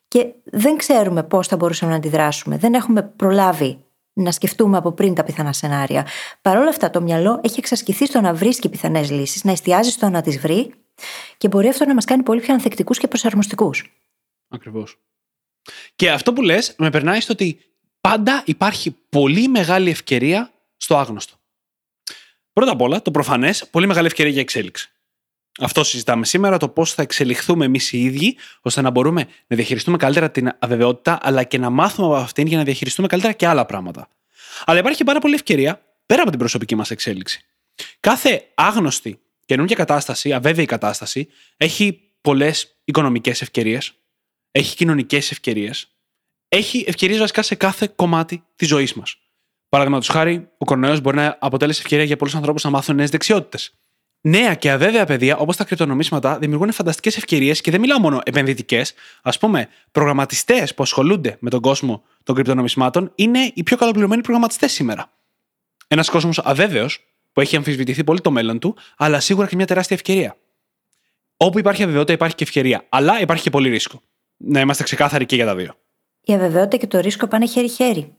και 0.07 0.33
δεν 0.43 0.77
ξέρουμε 0.77 1.23
πώς 1.23 1.47
θα 1.47 1.55
μπορούσαμε 1.55 1.91
να 1.91 1.97
αντιδράσουμε. 1.97 2.57
Δεν 2.57 2.73
έχουμε 2.73 3.01
προλάβει 3.01 3.83
να 4.21 4.31
σκεφτούμε 4.31 4.77
από 4.77 4.91
πριν 4.91 5.13
τα 5.13 5.23
πιθανά 5.23 5.53
σενάρια. 5.53 6.07
Παρ' 6.41 6.57
όλα 6.57 6.69
αυτά, 6.69 6.89
το 6.89 7.01
μυαλό 7.01 7.39
έχει 7.43 7.59
εξασκηθεί 7.59 8.05
στο 8.05 8.21
να 8.21 8.33
βρίσκει 8.33 8.69
πιθανές 8.69 9.11
λύσεις, 9.11 9.43
να 9.43 9.51
εστιάζει 9.51 9.89
στο 9.89 10.09
να 10.09 10.21
τις 10.21 10.39
βρει 10.39 10.73
και 11.37 11.47
μπορεί 11.47 11.67
αυτό 11.67 11.85
να 11.85 11.93
μας 11.93 12.05
κάνει 12.05 12.23
πολύ 12.23 12.41
πιο 12.41 12.53
ανθεκτικούς 12.53 12.97
και 12.97 13.07
προσαρμοστικούς. 13.07 13.91
Ακριβώς. 14.47 14.99
Και 15.95 16.11
αυτό 16.11 16.33
που 16.33 16.41
λες 16.41 16.75
με 16.77 16.89
περνάει 16.89 17.19
στο 17.19 17.33
ότι 17.33 17.59
πάντα 18.01 18.43
υπάρχει 18.45 18.95
πολύ 19.09 19.47
μεγάλη 19.47 19.89
ευκαιρία 19.89 20.51
στο 20.77 20.97
άγνωστο. 20.97 21.33
Πρώτα 22.53 22.71
απ' 22.71 22.81
όλα, 22.81 23.01
το 23.01 23.11
προφανές, 23.11 23.67
πολύ 23.71 23.87
μεγάλη 23.87 24.07
ευκαιρία 24.07 24.31
για 24.31 24.41
εξέλιξη. 24.41 24.91
Αυτό 25.59 25.83
συζητάμε 25.83 26.25
σήμερα, 26.25 26.57
το 26.57 26.69
πώς 26.69 26.93
θα 26.93 27.01
εξελιχθούμε 27.01 27.65
εμείς 27.65 27.91
οι 27.91 28.03
ίδιοι, 28.03 28.37
ώστε 28.61 28.81
να 28.81 28.89
μπορούμε 28.89 29.27
να 29.47 29.55
διαχειριστούμε 29.55 29.97
καλύτερα 29.97 30.31
την 30.31 30.51
αβεβαιότητα, 30.59 31.17
αλλά 31.21 31.43
και 31.43 31.57
να 31.57 31.69
μάθουμε 31.69 32.07
από 32.07 32.15
αυτήν 32.15 32.47
για 32.47 32.57
να 32.57 32.63
διαχειριστούμε 32.63 33.07
καλύτερα 33.07 33.33
και 33.33 33.47
άλλα 33.47 33.65
πράγματα. 33.65 34.09
Αλλά 34.65 34.79
υπάρχει 34.79 35.03
πάρα 35.03 35.19
πολλή 35.19 35.33
ευκαιρία 35.33 35.81
πέρα 36.05 36.21
από 36.21 36.29
την 36.29 36.39
προσωπική 36.39 36.75
μας 36.75 36.91
εξέλιξη. 36.91 37.41
Κάθε 37.99 38.47
άγνωστη 38.53 39.19
καινούργια 39.45 39.75
κατάσταση, 39.75 40.33
αβέβαιη 40.33 40.65
κατάσταση, 40.65 41.27
έχει 41.57 42.01
πολλές 42.21 42.75
οικονομικές 42.83 43.41
ευκαιρίες, 43.41 43.93
έχει 44.51 44.75
κοινωνικές 44.75 45.31
ευκαιρίες, 45.31 45.87
έχει 46.47 46.83
ευκαιρίες 46.87 47.19
βασικά 47.19 47.41
σε 47.41 47.55
κάθε 47.55 47.91
κομμάτι 47.95 48.43
της 48.55 48.67
ζωής 48.67 48.93
μας. 48.93 49.17
Παραδείγματος 49.69 50.07
χάρη, 50.07 50.49
ο 50.57 50.65
κορονοϊός 50.65 51.01
μπορεί 51.01 51.15
να 51.15 51.37
αποτέλεσει 51.39 51.79
ευκαιρία 51.83 52.05
για 52.05 52.17
πολλούς 52.17 52.35
ανθρώπους 52.35 52.63
να 52.63 52.69
μάθουν 52.69 52.95
νέες 52.95 53.09
δεξιότητες. 53.09 53.78
Νέα 54.21 54.53
και 54.53 54.71
αβέβαια 54.71 55.05
παιδεία, 55.05 55.37
όπως 55.37 55.55
τα 55.55 55.63
κρυπτονομίσματα, 55.63 56.37
δημιουργούν 56.37 56.71
φανταστικές 56.71 57.17
ευκαιρίες 57.17 57.61
και 57.61 57.71
δεν 57.71 57.79
μιλάω 57.79 57.99
μόνο 57.99 58.21
επενδυτικές. 58.23 58.93
Α 59.21 59.29
πούμε, 59.29 59.67
προγραμματιστές 59.91 60.73
που 60.73 60.83
ασχολούνται 60.83 61.37
με 61.39 61.49
τον 61.49 61.61
κόσμο 61.61 62.03
των 62.23 62.35
κρυπτονομισμάτων 62.35 63.11
είναι 63.15 63.51
οι 63.53 63.63
πιο 63.63 63.77
καλοπληρωμένοι 63.77 64.21
προγραμματιστές 64.21 64.71
σήμερα. 64.71 65.11
Ένας 65.87 66.09
κόσμος 66.09 66.39
αβέβαιος 66.39 67.03
που 67.33 67.41
έχει 67.41 67.55
αμφισβητηθεί 67.55 68.03
πολύ 68.03 68.21
το 68.21 68.31
μέλλον 68.31 68.59
του, 68.59 68.75
αλλά 68.97 69.19
σίγουρα 69.19 69.47
και 69.47 69.55
μια 69.55 69.65
τεράστια 69.65 69.95
ευκαιρία. 69.95 70.37
Όπου 71.37 71.59
υπάρχει 71.59 71.83
αβεβαιότητα, 71.83 72.13
υπάρχει 72.13 72.35
και 72.35 72.43
ευκαιρία. 72.43 72.85
Αλλά 72.89 73.21
υπάρχει 73.21 73.43
και 73.43 73.49
πολύ 73.49 73.69
ρίσκο. 73.69 74.01
Να 74.37 74.59
είμαστε 74.59 74.83
ξεκάθαροι 74.83 75.25
και 75.25 75.35
για 75.35 75.45
τα 75.45 75.55
δύο. 75.55 75.75
Η 76.21 76.33
αβεβαιότητα 76.33 76.77
και 76.77 76.87
το 76.87 76.99
ρίσκο 76.99 77.27
πάνε 77.27 77.47
χέρι-χέρι. 77.47 78.13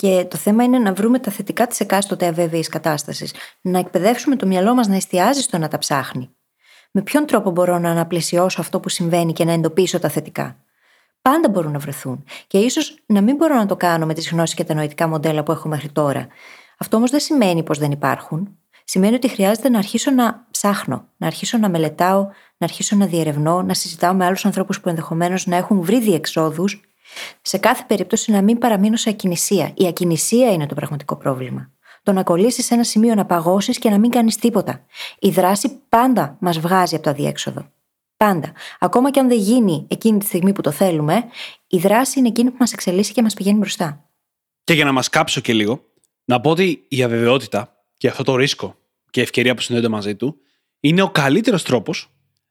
Και 0.00 0.26
το 0.30 0.36
θέμα 0.36 0.64
είναι 0.64 0.78
να 0.78 0.92
βρούμε 0.92 1.18
τα 1.18 1.30
θετικά 1.30 1.66
της 1.66 1.80
εκάστοτε 1.80 2.26
αβέβαιης 2.26 2.68
κατάστασης. 2.68 3.34
Να 3.60 3.78
εκπαιδεύσουμε 3.78 4.36
το 4.36 4.46
μυαλό 4.46 4.74
μας 4.74 4.88
να 4.88 4.96
εστιάζει 4.96 5.40
στο 5.40 5.58
να 5.58 5.68
τα 5.68 5.78
ψάχνει. 5.78 6.30
Με 6.90 7.02
ποιον 7.02 7.26
τρόπο 7.26 7.50
μπορώ 7.50 7.78
να 7.78 7.90
αναπλησιώσω 7.90 8.60
αυτό 8.60 8.80
που 8.80 8.88
συμβαίνει 8.88 9.32
και 9.32 9.44
να 9.44 9.52
εντοπίσω 9.52 9.98
τα 9.98 10.08
θετικά; 10.08 10.56
Πάντα 11.22 11.48
μπορούν 11.48 11.72
να 11.72 11.78
βρεθούν. 11.78 12.24
Και 12.46 12.58
ίσως 12.58 13.02
να 13.06 13.20
μην 13.20 13.36
μπορώ 13.36 13.54
να 13.54 13.66
το 13.66 13.76
κάνω 13.76 14.06
με 14.06 14.14
τις 14.14 14.30
γνώσεις 14.30 14.54
και 14.54 14.64
τα 14.64 14.74
νοητικά 14.74 15.08
μοντέλα 15.08 15.42
που 15.42 15.52
έχω 15.52 15.68
μέχρι 15.68 15.88
τώρα. 15.88 16.26
Αυτό 16.78 16.96
όμως 16.96 17.10
δεν 17.10 17.20
σημαίνει 17.20 17.62
πως 17.62 17.78
δεν 17.78 17.90
υπάρχουν. 17.90 18.58
Σημαίνει 18.84 19.14
ότι 19.14 19.28
χρειάζεται 19.28 19.68
να 19.68 19.78
αρχίσω 19.78 20.10
να 20.10 20.46
ψάχνω, 20.50 21.08
να 21.16 21.26
αρχίσω 21.26 21.58
να 21.58 21.68
μελετάω, 21.68 22.22
να 22.56 22.66
αρχίσω 22.66 22.96
να 22.96 23.06
διερευνώ, 23.06 23.62
να 23.62 23.74
συζητάω 23.74 24.14
με 24.14 24.24
άλλους 24.24 24.44
ανθρώπους 24.44 24.80
που 24.80 24.88
ενδεχομένως 24.88 25.46
να 25.46 25.56
έχουν 25.56 25.80
βρει 25.80 26.00
διεξόδους 26.00 26.89
σε 27.42 27.58
κάθε 27.58 27.84
περίπτωση 27.86 28.30
να 28.30 28.42
μην 28.42 28.58
παραμείνω 28.58 28.96
σε 28.96 29.08
ακινησία. 29.08 29.72
Η 29.74 29.86
ακινησία 29.86 30.52
είναι 30.52 30.66
το 30.66 30.74
πραγματικό 30.74 31.16
πρόβλημα. 31.16 31.70
Το 32.02 32.12
να 32.12 32.22
κολλήσεις 32.22 32.64
σε 32.64 32.74
ένα 32.74 32.84
σημείο 32.84 33.14
να 33.14 33.26
παγώσεις 33.26 33.78
και 33.78 33.90
να 33.90 33.98
μην 33.98 34.10
κάνεις 34.10 34.36
τίποτα. 34.36 34.84
Η 35.18 35.30
δράση 35.30 35.80
πάντα 35.88 36.36
μας 36.40 36.58
βγάζει 36.58 36.94
από 36.94 37.04
το 37.04 37.10
αδιέξοδο. 37.10 37.70
Πάντα. 38.16 38.52
Ακόμα 38.78 39.10
και 39.10 39.20
αν 39.20 39.28
δεν 39.28 39.38
γίνει 39.38 39.86
εκείνη 39.88 40.18
τη 40.18 40.24
στιγμή 40.24 40.52
που 40.52 40.60
το 40.60 40.70
θέλουμε, 40.70 41.24
η 41.66 41.78
δράση 41.78 42.18
είναι 42.18 42.28
εκείνη 42.28 42.50
που 42.50 42.56
μας 42.58 42.72
εξελίσσει 42.72 43.12
και 43.12 43.22
μας 43.22 43.34
πηγαίνει 43.34 43.58
μπροστά. 43.58 44.04
Και 44.64 44.74
για 44.74 44.84
να 44.84 44.92
μας 44.92 45.08
κάψω 45.08 45.40
και 45.40 45.52
λίγο, 45.52 45.84
να 46.24 46.40
πω 46.40 46.50
ότι 46.50 46.84
η 46.88 47.02
αβεβαιότητα 47.02 47.76
και 47.96 48.08
αυτό 48.08 48.22
το 48.22 48.36
ρίσκο 48.36 48.76
και 49.10 49.20
η 49.20 49.22
ευκαιρία 49.22 49.54
που 49.54 49.60
συνδέονται 49.60 49.88
μαζί 49.88 50.14
του 50.14 50.36
είναι 50.80 51.02
ο 51.02 51.10
καλύτερος 51.10 51.62
τρόπος 51.62 52.10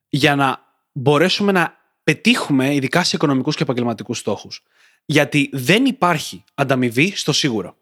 για 0.10 0.36
να 0.36 0.60
μπορέσουμε 0.92 1.52
να 1.52 1.74
πετύχουμε 2.10 2.74
ειδικά 2.74 3.04
σε 3.04 3.16
οικονομικούς 3.16 3.56
και 3.56 3.64
επαγγελματικούς 3.64 4.18
στόχους. 4.18 4.64
Γιατί 5.06 5.50
δεν 5.54 5.86
υπάρχει 5.86 6.44
ανταμοιβή 6.54 7.16
στο 7.16 7.32
σίγουρο. 7.34 7.78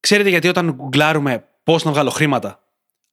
Ξέρετε 0.00 0.28
γιατί 0.28 0.48
όταν 0.48 0.72
γκουγκλάρουμε 0.72 1.48
πώς 1.62 1.84
να 1.84 1.90
βγάλω 1.90 2.10
χρήματα, 2.10 2.62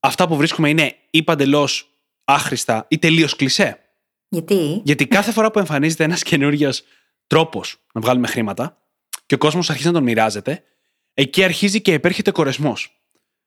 αυτά 0.00 0.28
που 0.28 0.36
βρίσκουμε 0.36 0.68
είναι 0.68 0.96
ή 1.10 1.22
παντελώς 1.22 1.90
άχρηστα 2.24 2.86
ή 2.88 2.98
τελείως 2.98 3.36
κλεισέ. 3.36 3.80
Γιατί; 4.28 4.80
Γιατί 4.84 5.06
κάθε 5.06 5.32
φορά 5.32 5.50
που 5.50 5.58
εμφανίζεται 5.58 6.04
ένας 6.04 6.22
καινούριο 6.22 6.70
τρόπος 7.26 7.76
να 7.92 8.00
βγάλουμε 8.00 8.26
χρήματα 8.26 8.78
και 9.26 9.34
ο 9.34 9.38
κόσμος 9.38 9.70
αρχίζει 9.70 9.86
να 9.86 9.92
τον 9.92 10.02
μοιράζεται, 10.02 10.62
εκεί 11.14 11.44
αρχίζει 11.44 11.80
και 11.80 11.92
επέρχεται 11.92 12.30
κορεσμός. 12.30 13.00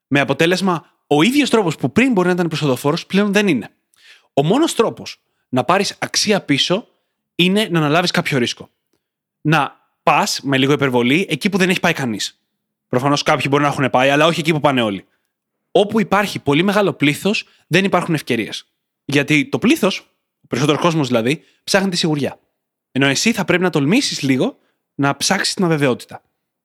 Με 0.07 0.19
αποτέλεσμα, 0.19 0.85
ο 1.07 1.21
ίδιος 1.21 1.49
τρόπος 1.49 1.75
που 1.75 1.91
πριν 1.91 2.11
μπορεί 2.11 2.27
να 2.27 2.33
ήταν 2.33 2.47
προσοδοφόρος 2.47 3.05
πλέον 3.05 3.33
δεν 3.33 3.47
είναι. 3.47 3.69
Ο 4.33 4.43
μόνος 4.43 4.75
τρόπος 4.75 5.21
να 5.49 5.63
πάρεις 5.63 5.95
αξία 5.99 6.41
πίσω 6.41 6.87
είναι 7.35 7.67
να 7.71 7.79
αναλάβεις 7.79 8.11
κάποιο 8.11 8.37
ρίσκο. 8.37 8.69
Να 9.41 9.79
πας 10.03 10.39
με 10.43 10.57
λίγο 10.57 10.73
υπερβολή 10.73 11.27
εκεί 11.29 11.49
που 11.49 11.57
δεν 11.57 11.69
έχει 11.69 11.79
πάει 11.79 11.93
κανείς. 11.93 12.39
Προφανώς 12.87 13.23
κάποιοι 13.23 13.45
μπορεί 13.49 13.63
να 13.63 13.69
έχουν 13.69 13.89
πάει, 13.89 14.09
αλλά 14.09 14.25
όχι 14.25 14.39
εκεί 14.39 14.51
που 14.51 14.59
πάνε 14.59 14.81
όλοι. 14.81 15.05
Όπου 15.71 15.99
υπάρχει 15.99 16.39
πολύ 16.39 16.63
μεγάλο 16.63 16.93
πλήθος, 16.93 17.47
δεν 17.67 17.85
υπάρχουν 17.85 18.13
ευκαιρίες. 18.13 18.65
Γιατί 19.05 19.45
το 19.45 19.59
πλήθος, 19.59 19.99
ο 20.41 20.47
περισσότερο 20.47 20.79
κόσμος 20.79 21.07
δηλαδή, 21.07 21.43
ψάχνει 21.63 21.89
τη 21.89 21.97
σιγουριά. 21.97 22.39
Ενώ 22.91 23.05
εσύ 23.07 23.31
θα 23.31 23.45
πρέπει 23.45 23.63
να 23.63 23.69
τολμήσεις 23.69 24.21
λίγο 24.21 24.57
να 24.95 25.17
ψάξεις 25.17 25.53
την 25.53 25.63
αβεβαιότητα. 25.63 26.21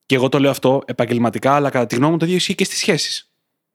Και 0.06 0.14
εγώ 0.14 0.28
το 0.28 0.38
λέω 0.38 0.50
αυτό 0.50 0.82
επαγγελματικά, 0.86 1.54
αλλά 1.54 1.70
κατά 1.70 1.86
τη 1.86 1.94
γνώμη 1.94 2.12
μου 2.12 2.18
το 2.18 2.24
ίδιο 2.24 2.36
ισχύει 2.36 2.54
και 2.54 2.64
στις 2.64 2.78
σχέσεις. 2.78 3.30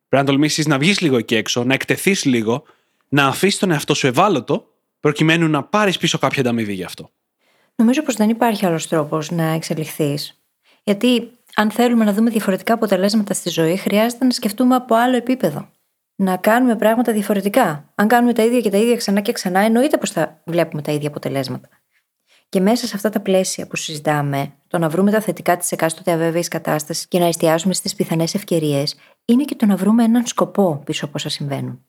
Πρέπει 0.10 0.26
να 0.26 0.32
τολμήσεις 0.32 0.68
να 0.68 0.78
βγεις 0.78 1.00
λίγο 1.00 1.18
εκεί 1.18 1.36
έξω, 1.36 1.64
να 1.64 1.74
εκτεθείς 1.74 2.26
λίγο, 2.26 2.64
να 3.10 3.28
αφήσεις 3.28 3.60
τον 3.60 3.72
εαυτό 3.72 3.94
σου 3.94 4.08
ευάλωτο 4.08 4.68
προκειμένου 5.00 5.48
να 5.48 5.64
πάρεις 5.64 5.98
πίσω 5.98 6.18
κάποια 6.18 6.42
ανταμοιβή 6.42 6.74
γι' 6.74 6.84
αυτό. 6.84 7.10
Νομίζω 7.76 8.04
πως 8.04 8.16
δεν 8.16 8.30
υπάρχει 8.30 8.66
άλλος 8.66 8.88
τρόπος 8.88 9.32
να 9.32 9.44
εξελιχθείς. 9.44 10.44
Γιατί 10.84 11.32
αν 11.56 11.72
θέλουμε 11.72 12.06
να 12.06 12.14
δούμε 12.14 12.30
διαφορετικά 12.30 12.74
αποτελέσματα 12.74 13.34
στη 13.34 13.50
ζωή, 13.50 13.78
χρειάζεται 13.78 14.26
να 14.26 14.32
σκεφτούμε 14.32 14.76
από 14.76 14.96
άλλο 14.96 15.16
επίπεδο. 15.16 15.70
Να 16.16 16.38
κάνουμε 16.38 16.76
πράγματα 16.76 17.14
διαφορετικά. 17.14 17.92
Αν 17.96 18.08
κάνουμε 18.08 18.34
τα 18.34 18.44
ίδια 18.44 18.62
και 18.62 18.70
τα 18.70 18.78
ίδια 18.78 18.96
ξανά 18.96 19.22
και 19.22 19.32
ξανά, 19.32 19.60
εννοείται 19.60 19.98
πως 19.98 20.12
θα 20.12 20.42
βλέπουμε 20.46 20.82
τα 20.82 20.92
ίδια 20.92 21.08
αποτελέσματα. 21.08 21.70
Και 22.50 22.60
μέσα 22.60 22.88
σε 22.88 22.96
αυτά 22.96 23.10
τα 23.10 23.20
πλαίσια 23.20 23.68
που 23.68 23.76
συζητάμε, 23.76 24.54
το 24.68 24.78
να 24.78 24.90
βρούμε 24.90 25.12
τα 25.12 25.22
θετικά 25.22 25.58
τη 25.58 25.68
εκάστοτε 25.72 26.12
αβέβαιη 26.12 26.48
κατάσταση 26.48 27.08
και 27.08 27.20
να 27.20 27.26
εστιάσουμε 27.26 27.74
στις 27.74 27.96
πιθανές 27.96 28.34
ευκαιρίες, 28.34 28.96
είναι 29.26 29.44
και 29.44 29.56
το 29.56 29.66
να 29.66 29.76
βρούμε 29.76 30.04
έναν 30.04 30.26
σκοπό 30.26 30.82
πίσω 30.86 31.06
από 31.06 31.14
όσα 31.16 31.30
συμβαίνουν. 31.30 31.86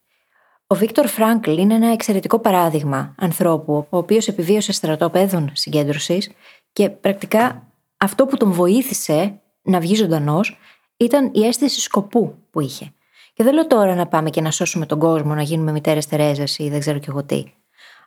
Ο 0.72 0.76
Βίκτορ 0.76 1.06
Φράγκλ 1.06 1.58
είναι 1.58 1.74
ένα 1.74 1.92
εξαιρετικό 1.92 2.38
παράδειγμα 2.38 3.14
ανθρώπου, 3.18 3.86
ο 3.90 3.96
οποίος 3.96 4.28
επιβίωσε 4.28 4.72
στρατόπεδων 4.72 5.50
συγκέντρωσης 5.52 6.30
και 6.72 6.90
πρακτικά 6.90 7.66
αυτό 7.96 8.26
που 8.26 8.36
τον 8.36 8.52
βοήθησε 8.52 9.40
να 9.62 9.80
βγει 9.80 9.94
ζωντανός 9.94 10.58
ήταν 10.96 11.30
η 11.32 11.46
αίσθηση 11.46 11.80
σκοπού 11.80 12.34
που 12.50 12.60
είχε. 12.60 12.92
Και 13.32 13.44
δεν 13.44 13.54
λέω 13.54 13.66
τώρα 13.66 13.94
να 13.94 14.06
πάμε 14.06 14.30
και 14.30 14.40
να 14.40 14.50
σώσουμε 14.50 14.86
τον 14.86 14.98
κόσμο, 14.98 15.34
να 15.34 15.42
γίνουμε 15.42 15.72
μητέρες 15.72 16.06
Τερέζα 16.06 16.44
ή 16.56 16.68
δεν 16.68 16.80
ξέρω 16.80 16.98
κι 16.98 17.08
εγώ 17.08 17.24
τι. 17.24 17.44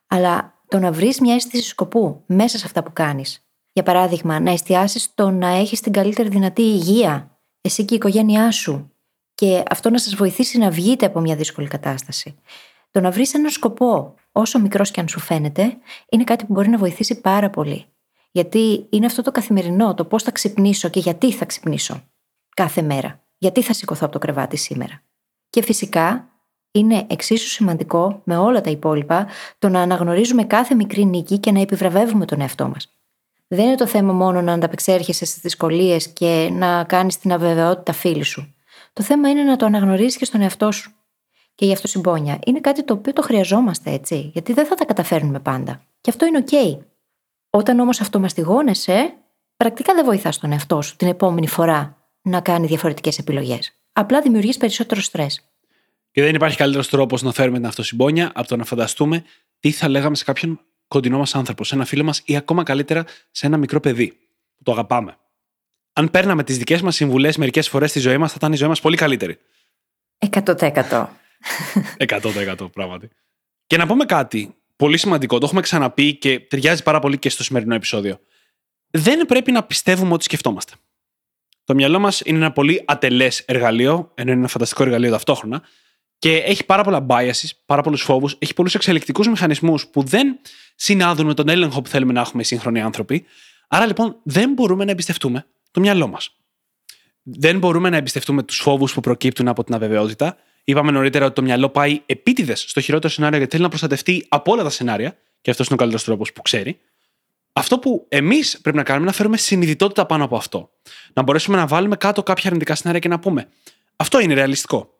Αλλά 0.07 0.61
το 0.67 0.79
να 0.79 0.91
βρεις 0.91 1.19
μια 1.19 1.33
αίσθηση 1.33 1.67
σκοπού 1.67 2.23
μέσα 2.25 2.57
σε 2.57 2.65
αυτά 2.65 2.83
που 2.83 2.93
κάνεις. 2.93 3.45
Για 3.73 3.83
παράδειγμα, 3.83 4.39
να 4.39 4.51
εστιάσεις 4.51 5.03
στο 5.03 5.29
να 5.29 5.47
έχεις 5.47 5.79
την 5.79 5.91
καλύτερη 5.91 6.29
δυνατή 6.29 6.61
υγεία, 6.61 7.39
εσύ 7.61 7.85
και 7.85 7.93
η 7.93 7.97
οικογένειά 7.97 8.51
σου, 8.51 8.92
και 9.35 9.63
αυτό 9.69 9.89
να 9.89 9.97
σας 9.97 10.15
βοηθήσει 10.15 10.57
να 10.57 10.69
βγείτε 10.69 11.05
από 11.05 11.19
μια 11.19 11.35
δύσκολη 11.35 11.67
κατάσταση. 11.67 12.35
Το 12.91 12.99
να 12.99 13.11
βρεις 13.11 13.33
έναν 13.33 13.51
σκοπό, 13.51 14.13
όσο 14.31 14.59
μικρός 14.59 14.91
και 14.91 14.99
αν 14.99 15.07
σου 15.07 15.19
φαίνεται, 15.19 15.77
είναι 16.09 16.23
κάτι 16.23 16.45
που 16.45 16.53
μπορεί 16.53 16.69
να 16.69 16.77
βοηθήσει 16.77 17.21
πάρα 17.21 17.49
πολύ. 17.49 17.85
Γιατί 18.31 18.85
είναι 18.89 19.05
αυτό 19.05 19.21
το 19.21 19.31
καθημερινό, 19.31 19.93
το 19.93 20.05
πώς 20.05 20.23
θα 20.23 20.31
ξυπνήσω 20.31 20.89
και 20.89 20.99
γιατί 20.99 21.31
θα 21.31 21.45
ξυπνήσω 21.45 22.03
κάθε 22.55 22.81
μέρα. 22.81 23.23
Γιατί 23.37 23.61
θα 23.61 23.73
σηκωθώ 23.73 24.01
από 24.03 24.13
το 24.13 24.19
κρεβάτι 24.19 24.57
σήμερα. 24.57 25.01
Και 25.49 25.61
φυσικά 25.61 26.27
είναι 26.71 27.05
εξίσου 27.09 27.47
σημαντικό 27.47 28.21
με 28.23 28.37
όλα 28.37 28.61
τα 28.61 28.69
υπόλοιπα 28.69 29.27
το 29.59 29.69
να 29.69 29.81
αναγνωρίζουμε 29.81 30.43
κάθε 30.43 30.75
μικρή 30.75 31.05
νίκη 31.05 31.37
και 31.37 31.51
να 31.51 31.61
επιβραβεύουμε 31.61 32.25
τον 32.25 32.41
εαυτό 32.41 32.67
μας. 32.67 32.89
Δεν 33.47 33.65
είναι 33.65 33.75
το 33.75 33.87
θέμα 33.87 34.13
μόνο 34.13 34.41
να 34.41 34.53
ανταπεξέρχεσαι 34.53 35.25
στις 35.25 35.41
δυσκολίες 35.41 36.07
και 36.07 36.49
να 36.51 36.83
κάνεις 36.83 37.17
την 37.17 37.31
αβεβαιότητα 37.31 37.93
φίλη 37.93 38.23
σου. 38.23 38.52
Το 38.93 39.03
θέμα 39.03 39.29
είναι 39.29 39.43
να 39.43 39.55
το 39.55 39.65
αναγνωρίζει 39.65 40.17
και 40.17 40.25
στον 40.25 40.41
εαυτό 40.41 40.71
σου. 40.71 40.91
Και 41.55 41.65
γι' 41.65 41.73
αυτό 41.73 41.87
συμπόνια. 41.87 42.39
Είναι 42.45 42.59
κάτι 42.59 42.83
το 42.83 42.93
οποίο 42.93 43.13
το 43.13 43.21
χρειαζόμαστε, 43.21 43.91
έτσι. 43.91 44.29
Γιατί 44.33 44.53
δεν 44.53 44.65
θα 44.65 44.75
τα 44.75 44.85
καταφέρνουμε 44.85 45.39
πάντα. 45.39 45.81
Και 46.01 46.09
αυτό 46.09 46.25
είναι 46.25 46.43
OK. 46.49 46.79
Όταν 47.49 47.79
όμως 47.79 48.01
αυτομαστιγώνεσαι, 48.01 49.13
πρακτικά 49.57 49.93
δεν 49.93 50.05
βοηθάς 50.05 50.39
τον 50.39 50.51
εαυτό 50.51 50.81
σου 50.81 50.95
την 50.95 51.07
επόμενη 51.07 51.47
φορά 51.47 51.97
να 52.21 52.41
κάνει 52.41 52.67
διαφορετικές 52.67 53.17
επιλογές. 53.17 53.73
Απλά 53.93 54.21
δημιουργείς 54.21 54.57
περισσότερο 54.57 55.01
στρες. 55.01 55.41
Και 56.11 56.21
δεν 56.21 56.35
υπάρχει 56.35 56.57
καλύτερος 56.57 56.89
τρόπος 56.89 57.21
να 57.21 57.31
φέρουμε 57.31 57.57
την 57.57 57.67
αυτοσυμπόνια 57.67 58.31
από 58.35 58.47
το 58.47 58.55
να 58.55 58.65
φανταστούμε 58.65 59.23
τι 59.59 59.71
θα 59.71 59.89
λέγαμε 59.89 60.15
σε 60.15 60.23
κάποιον 60.23 60.59
κοντινό 60.87 61.17
μας 61.17 61.35
άνθρωπο, 61.35 61.63
σε 61.63 61.75
ένα 61.75 61.85
φίλο 61.85 62.03
μας 62.03 62.21
ή 62.25 62.35
ακόμα 62.35 62.63
καλύτερα 62.63 63.03
σε 63.31 63.45
ένα 63.45 63.57
μικρό 63.57 63.79
παιδί 63.79 64.07
που 64.55 64.63
το 64.63 64.71
αγαπάμε. 64.71 65.17
Αν 65.93 66.11
παίρναμε 66.11 66.43
τις 66.43 66.57
δικές 66.57 66.81
μας 66.81 66.95
συμβουλές 66.95 67.37
μερικές 67.37 67.69
φορές 67.69 67.89
στη 67.89 67.99
ζωή 67.99 68.17
μας, 68.17 68.29
θα 68.29 68.35
ήταν 68.37 68.53
η 68.53 68.55
ζωή 68.55 68.67
μας 68.67 68.81
πολύ 68.81 68.97
καλύτερη. 68.97 69.39
100%. 70.17 71.09
100% 71.97 72.71
πράγματι. 72.73 73.09
Και 73.67 73.77
να 73.77 73.87
πούμε 73.87 74.05
κάτι 74.05 74.55
πολύ 74.75 74.97
σημαντικό, 74.97 75.37
το 75.37 75.45
έχουμε 75.45 75.61
ξαναπεί 75.61 76.15
και 76.15 76.39
ταιριάζει 76.39 76.83
πάρα 76.83 76.99
πολύ 76.99 77.17
και 77.17 77.29
στο 77.29 77.43
σημερινό 77.43 77.75
επεισόδιο. 77.75 78.19
Δεν 78.91 79.25
πρέπει 79.25 79.51
να 79.51 79.63
πιστεύουμε 79.63 80.13
ότι 80.13 80.23
σκεφτόμαστε. 80.23 80.73
Το 81.63 81.75
μυαλό 81.75 81.99
μας 81.99 82.21
είναι 82.25 82.37
ένα 82.37 82.51
πολύ 82.51 82.83
ατελές 82.85 83.39
εργαλείο, 83.39 84.11
ενώ 84.15 84.31
είναι 84.31 84.39
ένα 84.39 84.47
φανταστικό 84.47 84.83
εργαλείο 84.83 85.11
ταυτόχρονα, 85.11 85.61
και 86.17 86.37
έχει 86.37 86.65
πάρα 86.65 86.83
πολλά 86.83 87.05
biases, 87.09 87.49
πάρα 87.65 87.81
πολλούς 87.81 88.01
φόβους, 88.01 88.35
έχει 88.39 88.53
πολλούς 88.53 88.75
εξελικτικούς 88.75 89.27
μηχανισμούς 89.27 89.87
που 89.87 90.03
δεν 90.03 90.39
συνάδουν 90.75 91.25
με 91.25 91.33
τον 91.33 91.49
έλεγχο 91.49 91.81
που 91.81 91.89
θέλουμε 91.89 92.13
να 92.13 92.21
έχουμε 92.21 92.41
οι 92.41 92.45
σύγχρονοι 92.45 92.81
άνθρωποι. 92.81 93.25
Άρα 93.67 93.85
λοιπόν 93.85 94.19
δεν 94.23 94.53
μπορούμε 94.53 94.85
να 94.85 94.91
εμπιστευτούμε 94.91 95.45
το 95.73 95.79
μυαλό 95.79 96.07
μας. 96.07 96.35
Δεν 97.23 97.57
μπορούμε 97.57 97.89
να 97.89 97.97
εμπιστευτούμε 97.97 98.43
τους 98.43 98.57
φόβους 98.57 98.93
που 98.93 98.99
προκύπτουν 98.99 99.47
από 99.47 99.63
την 99.63 99.73
αβεβαιότητα. 99.73 100.37
Είπαμε 100.63 100.91
νωρίτερα 100.91 101.25
ότι 101.25 101.35
το 101.35 101.41
μυαλό 101.41 101.69
πάει 101.69 102.01
επίτηδες 102.05 102.65
στο 102.67 102.81
χειρότερο 102.81 103.13
σενάριο 103.13 103.37
γιατί 103.37 103.51
θέλει 103.51 103.63
να 103.63 103.69
προστατευτεί 103.69 104.25
από 104.29 104.51
όλα 104.51 104.63
τα 104.63 104.69
σενάρια, 104.69 105.17
και 105.41 105.51
αυτός 105.51 105.65
είναι 105.65 105.75
ο 105.75 105.77
καλύτερος 105.77 106.05
τρόπος 106.05 106.33
που 106.33 106.41
ξέρει. 106.41 106.79
Αυτό 107.53 107.79
που 107.79 108.05
εμείς 108.09 108.59
πρέπει 108.61 108.77
να 108.77 108.83
κάνουμε 108.83 109.03
είναι 109.03 109.11
να 109.11 109.17
φέρουμε 109.17 109.37
συνειδητότητα 109.37 110.05
πάνω 110.05 110.23
από 110.23 110.35
αυτό. 110.35 110.69
Να 111.13 111.21
μπορέσουμε 111.21 111.57
να 111.57 111.67
βάλουμε 111.67 111.95
κάτω 111.95 112.23
κάποια 112.23 112.47
αρνητικά 112.47 112.75
σενάρια 112.75 112.99
και 112.99 113.07
να 113.07 113.19
πούμε 113.19 113.47
Αυτό 113.95 114.19
είναι 114.19 114.33
ρεαλιστικό. 114.33 114.97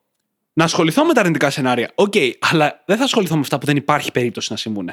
Να 0.54 0.64
ασχοληθώ 0.64 1.06
με 1.06 1.14
τα 1.14 1.20
αρνητικά 1.20 1.50
σενάρια. 1.50 1.92
Οκ, 1.96 2.14
okay, 2.16 2.32
αλλά 2.40 2.84
δεν 2.86 2.98
θα 2.98 3.04
ασχοληθώ 3.04 3.36
με 3.36 3.42
αυτά 3.42 3.58
που 3.58 3.66
δεν 3.66 3.76
υπάρχει 3.76 4.12
περίπτωση 4.12 4.52
να 4.52 4.58
συμβούν. 4.58 4.92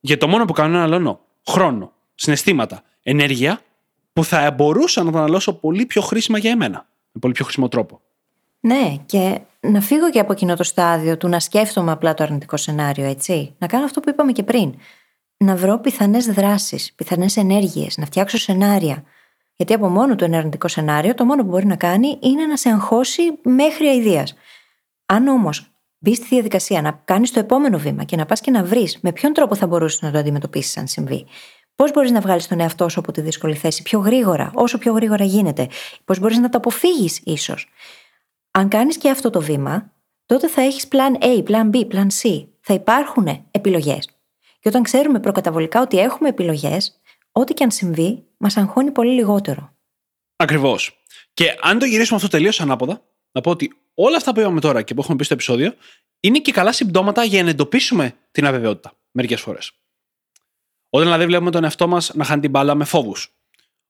Γιατί 0.00 0.16
το 0.16 0.28
μόνο 0.28 0.44
που 0.44 0.52
κάνω 0.52 0.68
είναι 0.68 0.78
να 0.78 0.84
αναλώνω 0.84 1.20
χρόνο, 1.46 1.92
συναισθήματα, 2.14 2.82
ενέργεια 3.02 3.60
που 4.18 4.24
θα 4.24 4.50
μπορούσα 4.50 5.02
να 5.02 5.12
το 5.12 5.18
αναλώσω 5.18 5.52
πολύ 5.52 5.86
πιο 5.86 6.02
χρήσιμα 6.02 6.38
για 6.38 6.50
εμένα. 6.50 6.86
Με 7.12 7.20
πολύ 7.20 7.32
πιο 7.32 7.44
χρήσιμο 7.44 7.68
τρόπο. 7.68 8.00
Ναι, 8.60 8.96
και 9.06 9.40
να 9.60 9.80
φύγω 9.80 10.10
και 10.10 10.20
από 10.20 10.32
εκείνο 10.32 10.56
το 10.56 10.62
στάδιο 10.62 11.16
του 11.16 11.28
να 11.28 11.40
σκέφτομαι 11.40 11.92
απλά 11.92 12.14
το 12.14 12.22
αρνητικό 12.22 12.56
σενάριο, 12.56 13.04
έτσι. 13.04 13.54
Να 13.58 13.66
κάνω 13.66 13.84
αυτό 13.84 14.00
που 14.00 14.10
είπαμε 14.10 14.32
και 14.32 14.42
πριν. 14.42 14.74
Να 15.36 15.56
βρω 15.56 15.78
πιθανές 15.78 16.26
δράσεις, 16.26 16.92
πιθανές 16.92 17.36
ενέργειες, 17.36 17.96
να 17.96 18.04
φτιάξω 18.04 18.38
σενάρια. 18.38 19.04
Γιατί 19.56 19.72
από 19.72 19.88
μόνο 19.88 20.14
του 20.14 20.24
ένα 20.24 20.38
αρνητικό 20.38 20.68
σενάριο, 20.68 21.14
το 21.14 21.24
μόνο 21.24 21.42
που 21.42 21.48
μπορεί 21.48 21.66
να 21.66 21.76
κάνει 21.76 22.18
είναι 22.20 22.46
να 22.46 22.56
σε 22.56 22.68
αγχώσει 22.68 23.22
μέχρι 23.42 23.86
αηδίας. 23.86 24.34
Αν 25.06 25.28
όμως 25.28 25.70
μπεις 25.98 26.16
στη 26.16 26.26
διαδικασία 26.28 26.82
να 26.82 27.02
κάνεις 27.04 27.30
το 27.30 27.38
επόμενο 27.38 27.78
βήμα 27.78 28.04
και 28.04 28.16
να 28.16 28.26
πας 28.26 28.40
και 28.40 28.50
να 28.50 28.64
βρεις 28.64 28.98
με 29.00 29.12
ποιον 29.12 29.32
τρόπο 29.32 29.54
θα 29.54 29.66
μπορούσες 29.66 30.02
να 30.02 30.10
το 30.10 30.18
αντιμετωπίσεις 30.18 30.76
αν 30.76 30.86
συμβεί, 30.86 31.26
πώς 31.82 31.90
μπορείς 31.92 32.10
να 32.10 32.20
βγάλεις 32.20 32.46
τον 32.48 32.60
εαυτό 32.60 32.88
σου 32.88 33.00
από 33.00 33.12
τη 33.12 33.20
δύσκολη 33.20 33.54
θέση 33.54 33.82
πιο 33.82 33.98
γρήγορα, 33.98 34.50
όσο 34.54 34.78
πιο 34.78 34.92
γρήγορα 34.92 35.24
γίνεται, 35.24 35.68
πώς 36.04 36.18
μπορείς 36.18 36.38
να 36.38 36.48
το 36.48 36.58
αποφύγεις 36.58 37.20
ίσως. 37.24 37.68
Αν 38.50 38.68
κάνεις 38.68 38.98
και 38.98 39.10
αυτό 39.10 39.30
το 39.30 39.40
βήμα, 39.40 39.92
τότε 40.26 40.48
θα 40.48 40.62
έχεις 40.62 40.88
plan 40.90 41.24
A, 41.24 41.42
plan 41.42 41.70
B, 41.70 41.86
plan 41.94 42.06
C. 42.22 42.46
Θα 42.60 42.74
υπάρχουν 42.74 43.46
επιλογές. 43.50 44.08
Και 44.60 44.68
όταν 44.68 44.82
ξέρουμε 44.82 45.20
προκαταβολικά 45.20 45.80
ότι 45.80 45.98
έχουμε 45.98 46.28
επιλογές, 46.28 47.00
ό,τι 47.32 47.54
και 47.54 47.64
αν 47.64 47.70
συμβεί, 47.70 48.24
μας 48.36 48.56
αγχώνει 48.56 48.90
πολύ 48.90 49.12
λιγότερο. 49.12 49.76
Ακριβώς. 50.36 51.02
Και 51.34 51.56
αν 51.60 51.78
το 51.78 51.84
γυρίσουμε 51.84 52.16
αυτό 52.16 52.28
τελείως 52.28 52.60
ανάποδα, 52.60 53.02
να 53.32 53.40
πω 53.40 53.50
ότι 53.50 53.72
όλα 53.94 54.16
αυτά 54.16 54.34
που 54.34 54.40
είπαμε 54.40 54.60
τώρα 54.60 54.82
και 54.82 54.94
που 54.94 55.00
έχουμε 55.00 55.16
πει 55.16 55.24
στο 55.24 55.34
επεισόδιο 55.34 55.74
είναι 56.20 56.38
και 56.38 56.52
καλά 56.52 56.72
συμπτώματα 56.72 57.24
για 57.24 57.42
να 57.42 57.50
εντοπίσουμε 57.50 58.14
την 58.30 58.46
αβεβαιότητα 58.46 58.92
μερικές 59.10 59.40
φορές. 59.40 59.72
Όταν 60.90 61.06
δηλαδή 61.06 61.26
βλέπουμε 61.26 61.50
τον 61.50 61.64
εαυτό 61.64 61.88
μας 61.88 62.14
να 62.14 62.24
χάνει 62.24 62.40
την 62.40 62.50
μπάλα 62.50 62.74
με 62.74 62.84
φόβους, 62.84 63.32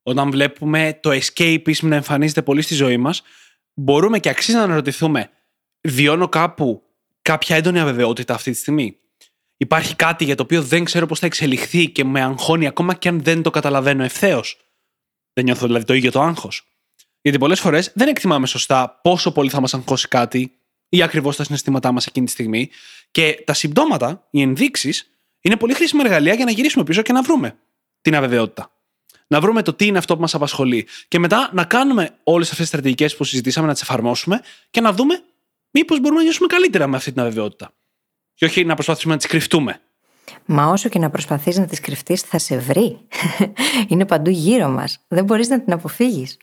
όταν 0.03 0.31
βλέπουμε 0.31 0.99
το 1.03 1.11
escapism 1.11 1.83
να 1.83 1.97
εμφανίζεται 1.97 2.43
πολύ 2.43 2.63
στη 2.63 2.75
ζωή 2.75 2.97
μας, 2.97 3.23
μπορούμε 3.75 4.19
και 4.19 4.29
αξίζει 4.29 4.57
να 4.57 4.63
αναρωτηθούμε, 4.63 5.31
βιώνω 5.81 6.29
κάπου 6.29 6.83
κάποια 7.23 7.57
έντονη 7.57 7.81
αβεβαιότητα 7.81 8.35
αυτή 8.35 8.51
τη 8.51 8.57
στιγμή; 8.57 8.99
Υπάρχει 9.61 9.97
κάτι 9.97 10.25
για 10.25 10.35
το 10.35 10.43
οποίο 10.43 10.63
δεν 10.63 10.85
ξέρω 10.85 11.07
πώς 11.07 11.19
θα 11.19 11.27
εξελιχθεί 11.27 11.91
και 11.91 12.05
με 12.05 12.23
αγχώνει 12.23 12.67
ακόμα 12.67 12.95
και 12.95 13.09
αν 13.09 13.23
δεν 13.23 13.43
το 13.43 13.51
καταλαβαίνω 13.51 14.05
ευθέως; 14.05 14.57
Δεν 15.33 15.45
νιώθω 15.45 15.67
δηλαδή 15.67 15.85
το 15.85 15.95
ίδιο 15.95 16.11
το 16.11 16.23
άγχος. 16.23 16.63
Γιατί 17.21 17.39
πολλές 17.39 17.61
φορές 17.61 17.93
δεν 17.95 18.09
εκτιμάμε 18.09 18.47
σωστά 18.47 19.01
πόσο 19.03 19.33
πολύ 19.33 19.51
θα 19.51 19.61
μας 19.61 19.75
αγχώσει 19.75 20.09
κάτι 20.09 20.53
ή 20.89 21.03
ακριβώς 21.03 21.37
τα 21.37 21.45
συναισθήματά 21.45 21.93
μας 21.93 22.07
εκείνη 22.07 22.27
τη 22.27 22.33
στιγμή. 22.33 22.71
Και 23.11 23.43
τα 23.47 23.53
συμπτώματα, 23.53 24.27
οι 24.31 24.41
ενδείξεις, 24.41 25.18
είναι 25.41 25.57
πολύ 25.57 25.75
χρήσιμα 25.75 26.03
εργαλεία 26.05 26.35
για 26.35 26.45
να 26.45 26.51
γυρίσουμε 26.51 26.85
πίσω 26.85 27.03
και 27.03 27.13
να 27.13 27.23
βρούμε 27.23 27.57
την 28.01 28.15
αβεβαιότητα. 28.15 28.71
Να 29.27 29.41
βρούμε 29.41 29.63
το 29.63 29.73
τι 29.73 29.87
είναι 29.87 29.99
αυτό 29.99 30.15
που 30.15 30.21
μας 30.21 30.35
απασχολεί. 30.35 30.87
Και 31.09 31.19
μετά 31.19 31.51
να 31.53 31.65
κάνουμε 31.65 32.11
όλες 32.23 32.47
αυτές 32.47 32.59
τις 32.59 32.69
στρατηγικές 32.69 33.17
που 33.17 33.25
συζητήσαμε, 33.25 33.67
να 33.67 33.73
τις 33.73 33.83
εφαρμόσουμε 33.83 34.41
και 34.71 34.81
να 34.81 34.93
δούμε 34.93 35.23
μήπως 35.71 36.01
μπορούμε 36.01 36.19
να 36.19 36.25
νιώσουμε 36.25 36.47
καλύτερα 36.47 36.87
με 36.87 36.97
αυτή 36.97 37.13
την 37.13 37.21
αβεβαιότητα. 37.21 37.73
Και 38.35 38.45
όχι 38.45 38.65
να 38.65 38.75
προσπαθήσουμε 38.75 39.13
να 39.13 39.19
τις 39.19 39.29
κρυφτούμε. 39.29 39.81
Μα 40.45 40.67
όσο 40.67 40.89
και 40.89 40.99
να 40.99 41.11
προσπαθείς 41.11 41.59
να 41.59 41.67
τις 41.67 41.81
κρυφτείς, 41.81 42.21
θα 42.21 42.39
σε 42.39 42.59
βρει. 42.59 42.99
είναι 43.89 44.07
παντού 44.07 44.31
γύρω 44.31 44.69
μας. 44.69 45.05
Δεν 45.09 45.25
μπορείς 45.25 45.49
να 45.49 45.63
την 45.63 45.73
αποφύγεις. 45.73 46.37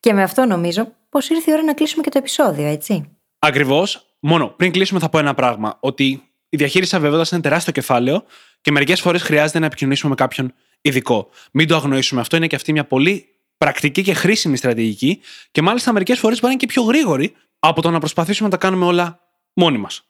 Και 0.00 0.12
με 0.12 0.22
αυτό 0.22 0.44
νομίζω 0.44 0.92
πως 1.08 1.28
ήρθε 1.28 1.50
η 1.50 1.54
ώρα 1.54 1.62
να 1.62 1.74
κλείσουμε 1.74 2.02
και 2.02 2.10
το 2.10 2.18
επεισόδιο, 2.18 2.66
έτσι. 2.66 3.18
Ακριβώς. 3.38 4.16
Μόνο 4.20 4.48
πριν 4.48 4.72
κλείσουμε, 4.72 5.00
θα 5.00 5.08
πω 5.08 5.18
ένα 5.18 5.34
πράγμα. 5.34 5.76
Ότι 5.80 6.22
η 6.54 6.56
διαχείριση 6.56 6.96
αβεβαιότητας 6.96 7.30
είναι 7.30 7.40
τεράστιο 7.40 7.72
κεφάλαιο 7.72 8.24
και 8.60 8.70
μερικές 8.70 9.00
φορές 9.00 9.22
χρειάζεται 9.22 9.58
να 9.58 9.66
επικοινωνήσουμε 9.66 10.10
με 10.10 10.16
κάποιον 10.16 10.54
ειδικό. 10.80 11.28
Μην 11.52 11.68
το 11.68 11.76
αγνοήσουμε. 11.76 12.20
Αυτό 12.20 12.36
είναι 12.36 12.46
και 12.46 12.56
αυτή 12.56 12.72
μια 12.72 12.84
πολύ 12.84 13.28
πρακτική 13.58 14.02
και 14.02 14.14
χρήσιμη 14.14 14.56
στρατηγική 14.56 15.20
και 15.50 15.62
μάλιστα 15.62 15.92
μερικές 15.92 16.18
φορές 16.18 16.40
μπορεί 16.40 16.54
να 16.54 16.58
είναι 16.58 16.60
και 16.60 16.80
πιο 16.80 16.82
γρήγορη 16.82 17.34
από 17.58 17.82
το 17.82 17.90
να 17.90 17.98
προσπαθήσουμε 17.98 18.48
να 18.48 18.58
τα 18.58 18.66
κάνουμε 18.66 18.84
όλα 18.84 19.20
μόνοι 19.52 19.78
μας. 19.78 20.04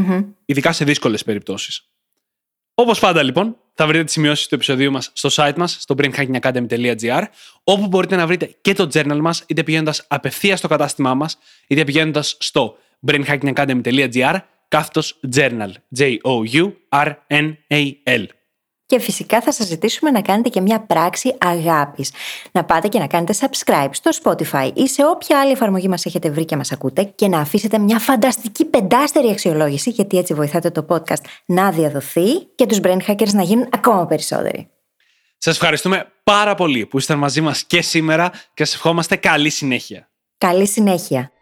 Mm-hmm. 0.00 0.24
Ειδικά 0.44 0.72
σε 0.72 0.84
δύσκολες 0.84 1.24
περιπτώσεις. 1.24 1.88
Όπως 2.74 2.98
πάντα 2.98 3.22
λοιπόν, 3.22 3.56
θα 3.74 3.86
βρείτε 3.86 4.04
τις 4.04 4.12
σημειώσεις 4.12 4.46
του 4.46 4.54
επεισοδίου 4.54 4.90
μας 4.90 5.10
στο 5.12 5.28
site 5.32 5.56
μας, 5.56 5.76
στο 5.80 5.94
brainhackingacademy.gr, 5.98 7.22
όπου 7.64 7.86
μπορείτε 7.86 8.16
να 8.16 8.26
βρείτε 8.26 8.56
και 8.60 8.72
το 8.72 8.88
journal 8.92 9.18
μας, 9.20 9.44
είτε 9.46 9.62
πηγαίνοντας 9.62 10.04
απευθείας 10.08 10.58
στο 10.58 10.68
κατάστημά 10.68 11.14
μας, 11.14 11.38
είτε 11.66 11.84
πηγαίνοντας 11.84 12.36
στο 12.40 12.76
brainhackingacademy.gr, 13.06 14.38
κάθετος 14.74 15.20
journal. 15.36 15.70
J-O-U-R-N-A-L. 15.98 16.24
και 18.86 18.98
φυσικά 19.00 19.40
θα 19.40 19.52
σας 19.52 19.66
ζητήσουμε 19.66 20.10
να 20.10 20.22
κάνετε 20.22 20.48
και 20.48 20.60
μια 20.60 20.80
πράξη 20.80 21.34
αγάπης. 21.38 22.12
Να 22.52 22.64
πάτε 22.64 22.88
και 22.88 22.98
να 22.98 23.06
κάνετε 23.06 23.34
subscribe 23.40 23.88
στο 23.90 24.10
Spotify 24.22 24.70
ή 24.74 24.88
σε 24.88 25.04
όποια 25.04 25.40
άλλη 25.40 25.50
εφαρμογή 25.50 25.88
μας 25.88 26.06
έχετε 26.06 26.30
βρει 26.30 26.44
και 26.44 26.56
μας 26.56 26.72
ακούτε 26.72 27.02
και 27.02 27.28
να 27.28 27.38
αφήσετε 27.38 27.78
μια 27.78 27.98
φανταστική 27.98 28.64
πεντάστερη 28.64 29.30
αξιολόγηση 29.30 29.90
γιατί 29.90 30.18
έτσι 30.18 30.34
βοηθάτε 30.34 30.70
το 30.70 30.86
podcast 30.88 31.22
να 31.46 31.70
διαδοθεί 31.70 32.34
και 32.54 32.66
τους 32.66 32.78
brain 32.82 32.98
hackers 33.06 33.32
να 33.32 33.42
γίνουν 33.42 33.68
ακόμα 33.70 34.06
περισσότεροι. 34.06 34.68
Σας 35.38 35.54
ευχαριστούμε 35.54 36.12
πάρα 36.24 36.54
πολύ 36.54 36.86
που 36.86 36.96
ήσασταν 36.96 37.18
μαζί 37.18 37.40
μας 37.40 37.64
και 37.64 37.82
σήμερα 37.82 38.30
και 38.54 38.64
σας 38.64 38.74
ευχόμαστε 38.74 39.16
καλή 39.16 39.50
συνέχεια. 39.50 40.08
Καλή 40.38 40.66
συνέχεια. 40.66 41.33